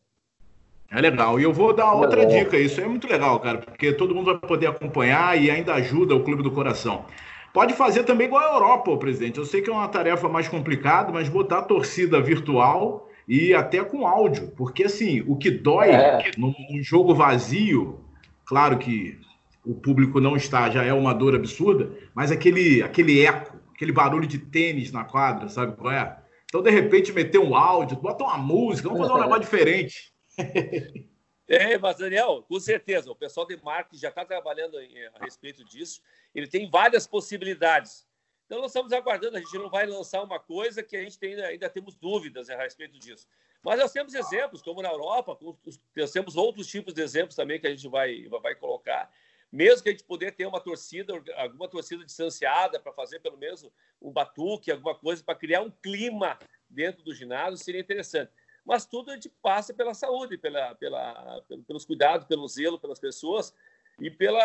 É 0.92 1.02
legal. 1.02 1.40
E 1.40 1.44
eu 1.44 1.52
vou 1.52 1.74
dar 1.74 1.94
outra 1.94 2.24
é 2.24 2.26
dica. 2.26 2.58
Isso 2.58 2.80
é 2.80 2.88
muito 2.88 3.08
legal, 3.08 3.40
cara, 3.40 3.58
porque 3.58 3.92
todo 3.92 4.14
mundo 4.14 4.26
vai 4.26 4.40
poder 4.40 4.68
acompanhar 4.68 5.40
e 5.40 5.50
ainda 5.50 5.74
ajuda 5.74 6.16
o 6.16 6.24
Clube 6.24 6.44
do 6.44 6.52
Coração. 6.52 7.06
Pode 7.56 7.74
fazer 7.74 8.04
também 8.04 8.28
igual 8.28 8.44
a 8.44 8.54
Europa, 8.54 8.98
presidente. 8.98 9.40
Eu 9.40 9.46
sei 9.46 9.62
que 9.62 9.70
é 9.70 9.74
uma 9.74 9.88
tarefa 9.88 10.28
mais 10.28 10.46
complicada, 10.46 11.10
mas 11.14 11.30
botar 11.30 11.60
a 11.60 11.62
torcida 11.62 12.20
virtual 12.20 13.10
e 13.26 13.54
até 13.54 13.82
com 13.82 14.06
áudio. 14.06 14.52
Porque, 14.58 14.84
assim, 14.84 15.24
o 15.26 15.38
que 15.38 15.50
dói 15.50 15.92
é. 15.92 16.32
no 16.38 16.54
jogo 16.82 17.16
vazio, 17.16 18.02
claro 18.44 18.78
que 18.78 19.18
o 19.66 19.74
público 19.74 20.20
não 20.20 20.36
está, 20.36 20.70
já 20.70 20.84
é 20.84 20.92
uma 20.92 21.14
dor 21.14 21.34
absurda, 21.34 21.90
mas 22.14 22.30
aquele, 22.30 22.84
aquele 22.84 23.26
eco, 23.26 23.56
aquele 23.74 23.94
barulho 23.94 24.28
de 24.28 24.38
tênis 24.38 24.92
na 24.92 25.06
quadra, 25.06 25.48
sabe 25.48 25.78
qual 25.78 25.94
é? 25.94 26.14
Então, 26.44 26.62
de 26.62 26.70
repente, 26.70 27.14
meter 27.14 27.40
um 27.40 27.56
áudio, 27.56 27.96
bota 27.96 28.26
uma 28.26 28.38
música, 28.38 28.90
vamos 28.90 29.08
fazer 29.08 29.18
um 29.18 29.24
negócio 29.24 29.44
diferente. 29.44 30.12
É, 31.48 31.78
mas 31.78 31.98
Daniel, 31.98 32.44
com 32.48 32.60
certeza, 32.60 33.12
o 33.12 33.16
pessoal 33.16 33.46
de 33.46 33.56
marketing 33.64 34.02
já 34.02 34.10
está 34.10 34.26
trabalhando 34.26 34.78
a 34.78 35.24
respeito 35.24 35.64
disso. 35.64 36.02
Ele 36.34 36.48
tem 36.48 36.70
várias 36.70 37.06
possibilidades. 37.06 38.08
Então, 38.46 38.60
nós 38.60 38.72
estamos 38.72 38.92
aguardando, 38.94 39.38
a 39.38 39.40
gente 39.40 39.58
não 39.58 39.70
vai 39.70 39.86
lançar 39.86 40.22
uma 40.24 40.40
coisa 40.40 40.84
que 40.84 40.96
a 40.96 41.02
gente 41.02 41.18
tem, 41.18 41.40
ainda 41.42 41.70
temos 41.70 41.96
dúvidas 41.96 42.50
a 42.50 42.58
respeito 42.58 42.98
disso. 43.00 43.28
Mas 43.64 43.80
nós 43.80 43.92
temos 43.92 44.14
exemplos, 44.14 44.62
como 44.62 44.82
na 44.82 44.90
Europa, 44.90 45.38
nós 45.96 46.12
temos 46.12 46.36
outros 46.36 46.68
tipos 46.68 46.94
de 46.94 47.02
exemplos 47.02 47.36
também 47.36 47.60
que 47.60 47.68
a 47.68 47.72
gente 47.72 47.88
vai, 47.88 48.28
vai 48.28 48.56
colocar 48.56 49.12
mesmo 49.56 49.84
que 49.84 49.90
a 49.90 49.92
gente 49.94 50.04
puder 50.04 50.32
ter 50.32 50.46
uma 50.46 50.60
torcida, 50.60 51.14
alguma 51.38 51.68
torcida 51.70 52.04
distanciada 52.04 52.78
para 52.78 52.92
fazer 52.92 53.20
pelo 53.20 53.38
menos 53.38 53.66
um 54.02 54.12
batuque, 54.12 54.70
alguma 54.70 54.94
coisa 54.94 55.24
para 55.24 55.34
criar 55.34 55.62
um 55.62 55.72
clima 55.72 56.38
dentro 56.70 57.04
do 57.04 57.14
ginásio, 57.14 57.58
seria 57.58 57.80
interessante. 57.80 58.34
Mas 58.66 58.86
tudo 58.86 59.12
a 59.12 59.14
gente 59.16 59.30
passa 59.30 59.74
pela 59.74 59.94
saúde, 59.94 60.38
pela, 60.38 60.76
pela, 60.76 61.42
pelos 61.68 61.86
cuidados, 61.86 62.28
pelo 62.28 62.48
zelo 62.48 62.80
pelas 62.80 63.00
pessoas. 63.00 63.54
e 64.00 64.12
pelo 64.12 64.38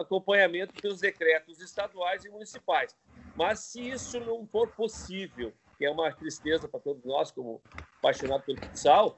acompanhamento 0.00 0.74
pelos 0.80 1.00
decretos 1.00 1.60
estaduais 1.60 2.24
e 2.24 2.28
municipais. 2.30 2.96
Mas 3.34 3.60
se 3.60 3.88
isso 3.90 4.20
não 4.20 4.46
for 4.46 4.68
possível, 4.74 5.54
que 5.78 5.84
é 5.84 5.90
uma 5.90 6.12
tristeza 6.12 6.68
para 6.68 6.80
todos 6.80 7.04
nós, 7.04 7.30
como 7.32 7.62
apaixonados 7.98 8.44
pelo 8.46 8.58
futsal, 8.58 9.16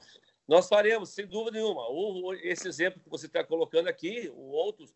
nós 0.48 0.68
faremos, 0.68 1.10
sem 1.10 1.26
dúvida 1.26 1.58
nenhuma. 1.58 1.86
Ou 1.88 2.34
esse 2.34 2.68
exemplo 2.68 3.02
que 3.02 3.10
você 3.10 3.26
está 3.26 3.44
colocando 3.44 3.88
aqui, 3.88 4.30
ou 4.34 4.50
outros, 4.50 4.94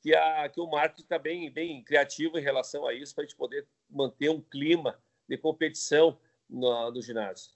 que, 0.00 0.14
a, 0.14 0.48
que 0.48 0.60
o 0.60 0.66
marketing 0.68 1.02
está 1.02 1.18
bem, 1.18 1.50
bem 1.50 1.82
criativo 1.84 2.38
em 2.38 2.42
relação 2.42 2.86
a 2.86 2.94
isso, 2.94 3.14
para 3.14 3.24
a 3.24 3.26
gente 3.26 3.36
poder 3.36 3.66
manter 3.90 4.30
um 4.30 4.40
clima 4.40 4.98
de 5.28 5.36
competição 5.38 6.18
no, 6.48 6.90
no 6.90 7.02
ginásio. 7.02 7.52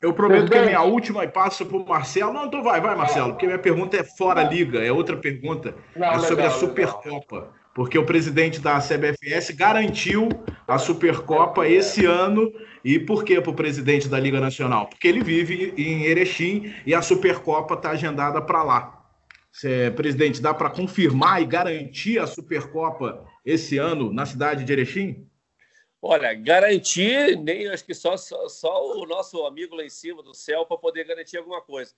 Eu 0.00 0.12
prometo 0.12 0.50
que 0.50 0.56
é 0.56 0.64
minha 0.64 0.82
última 0.82 1.24
e 1.24 1.28
passo 1.28 1.66
para 1.66 1.76
o 1.76 1.86
Marcelo. 1.86 2.32
Não, 2.32 2.46
então 2.46 2.62
vai, 2.62 2.80
vai, 2.80 2.94
Marcelo, 2.94 3.32
porque 3.32 3.46
minha 3.46 3.58
pergunta 3.58 3.96
é 3.96 4.04
fora 4.04 4.42
liga, 4.44 4.78
é 4.78 4.92
outra 4.92 5.16
pergunta. 5.16 5.74
Não, 5.96 6.06
é 6.06 6.18
sobre 6.20 6.36
legal, 6.36 6.46
a 6.48 6.50
Supercopa. 6.50 7.36
Legal. 7.36 7.58
Porque 7.74 7.98
o 7.98 8.04
presidente 8.04 8.60
da 8.60 8.80
CBFS 8.80 9.52
garantiu 9.52 10.28
a 10.66 10.78
Supercopa 10.78 11.68
esse 11.68 12.04
ano. 12.04 12.52
E 12.84 12.98
por 12.98 13.24
que 13.24 13.40
para 13.40 13.50
o 13.50 13.54
presidente 13.54 14.08
da 14.08 14.18
Liga 14.18 14.40
Nacional? 14.40 14.86
Porque 14.86 15.06
ele 15.06 15.22
vive 15.22 15.74
em 15.76 16.04
Erechim 16.04 16.72
e 16.86 16.94
a 16.94 17.02
Supercopa 17.02 17.74
está 17.74 17.90
agendada 17.90 18.40
para 18.40 18.62
lá. 18.62 19.04
Cê, 19.52 19.92
presidente, 19.94 20.42
dá 20.42 20.54
para 20.54 20.70
confirmar 20.70 21.42
e 21.42 21.46
garantir 21.46 22.18
a 22.18 22.26
Supercopa 22.26 23.24
esse 23.44 23.78
ano 23.78 24.12
na 24.12 24.26
cidade 24.26 24.64
de 24.64 24.72
Erechim? 24.72 25.27
Olha, 26.00 26.32
garantir, 26.32 27.36
nem 27.36 27.68
acho 27.68 27.84
que 27.84 27.94
só, 27.94 28.16
só, 28.16 28.48
só 28.48 28.96
o 28.96 29.04
nosso 29.04 29.44
amigo 29.44 29.74
lá 29.74 29.84
em 29.84 29.90
cima 29.90 30.22
do 30.22 30.32
céu 30.32 30.64
para 30.64 30.78
poder 30.78 31.04
garantir 31.04 31.36
alguma 31.36 31.60
coisa. 31.60 31.92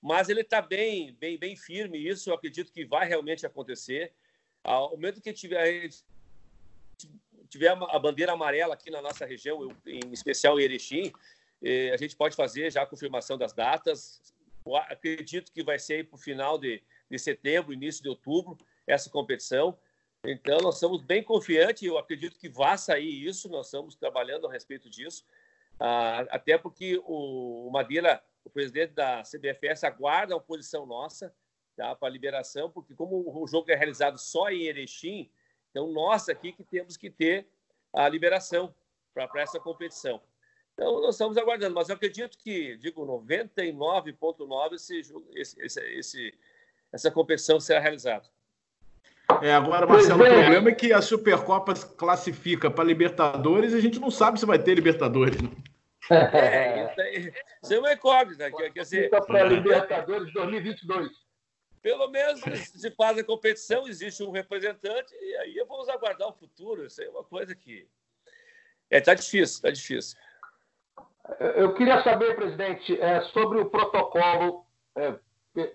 Mas 0.00 0.28
ele 0.28 0.42
está 0.42 0.60
bem, 0.60 1.14
bem, 1.14 1.38
bem 1.38 1.56
firme, 1.56 1.98
isso 1.98 2.28
eu 2.28 2.34
acredito 2.34 2.70
que 2.70 2.84
vai 2.84 3.08
realmente 3.08 3.46
acontecer. 3.46 4.12
Ao 4.62 4.90
momento 4.90 5.22
que 5.22 5.32
tiver, 5.32 5.88
tiver 7.48 7.70
a 7.70 7.98
bandeira 7.98 8.32
amarela 8.32 8.74
aqui 8.74 8.90
na 8.90 9.00
nossa 9.00 9.24
região, 9.24 9.74
em 9.86 10.12
especial 10.12 10.60
em 10.60 10.64
Erechim, 10.64 11.10
eh, 11.62 11.92
a 11.94 11.96
gente 11.96 12.14
pode 12.14 12.36
fazer 12.36 12.70
já 12.70 12.82
a 12.82 12.86
confirmação 12.86 13.38
das 13.38 13.54
datas. 13.54 14.20
acredito 14.88 15.50
que 15.50 15.62
vai 15.62 15.78
ser 15.78 16.06
para 16.06 16.16
o 16.16 16.18
final 16.18 16.58
de, 16.58 16.82
de 17.10 17.18
setembro, 17.18 17.72
início 17.72 18.02
de 18.02 18.08
outubro, 18.10 18.58
essa 18.86 19.08
competição. 19.08 19.78
Então, 20.28 20.58
nós 20.58 20.74
estamos 20.74 21.00
bem 21.02 21.22
confiantes, 21.22 21.84
eu 21.84 21.96
acredito 21.96 22.36
que 22.36 22.48
vai 22.48 22.76
sair 22.76 23.24
isso, 23.26 23.48
nós 23.48 23.66
estamos 23.66 23.94
trabalhando 23.94 24.48
a 24.48 24.52
respeito 24.52 24.90
disso, 24.90 25.24
ah, 25.78 26.26
até 26.30 26.58
porque 26.58 27.00
o, 27.04 27.70
Madeira, 27.70 28.20
o 28.44 28.50
presidente 28.50 28.92
da 28.92 29.22
CBFS, 29.22 29.84
aguarda 29.84 30.34
a 30.34 30.36
oposição 30.36 30.84
nossa 30.84 31.32
tá, 31.76 31.94
para 31.94 32.08
a 32.08 32.10
liberação, 32.10 32.68
porque 32.68 32.92
como 32.92 33.40
o 33.40 33.46
jogo 33.46 33.70
é 33.70 33.76
realizado 33.76 34.18
só 34.18 34.50
em 34.50 34.64
Erechim, 34.64 35.30
então 35.70 35.92
nós 35.92 36.28
aqui 36.28 36.52
que 36.52 36.64
temos 36.64 36.96
que 36.96 37.08
ter 37.08 37.46
a 37.92 38.08
liberação 38.08 38.74
para 39.14 39.40
essa 39.40 39.60
competição. 39.60 40.20
Então, 40.74 41.00
nós 41.00 41.14
estamos 41.14 41.36
aguardando, 41.38 41.74
mas 41.74 41.88
eu 41.88 41.94
acredito 41.94 42.36
que, 42.36 42.76
digo, 42.78 43.06
99,9% 43.06 44.74
esse, 44.74 45.00
esse, 45.34 45.64
esse, 45.64 45.80
esse, 45.80 46.38
essa 46.92 47.12
competição 47.12 47.60
será 47.60 47.78
realizada. 47.78 48.28
É, 49.42 49.52
agora, 49.52 49.86
Marcelo, 49.86 50.24
é. 50.24 50.30
o 50.30 50.34
problema 50.34 50.68
é 50.70 50.74
que 50.74 50.92
a 50.92 51.02
Supercopa 51.02 51.74
classifica 51.74 52.70
para 52.70 52.84
Libertadores 52.84 53.72
e 53.72 53.76
a 53.76 53.80
gente 53.80 53.98
não 53.98 54.10
sabe 54.10 54.38
se 54.38 54.46
vai 54.46 54.58
ter 54.58 54.74
Libertadores. 54.74 55.40
Né? 55.40 55.50
É, 56.08 57.32
isso 57.60 57.74
é 57.74 57.78
uma 57.80 57.92
incógnita. 57.92 58.48
Dizer, 58.72 59.10
para 59.10 59.42
Libertadores 59.42 60.32
2022. 60.32 61.10
Pelo 61.82 62.08
menos 62.08 62.40
se 62.40 62.90
faz 62.92 63.18
a 63.18 63.24
competição, 63.24 63.88
existe 63.88 64.22
um 64.22 64.30
representante, 64.30 65.12
e 65.14 65.36
aí 65.38 65.64
vamos 65.68 65.88
aguardar 65.88 66.28
o 66.28 66.32
futuro. 66.32 66.86
Isso 66.86 67.00
aí 67.00 67.08
é 67.08 67.10
uma 67.10 67.24
coisa 67.24 67.56
que. 67.56 67.88
É, 68.88 69.00
tá 69.00 69.14
difícil, 69.14 69.60
tá 69.60 69.70
difícil. 69.70 70.16
Eu 71.56 71.74
queria 71.74 72.02
saber, 72.04 72.36
presidente, 72.36 73.00
é, 73.00 73.20
sobre 73.32 73.58
o 73.58 73.66
protocolo 73.66 74.64
é, 74.96 75.14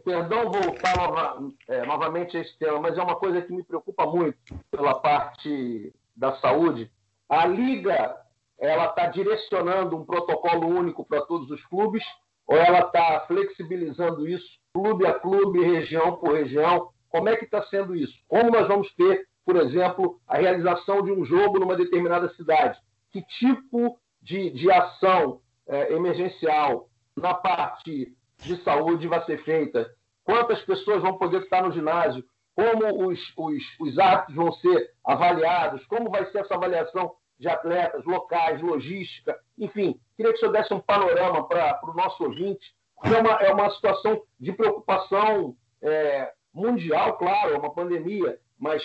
Perdão 0.03 0.51
voltar 0.51 0.95
nova, 0.95 1.51
é, 1.67 1.85
novamente 1.85 2.37
a 2.37 2.41
esse 2.41 2.57
tema, 2.59 2.79
mas 2.79 2.97
é 2.97 3.01
uma 3.01 3.15
coisa 3.15 3.41
que 3.41 3.51
me 3.51 3.63
preocupa 3.63 4.05
muito 4.05 4.37
pela 4.69 4.99
parte 4.99 5.93
da 6.15 6.35
saúde. 6.37 6.91
A 7.27 7.47
Liga 7.47 8.15
ela 8.59 8.85
está 8.85 9.07
direcionando 9.07 9.97
um 9.97 10.05
protocolo 10.05 10.67
único 10.67 11.03
para 11.03 11.21
todos 11.21 11.49
os 11.49 11.65
clubes 11.65 12.03
ou 12.45 12.55
ela 12.55 12.81
está 12.81 13.21
flexibilizando 13.21 14.27
isso 14.27 14.61
clube 14.73 15.05
a 15.05 15.13
clube, 15.13 15.63
região 15.63 16.15
por 16.17 16.35
região? 16.35 16.89
Como 17.09 17.27
é 17.27 17.35
que 17.35 17.45
está 17.45 17.63
sendo 17.63 17.95
isso? 17.95 18.13
Como 18.27 18.51
nós 18.51 18.67
vamos 18.67 18.93
ter, 18.95 19.27
por 19.45 19.55
exemplo, 19.55 20.19
a 20.27 20.37
realização 20.37 21.03
de 21.03 21.11
um 21.11 21.25
jogo 21.25 21.59
numa 21.59 21.75
determinada 21.75 22.29
cidade? 22.35 22.79
Que 23.11 23.21
tipo 23.23 23.99
de, 24.21 24.51
de 24.51 24.71
ação 24.71 25.41
é, 25.67 25.93
emergencial 25.93 26.87
na 27.17 27.33
parte 27.33 28.15
de 28.41 28.61
saúde 28.63 29.07
vai 29.07 29.23
ser 29.25 29.43
feita, 29.43 29.93
quantas 30.23 30.61
pessoas 30.63 31.01
vão 31.01 31.17
poder 31.17 31.41
estar 31.43 31.61
no 31.63 31.71
ginásio, 31.71 32.23
como 32.55 33.07
os, 33.07 33.19
os, 33.37 33.63
os 33.79 33.97
árbitros 33.97 34.35
vão 34.35 34.51
ser 34.53 34.91
avaliados, 35.05 35.85
como 35.85 36.09
vai 36.09 36.25
ser 36.31 36.39
essa 36.39 36.55
avaliação 36.55 37.13
de 37.39 37.47
atletas, 37.47 38.05
locais, 38.05 38.61
logística, 38.61 39.37
enfim. 39.57 39.99
Queria 40.15 40.31
que 40.31 40.37
o 40.37 40.39
senhor 40.39 40.51
desse 40.51 40.73
um 40.73 40.79
panorama 40.79 41.47
para 41.47 41.79
o 41.83 41.93
nosso 41.93 42.23
ouvinte, 42.23 42.73
porque 42.95 43.15
é 43.15 43.19
uma, 43.19 43.31
é 43.41 43.51
uma 43.51 43.69
situação 43.71 44.21
de 44.39 44.51
preocupação 44.53 45.55
é, 45.81 46.31
mundial, 46.53 47.17
claro, 47.17 47.53
é 47.53 47.57
uma 47.57 47.73
pandemia, 47.73 48.37
mas, 48.59 48.83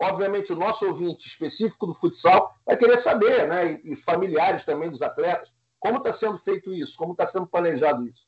obviamente, 0.00 0.52
o 0.52 0.56
nosso 0.56 0.86
ouvinte 0.86 1.26
específico 1.28 1.86
do 1.86 1.94
futsal 1.96 2.54
vai 2.64 2.76
querer 2.78 3.02
saber, 3.02 3.46
né, 3.46 3.78
e, 3.84 3.92
e 3.92 3.96
familiares 3.96 4.64
também 4.64 4.90
dos 4.90 5.02
atletas, 5.02 5.50
como 5.78 5.98
está 5.98 6.16
sendo 6.18 6.38
feito 6.38 6.72
isso, 6.72 6.96
como 6.96 7.12
está 7.12 7.30
sendo 7.30 7.46
planejado 7.46 8.06
isso. 8.08 8.27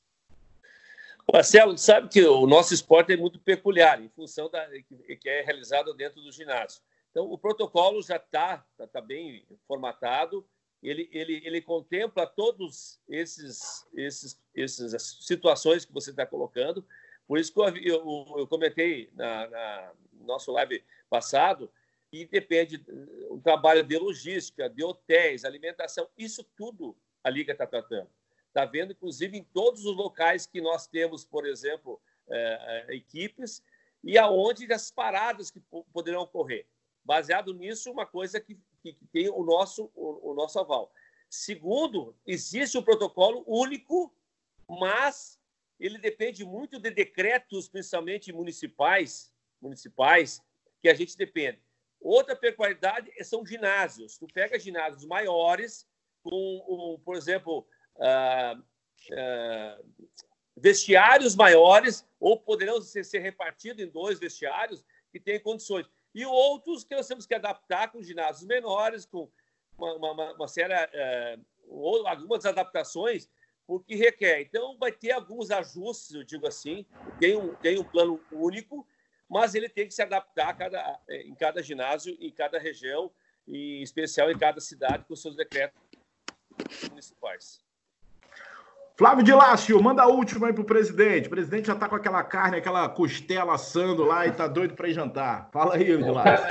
Marcelo, 1.32 1.76
sabe 1.78 2.08
que 2.08 2.24
o 2.24 2.46
nosso 2.46 2.74
esporte 2.74 3.12
é 3.12 3.16
muito 3.16 3.38
peculiar, 3.38 4.02
em 4.02 4.08
função 4.08 4.50
da 4.50 4.68
que 4.68 5.28
é 5.28 5.42
realizado 5.42 5.94
dentro 5.94 6.20
do 6.20 6.32
ginásio. 6.32 6.82
Então, 7.10 7.30
o 7.30 7.38
protocolo 7.38 8.02
já 8.02 8.16
está 8.16 8.64
tá, 8.76 8.86
tá 8.86 9.00
bem 9.00 9.44
formatado, 9.66 10.46
ele, 10.82 11.08
ele, 11.12 11.42
ele 11.44 11.60
contempla 11.60 12.26
todos 12.26 13.00
esses, 13.08 13.86
esses, 13.94 14.40
essas 14.54 15.18
situações 15.20 15.84
que 15.84 15.92
você 15.92 16.10
está 16.10 16.24
colocando. 16.24 16.84
Por 17.26 17.38
isso 17.38 17.52
que 17.52 17.60
eu, 17.60 17.76
eu, 17.76 18.34
eu 18.38 18.46
comentei 18.46 19.10
na, 19.14 19.46
na, 19.48 19.92
no 20.12 20.26
nosso 20.26 20.50
live 20.52 20.82
passado, 21.08 21.70
e 22.12 22.24
depende 22.24 22.78
do 22.78 23.40
trabalho 23.42 23.84
de 23.84 23.96
logística, 23.96 24.68
de 24.68 24.82
hotéis, 24.82 25.44
alimentação, 25.44 26.08
isso 26.18 26.44
tudo 26.56 26.96
a 27.22 27.30
Liga 27.30 27.52
está 27.52 27.66
tratando. 27.66 28.08
Está 28.50 28.64
vendo, 28.64 28.92
inclusive, 28.92 29.38
em 29.38 29.44
todos 29.44 29.84
os 29.84 29.96
locais 29.96 30.44
que 30.44 30.60
nós 30.60 30.88
temos, 30.88 31.24
por 31.24 31.46
exemplo, 31.46 32.00
é, 32.28 32.86
é, 32.88 32.96
equipes, 32.96 33.62
e 34.02 34.18
aonde 34.18 34.70
as 34.72 34.90
paradas 34.90 35.52
que 35.52 35.60
poderão 35.92 36.22
ocorrer. 36.22 36.66
Baseado 37.04 37.54
nisso, 37.54 37.92
uma 37.92 38.04
coisa 38.04 38.40
que, 38.40 38.58
que, 38.82 38.92
que 38.92 39.06
tem 39.06 39.28
o 39.28 39.44
nosso, 39.44 39.88
o, 39.94 40.32
o 40.32 40.34
nosso 40.34 40.58
aval. 40.58 40.92
Segundo, 41.28 42.16
existe 42.26 42.76
um 42.76 42.82
protocolo 42.82 43.44
único, 43.46 44.12
mas 44.68 45.38
ele 45.78 45.96
depende 45.96 46.44
muito 46.44 46.80
de 46.80 46.90
decretos, 46.90 47.68
principalmente 47.68 48.32
municipais, 48.32 49.32
municipais, 49.62 50.42
que 50.82 50.88
a 50.88 50.94
gente 50.94 51.16
depende. 51.16 51.62
Outra 52.00 52.34
peculiaridade 52.34 53.12
são 53.22 53.46
ginásios. 53.46 54.18
Tu 54.18 54.26
pega 54.26 54.58
ginásios 54.58 55.04
maiores, 55.04 55.86
com, 56.22 57.00
por 57.04 57.14
exemplo, 57.14 57.66
ah, 58.00 58.56
ah, 59.12 59.78
vestiários 60.56 61.34
maiores 61.34 62.06
ou 62.18 62.38
poderão 62.38 62.80
ser, 62.80 63.04
ser 63.04 63.20
repartidos 63.20 63.82
em 63.82 63.88
dois 63.88 64.18
vestiários 64.18 64.84
que 65.10 65.20
têm 65.20 65.40
condições. 65.40 65.86
E 66.14 66.24
outros 66.24 66.84
que 66.84 66.94
nós 66.94 67.06
temos 67.06 67.26
que 67.26 67.34
adaptar 67.34 67.90
com 67.90 68.02
ginásios 68.02 68.46
menores, 68.46 69.06
com 69.06 69.30
uma, 69.78 70.12
uma, 70.12 70.32
uma 70.34 70.48
série, 70.48 70.74
uh, 70.74 71.44
ou 71.68 72.06
algumas 72.06 72.44
adaptações, 72.44 73.28
o 73.66 73.78
que 73.78 73.94
requer. 73.94 74.40
Então, 74.40 74.76
vai 74.78 74.90
ter 74.90 75.12
alguns 75.12 75.50
ajustes, 75.50 76.12
eu 76.12 76.24
digo 76.24 76.46
assim, 76.46 76.84
tem 77.20 77.36
um, 77.36 77.54
tem 77.54 77.78
um 77.78 77.84
plano 77.84 78.20
único, 78.32 78.86
mas 79.28 79.54
ele 79.54 79.68
tem 79.68 79.86
que 79.86 79.94
se 79.94 80.02
adaptar 80.02 80.56
cada, 80.58 81.00
em 81.08 81.34
cada 81.36 81.62
ginásio, 81.62 82.16
em 82.20 82.32
cada 82.32 82.58
região, 82.58 83.12
em 83.46 83.80
especial 83.80 84.30
em 84.30 84.36
cada 84.36 84.60
cidade, 84.60 85.04
com 85.04 85.14
seus 85.14 85.36
decretos 85.36 85.80
municipais. 86.88 87.60
Flávio 89.00 89.24
de 89.24 89.32
Lácio, 89.32 89.82
manda 89.82 90.02
a 90.02 90.06
última 90.08 90.48
aí 90.48 90.52
pro 90.52 90.62
presidente. 90.62 91.26
O 91.26 91.30
presidente 91.30 91.68
já 91.68 91.74
tá 91.74 91.88
com 91.88 91.94
aquela 91.94 92.22
carne, 92.22 92.58
aquela 92.58 92.86
costela 92.86 93.54
assando 93.54 94.04
lá 94.04 94.26
e 94.26 94.30
tá 94.30 94.46
doido 94.46 94.74
para 94.74 94.90
ir 94.90 94.92
jantar. 94.92 95.48
Fala 95.50 95.76
aí, 95.76 95.84
de 95.86 96.10
Lácio. 96.10 96.46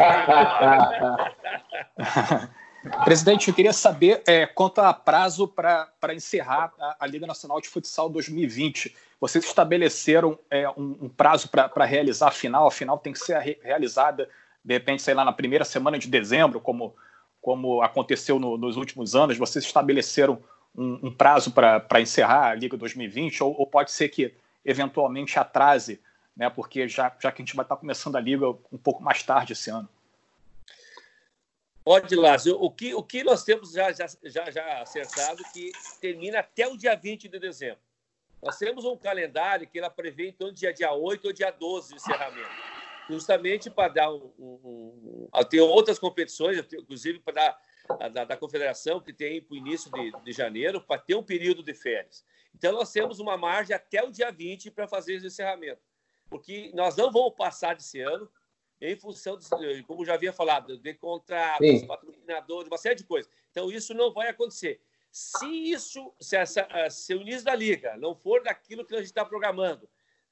Presidente, 3.06 3.50
eu 3.50 3.54
queria 3.54 3.72
saber 3.72 4.24
é, 4.26 4.48
quanto 4.48 4.82
a 4.82 4.92
prazo 4.92 5.48
para 5.48 5.94
encerrar 6.12 6.74
a, 6.80 6.96
a, 7.02 7.06
Liga 7.06 7.28
Nacional 7.28 7.62
de 7.62 7.70
Futsal 7.70 8.10
2020. 8.10 8.96
Vocês 9.22 9.46
estabeleceram 9.46 10.40
é, 10.50 10.68
um, 10.70 10.98
um, 11.02 11.08
prazo 11.10 11.50
para 11.50 11.86
realizar 11.86 12.30
a 12.30 12.32
final, 12.32 12.66
a 12.66 12.72
final 12.72 12.98
tem 12.98 13.14
que 13.14 13.20
ser 13.20 13.38
re 13.38 13.60
realizada, 13.62 14.28
de 14.66 14.74
repente, 14.74 15.04
sei 15.04 15.14
lá, 15.14 15.24
na 15.24 15.34
primeira 15.34 15.66
semana 15.66 16.00
de 16.00 16.08
dezembro, 16.08 16.60
como, 16.60 16.96
como 17.40 17.84
aconteceu 17.84 18.40
no, 18.40 18.58
nos 18.58 18.76
últimos 18.76 19.16
anos. 19.16 19.38
Vocês 19.38 19.64
estabeleceram 19.64 20.42
um, 20.76 21.08
um 21.08 21.12
prazo 21.14 21.52
para 21.52 22.02
encerrar 22.02 22.50
a 22.50 22.56
Liga 22.56 22.78
2020, 22.78 23.44
ou, 23.44 23.60
ou, 23.60 23.68
pode 23.68 23.92
ser 23.92 24.10
que 24.10 24.34
eventualmente 24.64 25.38
atrase, 25.40 26.02
né, 26.36 26.50
porque 26.50 26.88
já, 26.88 27.16
já 27.20 27.32
que 27.32 27.42
a 27.42 27.46
gente 27.46 27.56
vai 27.56 27.66
estar 27.66 27.76
começando 27.76 28.16
a 28.16 28.20
Liga 28.20 28.48
um 28.50 28.78
pouco 28.78 29.04
mais 29.04 29.24
tarde 29.24 29.54
esse 29.54 29.70
ano? 29.70 29.90
Pode, 31.84 32.16
Lázaro. 32.16 32.62
O 32.62 32.70
que, 32.70 32.94
o 32.94 33.02
que 33.02 33.24
nós 33.24 33.44
temos 33.44 33.72
já, 33.72 33.92
já, 33.92 34.08
já, 34.24 34.82
acertado 34.82 35.42
que 35.52 35.72
termina 36.00 36.40
até 36.40 36.68
o 36.68 36.78
dia 36.78 36.96
20 36.96 37.28
de 37.28 37.40
dezembro. 37.40 37.80
Nós 38.44 38.58
temos 38.58 38.86
um 38.86 38.96
calendário 38.96 39.68
que 39.68 39.80
ela 39.80 39.90
prevê 39.90 40.32
do 40.32 40.52
dia, 40.52 40.74
dia 40.74 40.94
8 40.94 41.26
ou 41.26 41.34
dia 41.34 41.52
12 41.52 41.90
de 41.90 41.96
encerramento. 41.96 42.50
Justamente 43.10 43.70
para 43.70 43.92
dar 43.92 44.14
um, 44.14 44.32
um, 44.38 45.30
um, 45.34 45.44
Tem 45.46 45.60
outras 45.60 45.98
competições, 45.98 46.60
inclusive 46.72 47.20
para 47.20 47.34
dar 47.34 47.60
da, 47.98 48.26
da, 48.26 48.38
confederação, 48.38 49.02
que 49.02 49.12
tem 49.12 49.42
para 49.42 49.54
o 49.54 49.58
início 49.58 49.92
de, 49.92 50.12
de 50.24 50.32
janeiro, 50.32 50.82
para 50.82 51.02
ter 51.02 51.16
um 51.16 51.24
período 51.24 51.64
de 51.64 51.74
férias. 51.74 52.24
Então, 52.54 52.72
nós 52.74 52.92
temos 52.92 53.20
uma 53.20 53.38
margem 53.38 53.76
até 53.76 54.04
o 54.04 54.12
dia 54.12 54.32
20 54.32 54.72
para 54.72 54.88
fazer 54.88 55.16
esse 55.16 55.28
encerramento. 55.28 55.82
Porque 56.30 56.72
nós 56.74 56.96
não 56.96 57.12
vamos 57.12 57.36
passar 57.36 57.76
desse 57.76 58.00
ano, 58.00 58.30
em 58.82 58.96
função, 58.96 59.38
de, 59.38 59.84
como 59.84 60.06
já 60.06 60.14
havia 60.14 60.32
falado, 60.32 60.78
de 60.78 60.94
contratos, 60.94 61.84
patrocinadores, 61.84 62.68
uma 62.68 62.78
série 62.78 62.96
de 62.96 63.04
coisas. 63.04 63.30
Então, 63.52 63.72
isso 63.72 63.94
não 63.94 64.14
vai 64.14 64.30
acontecer. 64.30 64.82
Se 65.12 65.48
isso, 65.48 66.14
se, 66.20 66.38
essa, 66.38 66.68
eh, 66.70 66.90
se 66.90 67.14
o 67.16 67.22
início 67.22 67.44
da 67.44 67.56
liga 67.56 67.98
não 67.98 68.16
for 68.16 68.44
daquilo 68.44 68.86
que 68.86 68.94
a 68.94 69.00
gente 69.00 69.08
está 69.08 69.26
programando, 69.26 69.90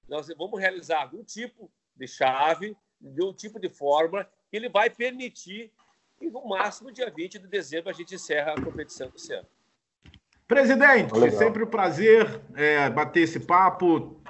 nós 0.08 0.28
vamos 0.38 0.60
realizar 0.60 1.02
algum 1.02 1.24
tipo 1.24 1.72
de 1.96 2.08
chave, 2.08 2.78
de 3.02 3.24
um 3.24 3.34
tipo 3.34 3.60
de 3.60 3.70
fórmula 3.70 4.32
que 4.50 4.56
ele 4.56 4.70
vai 4.70 4.90
permitir 4.90 5.74
que 6.18 6.30
no 6.30 6.48
máximo 6.48 6.92
dia 6.92 7.10
20 7.10 7.40
de 7.40 7.48
dezembro 7.48 7.90
a 7.90 7.94
gente 7.94 8.16
encerra 8.16 8.54
a 8.54 8.62
competição 8.62 9.10
desse 9.10 9.34
ano. 9.34 9.48
Presidente, 10.48 11.14
Legal. 11.14 11.38
sempre 11.38 11.64
um 11.64 11.68
prazer 11.68 12.42
é, 12.56 12.90
bater 12.90 13.22
esse 13.22 13.40
papo, 13.42 14.22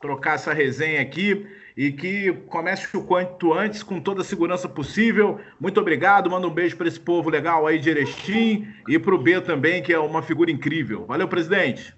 trocar 0.00 0.34
essa 0.34 0.52
resenha 0.52 1.00
aqui 1.00 1.46
e 1.76 1.90
que 1.90 2.32
comece 2.48 2.96
o 2.96 3.04
quanto 3.04 3.52
antes, 3.52 3.82
com 3.82 4.00
toda 4.00 4.20
a 4.20 4.24
segurança 4.24 4.68
possível. 4.68 5.40
Muito 5.58 5.80
obrigado, 5.80 6.30
manda 6.30 6.46
um 6.46 6.50
beijo 6.50 6.76
para 6.76 6.86
esse 6.86 7.00
povo 7.00 7.28
legal 7.28 7.66
aí 7.66 7.78
de 7.78 7.90
Erechim 7.90 8.72
e 8.88 8.98
para 8.98 9.14
o 9.14 9.18
B 9.18 9.40
também, 9.40 9.82
que 9.82 9.92
é 9.92 9.98
uma 9.98 10.22
figura 10.22 10.50
incrível. 10.50 11.04
Valeu, 11.06 11.26
presidente. 11.26 11.94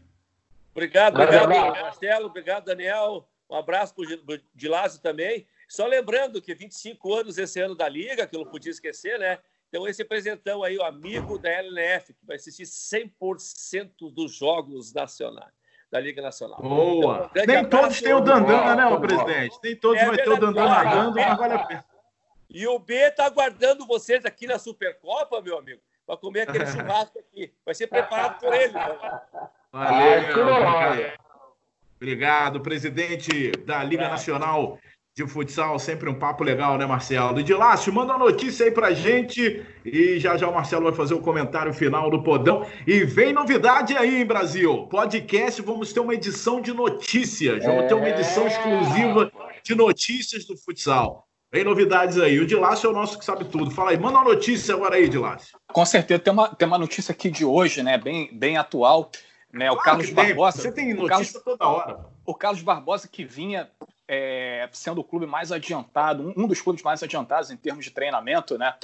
Obrigado, 0.72 1.20
obrigado, 1.20 1.49
Marcelo, 1.49 2.26
obrigado, 2.26 2.64
Daniel. 2.64 3.28
Um 3.51 3.57
abraço 3.57 3.94
para 3.94 4.05
o 4.05 4.40
Dilásio 4.55 5.01
também. 5.01 5.47
Só 5.69 5.87
lembrando 5.87 6.41
que 6.41 6.55
25 6.55 7.14
anos 7.14 7.39
esse 7.39 7.61
ano 7.61 7.75
da 7.75 7.89
Liga, 7.89 8.27
que 8.27 8.37
eu 8.37 8.45
não 8.45 8.51
podia 8.51 8.71
esquecer, 8.71 9.19
né? 9.19 9.39
Então, 9.69 9.87
esse 9.87 10.03
representão 10.03 10.62
aí, 10.62 10.77
o 10.79 10.85
amigo 10.85 11.39
da 11.39 11.51
LNF, 11.51 12.14
que 12.14 12.25
vai 12.25 12.37
assistir 12.37 12.62
100% 12.62 14.12
dos 14.12 14.35
jogos 14.35 14.93
nacionais 14.93 15.53
da 15.91 16.01
Liga 16.01 16.23
Nacional. 16.23 16.61
Boa! 16.61 17.31
Então, 17.31 17.47
Nem 17.47 17.64
todos 17.64 18.01
têm 18.01 18.14
o 18.14 18.21
Dandana, 18.21 18.75
né, 18.75 18.87
o 18.87 19.01
presidente? 19.01 19.59
Nem 19.62 19.77
todos 19.77 20.01
é 20.01 20.07
vai 20.07 20.17
ter 20.17 20.31
o 20.31 20.37
Dandana 20.37 21.11
mas 21.11 21.39
vale 21.39 21.55
a 21.55 21.59
pena. 21.64 21.85
E 22.49 22.67
o 22.67 22.79
B 22.79 22.95
está 22.95 23.27
aguardando 23.27 23.87
vocês 23.87 24.25
aqui 24.25 24.47
na 24.47 24.59
Supercopa, 24.59 25.41
meu 25.41 25.59
amigo, 25.59 25.81
para 26.07 26.17
comer 26.17 26.43
aquele 26.43 26.67
churrasco 26.67 27.19
aqui. 27.19 27.53
Vai 27.64 27.75
ser 27.75 27.89
preparado 27.89 28.39
por 28.39 28.55
ele. 28.55 28.73
Valeu, 29.73 31.12
Obrigado, 31.97 32.61
presidente 32.61 33.51
da 33.64 33.83
Liga 33.83 34.09
Nacional 34.09 34.79
de 35.17 35.27
futsal, 35.27 35.79
sempre 35.79 36.11
um 36.11 36.14
papo 36.14 36.45
legal, 36.45 36.77
né, 36.77 36.85
Marcelo? 36.85 37.41
E 37.41 37.43
de 37.43 37.55
Lácio, 37.55 37.91
manda 37.91 38.14
uma 38.14 38.27
notícia 38.27 38.67
aí 38.67 38.71
pra 38.71 38.93
gente 38.93 39.64
e 39.83 40.21
já 40.21 40.37
já 40.37 40.47
o 40.47 40.53
Marcelo 40.53 40.85
vai 40.85 40.93
fazer 40.93 41.14
o 41.14 41.21
comentário 41.21 41.73
final 41.73 42.11
do 42.11 42.23
Podão. 42.23 42.67
E 42.87 43.03
vem 43.03 43.33
novidade 43.33 43.97
aí, 43.97 44.19
hein, 44.19 44.27
Brasil? 44.27 44.87
Podcast, 44.89 45.62
vamos 45.62 45.91
ter 45.91 46.01
uma 46.01 46.12
edição 46.12 46.61
de 46.61 46.71
notícias, 46.71 47.64
vamos 47.64 47.87
ter 47.87 47.95
uma 47.95 48.11
edição 48.11 48.47
exclusiva 48.47 49.33
de 49.64 49.75
notícias 49.75 50.45
do 50.45 50.55
futsal. 50.55 51.27
Vem 51.51 51.64
novidades 51.64 52.19
aí. 52.19 52.39
O 52.39 52.47
Dilácio 52.47 52.87
é 52.87 52.91
o 52.91 52.93
nosso 52.93 53.19
que 53.19 53.25
sabe 53.25 53.47
tudo. 53.47 53.71
Fala 53.71 53.93
aí, 53.93 53.99
manda 53.99 54.19
uma 54.19 54.35
notícia 54.35 54.75
agora 54.75 54.97
aí, 54.97 55.09
Dilácio. 55.09 55.59
Com 55.73 55.87
certeza, 55.87 56.21
tem 56.21 56.33
uma, 56.33 56.55
tem 56.55 56.69
uma 56.69 56.77
notícia 56.77 57.12
aqui 57.12 57.31
de 57.31 57.43
hoje, 57.43 57.83
né, 57.83 57.97
bem, 57.97 58.29
bem 58.37 58.59
atual. 58.59 59.11
Né, 59.51 59.71
o 59.71 59.77
Carlos 59.79 60.11
Barbosa. 60.11 60.61
Você 60.61 60.71
tem 60.71 60.93
notícia 60.93 61.09
Carlos, 61.09 61.33
toda 61.43 61.67
hora. 61.67 62.05
O 62.27 62.35
Carlos 62.35 62.61
Barbosa 62.61 63.09
que 63.09 63.25
vinha 63.25 63.71
é, 64.09 64.69
sendo 64.73 65.01
o 65.01 65.05
clube 65.05 65.27
mais 65.27 65.51
adiantado, 65.51 66.33
um 66.37 66.47
dos 66.47 66.61
clubes 66.61 66.83
mais 66.83 67.03
adiantados 67.03 67.51
em 67.51 67.57
termos 67.57 67.85
de 67.85 67.91
treinamento, 67.91 68.57
né? 68.57 68.75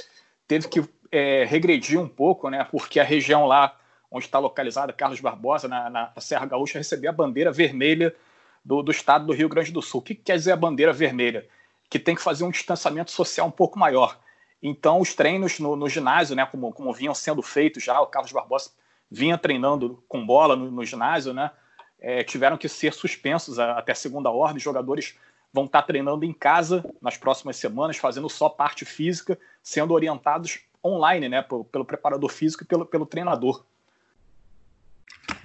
Teve 0.47 0.67
que 0.67 0.83
é, 1.11 1.45
regredir 1.45 1.99
um 1.99 2.07
pouco, 2.07 2.49
né? 2.49 2.67
Porque 2.69 2.99
a 2.99 3.03
região 3.03 3.45
lá 3.45 3.77
onde 4.11 4.25
está 4.25 4.37
localizada 4.37 4.93
Carlos 4.93 5.19
Barbosa, 5.19 5.67
na, 5.67 5.89
na, 5.89 6.13
Serra 6.19 6.45
Gaúcha, 6.45 6.77
recebeu 6.77 7.09
a 7.09 7.13
bandeira 7.13 7.51
vermelha 7.51 8.15
do, 8.63 8.83
do, 8.83 8.91
estado 8.91 9.25
do 9.25 9.33
Rio 9.33 9.49
Grande 9.49 9.71
do 9.71 9.81
Sul. 9.81 10.01
O 10.01 10.03
que, 10.03 10.13
que 10.13 10.21
quer 10.21 10.37
dizer 10.37 10.51
a 10.51 10.55
bandeira 10.55 10.93
vermelha? 10.93 11.47
Que 11.89 11.97
tem 11.97 12.13
que 12.13 12.21
fazer 12.21 12.43
um 12.43 12.51
distanciamento 12.51 13.09
social 13.09 13.47
um 13.47 13.51
pouco 13.51 13.79
maior. 13.79 14.19
Então, 14.61 15.01
os 15.01 15.15
treinos 15.15 15.59
no, 15.59 15.75
no 15.75 15.89
ginásio, 15.89 16.35
né, 16.35 16.45
como, 16.45 16.71
como, 16.71 16.93
vinham 16.93 17.13
sendo 17.15 17.41
feitos 17.41 17.83
já, 17.83 17.99
o 17.99 18.05
Carlos 18.05 18.31
Barbosa 18.31 18.69
vinha 19.09 19.37
treinando 19.37 20.03
com 20.07 20.25
bola 20.25 20.55
no, 20.55 20.69
no 20.69 20.85
ginásio, 20.85 21.33
né? 21.33 21.51
É, 22.03 22.21
tiveram 22.21 22.57
que 22.57 22.67
ser 22.67 22.93
suspensos 22.93 23.57
até 23.57 23.93
segunda 23.93 24.29
ordem. 24.29 24.57
Os 24.57 24.63
jogadores 24.63 25.17
vão 25.53 25.63
estar 25.63 25.81
treinando 25.83 26.25
em 26.25 26.33
casa 26.33 26.83
nas 27.01 27.15
próximas 27.15 27.55
semanas, 27.55 27.95
fazendo 27.95 28.29
só 28.29 28.49
parte 28.49 28.83
física, 28.83 29.39
sendo 29.61 29.93
orientados 29.93 30.59
online, 30.83 31.29
né, 31.29 31.41
pelo, 31.41 31.63
pelo 31.63 31.85
preparador 31.85 32.29
físico 32.29 32.63
e 32.63 32.67
pelo, 32.67 32.85
pelo 32.85 33.05
treinador. 33.05 33.63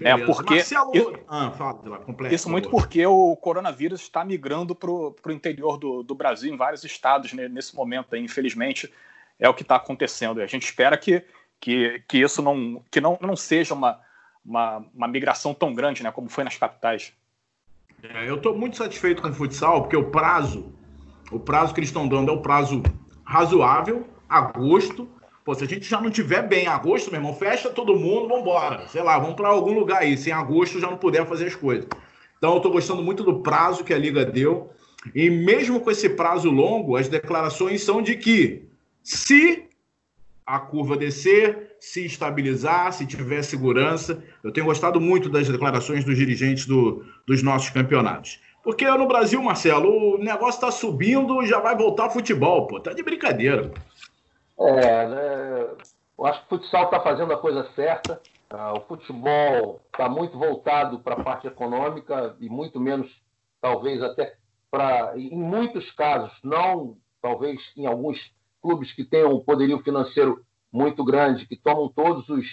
É 0.01 0.17
porque 0.17 0.57
Marcelo... 0.57 0.91
isso, 0.93 1.13
ah, 1.29 1.53
fala, 1.53 1.81
isso 2.33 2.51
muito 2.51 2.69
porque 2.69 3.07
o 3.07 3.37
coronavírus 3.37 4.01
está 4.01 4.25
migrando 4.25 4.75
para 4.75 4.91
o 4.91 5.15
interior 5.31 5.77
do, 5.77 6.03
do 6.03 6.15
Brasil, 6.15 6.53
em 6.53 6.57
vários 6.57 6.83
estados 6.83 7.33
né, 7.33 7.49
nesse 7.49 7.77
momento. 7.77 8.15
Aí, 8.15 8.21
infelizmente, 8.21 8.93
é 9.39 9.49
o 9.49 9.55
que 9.55 9.63
está 9.63 9.77
acontecendo. 9.77 10.41
A 10.41 10.47
gente 10.47 10.65
espera 10.65 10.97
que, 10.97 11.25
que, 11.61 12.03
que 12.09 12.19
isso 12.19 12.43
não, 12.43 12.83
que 12.91 13.01
não, 13.01 13.17
não 13.21 13.37
seja 13.37 13.75
uma, 13.75 14.01
uma, 14.49 14.85
uma 14.95 15.07
migração 15.07 15.53
tão 15.53 15.75
grande, 15.75 16.03
né, 16.03 16.11
como 16.11 16.29
foi 16.29 16.43
nas 16.43 16.57
capitais. 16.57 17.13
É, 18.03 18.29
eu 18.29 18.37
estou 18.37 18.57
muito 18.57 18.77
satisfeito 18.77 19.21
com 19.21 19.29
o 19.29 19.35
futsal, 19.35 19.83
porque 19.83 19.97
o 19.97 20.11
prazo, 20.11 20.73
o 21.31 21.39
prazo 21.39 21.75
que 21.75 21.81
eles 21.81 21.91
estão 21.91 22.09
dando 22.09 22.31
é 22.31 22.35
o 22.35 22.41
prazo 22.41 22.83
razoável, 23.25 24.09
agosto. 24.29 25.09
Pô, 25.45 25.55
se 25.55 25.65
a 25.65 25.67
gente 25.67 25.89
já 25.89 26.01
não 26.01 26.11
tiver 26.11 26.47
bem 26.47 26.65
em 26.65 26.69
agosto, 26.69 27.11
meu 27.11 27.21
irmão, 27.21 27.35
fecha 27.35 27.71
todo 27.71 27.97
mundo, 27.97 28.29
vamos 28.29 28.43
embora. 28.43 28.87
Sei 28.89 29.03
lá, 29.03 29.19
vamos 29.19 29.35
para 29.35 29.49
algum 29.49 29.73
lugar 29.73 30.03
aí. 30.03 30.17
Se 30.17 30.31
em 30.31 30.33
agosto 30.33 30.81
já 30.81 30.89
não 30.89 30.97
puder 30.97 31.27
fazer 31.27 31.47
as 31.47 31.55
coisas. 31.55 31.87
Então, 32.37 32.53
eu 32.53 32.57
estou 32.59 32.71
gostando 32.71 33.03
muito 33.03 33.25
do 33.25 33.41
prazo 33.41 33.83
que 33.83 33.93
a 33.93 33.99
Liga 33.99 34.25
deu. 34.25 34.71
E 35.15 35.29
mesmo 35.29 35.81
com 35.81 35.91
esse 35.91 36.09
prazo 36.11 36.51
longo, 36.51 36.97
as 36.97 37.09
declarações 37.09 37.83
são 37.83 38.01
de 38.01 38.17
que 38.17 38.69
se 39.03 39.68
a 40.49 40.59
curva 40.59 40.97
descer, 40.97 41.77
se 41.79 42.07
estabilizar, 42.07 42.91
se 42.95 43.07
tiver 43.07 43.43
segurança. 43.43 44.25
Eu 44.43 44.51
tenho 44.51 44.65
gostado 44.65 44.99
muito 44.99 45.29
das 45.29 45.47
declarações 45.47 46.05
dos 46.05 46.17
dirigentes 46.17 46.65
do, 46.65 47.05
dos 47.27 47.43
nossos 47.43 47.69
campeonatos. 47.69 48.41
Porque 48.65 48.89
no 48.89 49.07
Brasil, 49.07 49.43
Marcelo, 49.43 50.15
o 50.15 50.19
negócio 50.19 50.59
está 50.59 50.71
subindo 50.71 51.45
já 51.45 51.61
vai 51.61 51.77
voltar 51.77 52.09
futebol, 52.09 52.67
pô. 52.67 52.81
Tá 52.81 52.95
de 52.95 53.03
brincadeira. 53.03 53.71
É, 54.59 55.09
né? 55.09 55.67
Eu 56.19 56.27
acho 56.27 56.41
que 56.41 56.55
o 56.55 56.59
futsal 56.59 56.85
está 56.85 56.99
fazendo 57.01 57.33
a 57.35 57.39
coisa 57.39 57.69
certa. 57.75 58.19
Ah, 58.49 58.73
o 58.73 58.81
futebol 58.81 59.83
está 59.93 60.09
muito 60.09 60.39
voltado 60.39 60.99
para 61.01 61.15
a 61.15 61.23
parte 61.23 61.47
econômica 61.47 62.35
e 62.41 62.49
muito 62.49 62.81
menos, 62.81 63.11
talvez, 63.61 64.03
até 64.03 64.35
para, 64.71 65.13
em 65.15 65.37
muitos 65.37 65.91
casos, 65.93 66.33
não, 66.43 66.97
talvez 67.21 67.61
em 67.77 67.87
alguns 67.87 68.19
clubes 68.61 68.93
que 68.93 69.05
tenham 69.05 69.35
um 69.35 69.41
poderio 69.41 69.83
financeiro 69.83 70.45
muito 70.73 71.05
grande, 71.05 71.47
que 71.47 71.57
tomam 71.57 71.89
todos 71.89 72.29
os, 72.29 72.45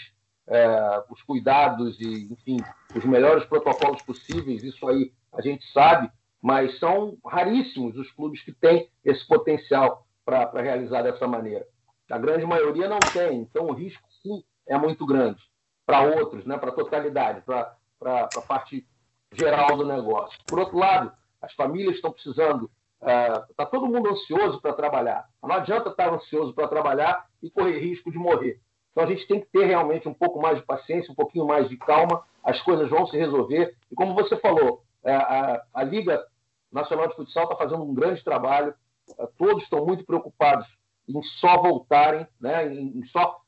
é, 0.48 1.04
os 1.10 1.22
cuidados 1.24 2.00
e, 2.00 2.32
enfim, 2.32 2.58
os 2.96 3.04
melhores 3.04 3.46
protocolos 3.46 4.02
possíveis, 4.04 4.64
isso 4.64 4.88
aí 4.88 5.12
a 5.34 5.42
gente 5.42 5.66
sabe, 5.72 6.10
mas 6.42 6.80
são 6.80 7.18
raríssimos 7.26 7.98
os 7.98 8.12
clubes 8.12 8.42
que 8.44 8.54
têm 8.54 8.90
esse 9.04 9.28
potencial 9.28 10.06
para 10.24 10.62
realizar 10.62 11.02
dessa 11.02 11.28
maneira. 11.28 11.68
A 12.10 12.18
grande 12.18 12.46
maioria 12.46 12.88
não 12.88 13.00
tem, 13.04 13.42
então 13.42 13.68
o 13.68 13.74
risco, 13.74 14.08
sim, 14.22 14.44
é 14.68 14.78
muito 14.78 15.06
grande 15.06 15.42
para 15.86 16.02
outros, 16.02 16.46
né, 16.46 16.58
para 16.58 16.70
a 16.70 16.76
totalidade, 16.76 17.42
para 17.42 17.76
a 18.02 18.42
parte 18.42 18.88
geral 19.32 19.78
do 19.78 19.86
negócio. 19.86 20.40
Por 20.48 20.60
outro 20.60 20.78
lado, 20.78 21.12
as 21.42 21.54
famílias 21.54 21.96
estão 21.96 22.12
precisando 22.12 22.72
Está 23.02 23.64
é, 23.64 23.66
todo 23.66 23.88
mundo 23.88 24.10
ansioso 24.10 24.62
para 24.62 24.74
trabalhar. 24.74 25.26
Não 25.42 25.52
adianta 25.52 25.90
estar 25.90 26.14
ansioso 26.14 26.54
para 26.54 26.68
trabalhar 26.68 27.26
e 27.42 27.50
correr 27.50 27.80
risco 27.80 28.12
de 28.12 28.18
morrer. 28.18 28.60
Então 28.92 29.04
a 29.04 29.08
gente 29.08 29.28
tem 29.28 29.42
que 29.42 29.48
ter 29.48 29.66
realmente 29.66 30.08
um 30.08 30.14
pouco 30.14 30.42
mais 30.42 30.58
de 30.58 30.66
paciência, 30.66 31.12
um 31.12 31.16
pouquinho 31.16 31.46
mais 31.46 31.68
de 31.70 31.78
calma, 31.78 32.24
as 32.44 32.62
coisas 32.62 32.90
vão 32.90 33.06
se 33.08 33.18
resolver. 33.18 33.76
E 33.92 33.96
como 33.96 34.16
você 34.16 34.38
falou, 34.38 34.82
é, 35.04 35.14
a, 35.14 35.62
a 35.74 35.84
Liga 35.84 36.26
Nacional 36.72 37.08
de 37.08 37.16
Futsal 37.16 37.44
está 37.44 37.56
fazendo 37.56 37.84
um 37.84 37.94
grande 37.94 38.24
trabalho, 38.24 38.74
é, 39.20 39.28
todos 39.38 39.64
estão 39.64 39.86
muito 39.86 40.06
preocupados 40.06 40.68
em 41.08 41.22
só 41.40 41.62
voltarem, 41.62 42.26
né, 42.40 42.74
em 42.74 43.06
só 43.12 43.40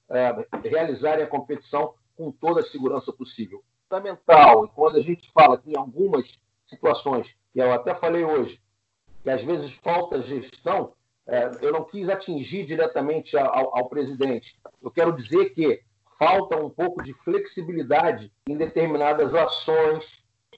realizarem 0.64 1.26
a 1.26 1.28
competição 1.28 1.96
com 2.16 2.32
toda 2.32 2.62
a 2.62 2.66
segurança 2.68 3.12
possível. 3.12 3.64
Fundamental, 3.90 4.66
e 4.66 4.70
quando 4.70 4.98
a 4.98 5.02
gente 5.02 5.30
fala 5.32 5.58
que 5.58 5.72
em 5.72 5.78
algumas 5.78 6.26
situações, 6.70 7.28
que 7.54 7.60
eu 7.60 7.74
até 7.74 7.96
falei 7.96 8.24
hoje, 8.24 8.60
que 9.28 9.32
às 9.32 9.44
vezes 9.44 9.74
falta 9.84 10.22
gestão, 10.22 10.94
é, 11.28 11.52
eu 11.62 11.74
não 11.74 11.84
quis 11.84 12.08
atingir 12.08 12.66
diretamente 12.66 13.38
ao, 13.38 13.78
ao 13.78 13.90
presidente. 13.90 14.58
Eu 14.82 14.90
quero 14.90 15.12
dizer 15.12 15.50
que 15.50 15.82
falta 16.18 16.56
um 16.56 16.70
pouco 16.70 17.04
de 17.04 17.14
flexibilidade 17.26 18.32
em 18.48 18.56
determinadas 18.56 19.34
ações. 19.36 20.06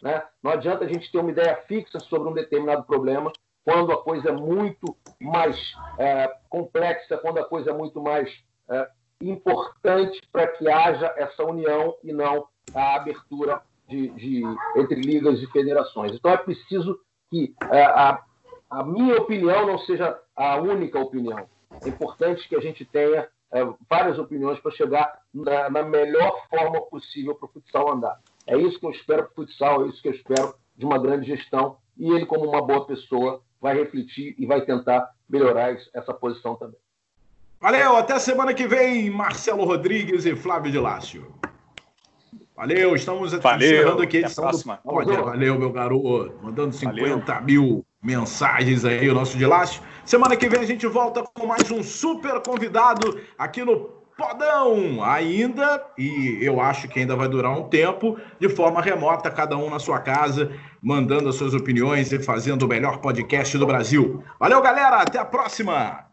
Né? 0.03 0.21
Não 0.43 0.51
adianta 0.51 0.85
a 0.85 0.87
gente 0.87 1.11
ter 1.11 1.17
uma 1.17 1.31
ideia 1.31 1.55
fixa 1.67 1.99
sobre 1.99 2.29
um 2.29 2.33
determinado 2.33 2.83
problema 2.83 3.31
quando 3.65 3.91
a 3.91 3.97
coisa 3.97 4.29
é 4.29 4.33
muito 4.33 4.95
mais 5.19 5.73
é, 5.97 6.31
complexa, 6.47 7.17
quando 7.17 7.39
a 7.39 7.45
coisa 7.45 7.71
é 7.71 7.73
muito 7.73 7.99
mais 7.99 8.31
é, 8.69 8.87
importante 9.19 10.21
para 10.31 10.45
que 10.45 10.69
haja 10.69 11.11
essa 11.17 11.43
união 11.43 11.95
e 12.03 12.13
não 12.13 12.47
a 12.75 12.97
abertura 12.97 13.63
de, 13.87 14.09
de, 14.09 14.43
entre 14.75 15.01
ligas 15.01 15.41
e 15.41 15.47
federações. 15.47 16.13
Então 16.13 16.31
é 16.31 16.37
preciso 16.37 16.99
que 17.31 17.55
é, 17.71 17.83
a, 17.83 18.23
a 18.69 18.83
minha 18.83 19.17
opinião 19.17 19.65
não 19.65 19.79
seja 19.79 20.17
a 20.35 20.57
única 20.57 20.99
opinião. 20.99 21.47
É 21.83 21.89
importante 21.89 22.47
que 22.47 22.55
a 22.55 22.59
gente 22.59 22.85
tenha 22.85 23.27
é, 23.51 23.67
várias 23.89 24.19
opiniões 24.19 24.59
para 24.59 24.71
chegar 24.71 25.19
na, 25.33 25.69
na, 25.69 25.83
melhor 25.83 26.45
forma 26.49 26.81
possível 26.81 27.33
para 27.33 27.47
o 27.47 27.51
futsal 27.51 27.91
andar. 27.91 28.19
É 28.45 28.57
isso 28.57 28.79
que 28.79 28.85
eu 28.85 28.91
espero 28.91 29.23
para 29.23 29.31
o 29.31 29.35
futsal, 29.35 29.85
é 29.85 29.89
isso 29.89 30.01
que 30.01 30.07
eu 30.07 30.13
espero 30.13 30.53
de 30.75 30.85
uma 30.85 30.99
grande 30.99 31.25
gestão. 31.27 31.77
E 31.97 32.09
ele, 32.11 32.25
como 32.25 32.47
uma 32.47 32.61
boa 32.61 32.85
pessoa, 32.85 33.41
vai 33.59 33.75
refletir 33.75 34.35
e 34.37 34.45
vai 34.45 34.61
tentar 34.61 35.09
melhorar 35.27 35.75
essa 35.93 36.13
posição 36.13 36.55
também. 36.55 36.79
Valeu, 37.59 37.97
até 37.97 38.17
semana 38.19 38.53
que 38.53 38.67
vem, 38.67 39.09
Marcelo 39.09 39.65
Rodrigues 39.65 40.25
e 40.25 40.35
Flávio 40.35 40.71
de 40.71 40.79
Lácio. 40.79 41.33
Valeu, 42.55 42.95
estamos 42.95 43.33
valeu, 43.33 43.67
encerrando 43.67 44.01
aqui 44.01 44.17
a 44.17 44.21
edição 44.21 44.49
do... 44.49 44.57
Valeu, 44.85 45.25
valeu, 45.25 45.59
meu 45.59 45.71
garoto. 45.71 46.33
Mandando 46.41 46.73
50 46.73 47.25
valeu. 47.25 47.45
mil 47.45 47.85
mensagens 48.01 48.85
aí, 48.85 49.09
o 49.09 49.13
nosso 49.13 49.37
de 49.37 49.45
Lácio. 49.45 49.81
Semana 50.05 50.35
que 50.35 50.49
vem 50.49 50.61
a 50.61 50.65
gente 50.65 50.87
volta 50.87 51.23
com 51.33 51.45
mais 51.45 51.69
um 51.69 51.83
super 51.83 52.41
convidado 52.41 53.19
aqui 53.37 53.63
no 53.63 53.99
Podão 54.17 55.01
ainda, 55.01 55.81
e 55.97 56.39
eu 56.41 56.59
acho 56.59 56.89
que 56.89 56.99
ainda 56.99 57.15
vai 57.15 57.29
durar 57.29 57.57
um 57.57 57.69
tempo, 57.69 58.17
de 58.37 58.49
forma 58.49 58.81
remota, 58.81 59.31
cada 59.31 59.55
um 59.55 59.69
na 59.69 59.79
sua 59.79 59.99
casa, 59.99 60.51
mandando 60.81 61.29
as 61.29 61.35
suas 61.35 61.53
opiniões 61.53 62.11
e 62.11 62.21
fazendo 62.21 62.63
o 62.63 62.67
melhor 62.67 62.97
podcast 62.97 63.57
do 63.57 63.65
Brasil. 63.65 64.21
Valeu, 64.37 64.61
galera, 64.61 64.97
até 64.97 65.19
a 65.19 65.25
próxima! 65.25 66.08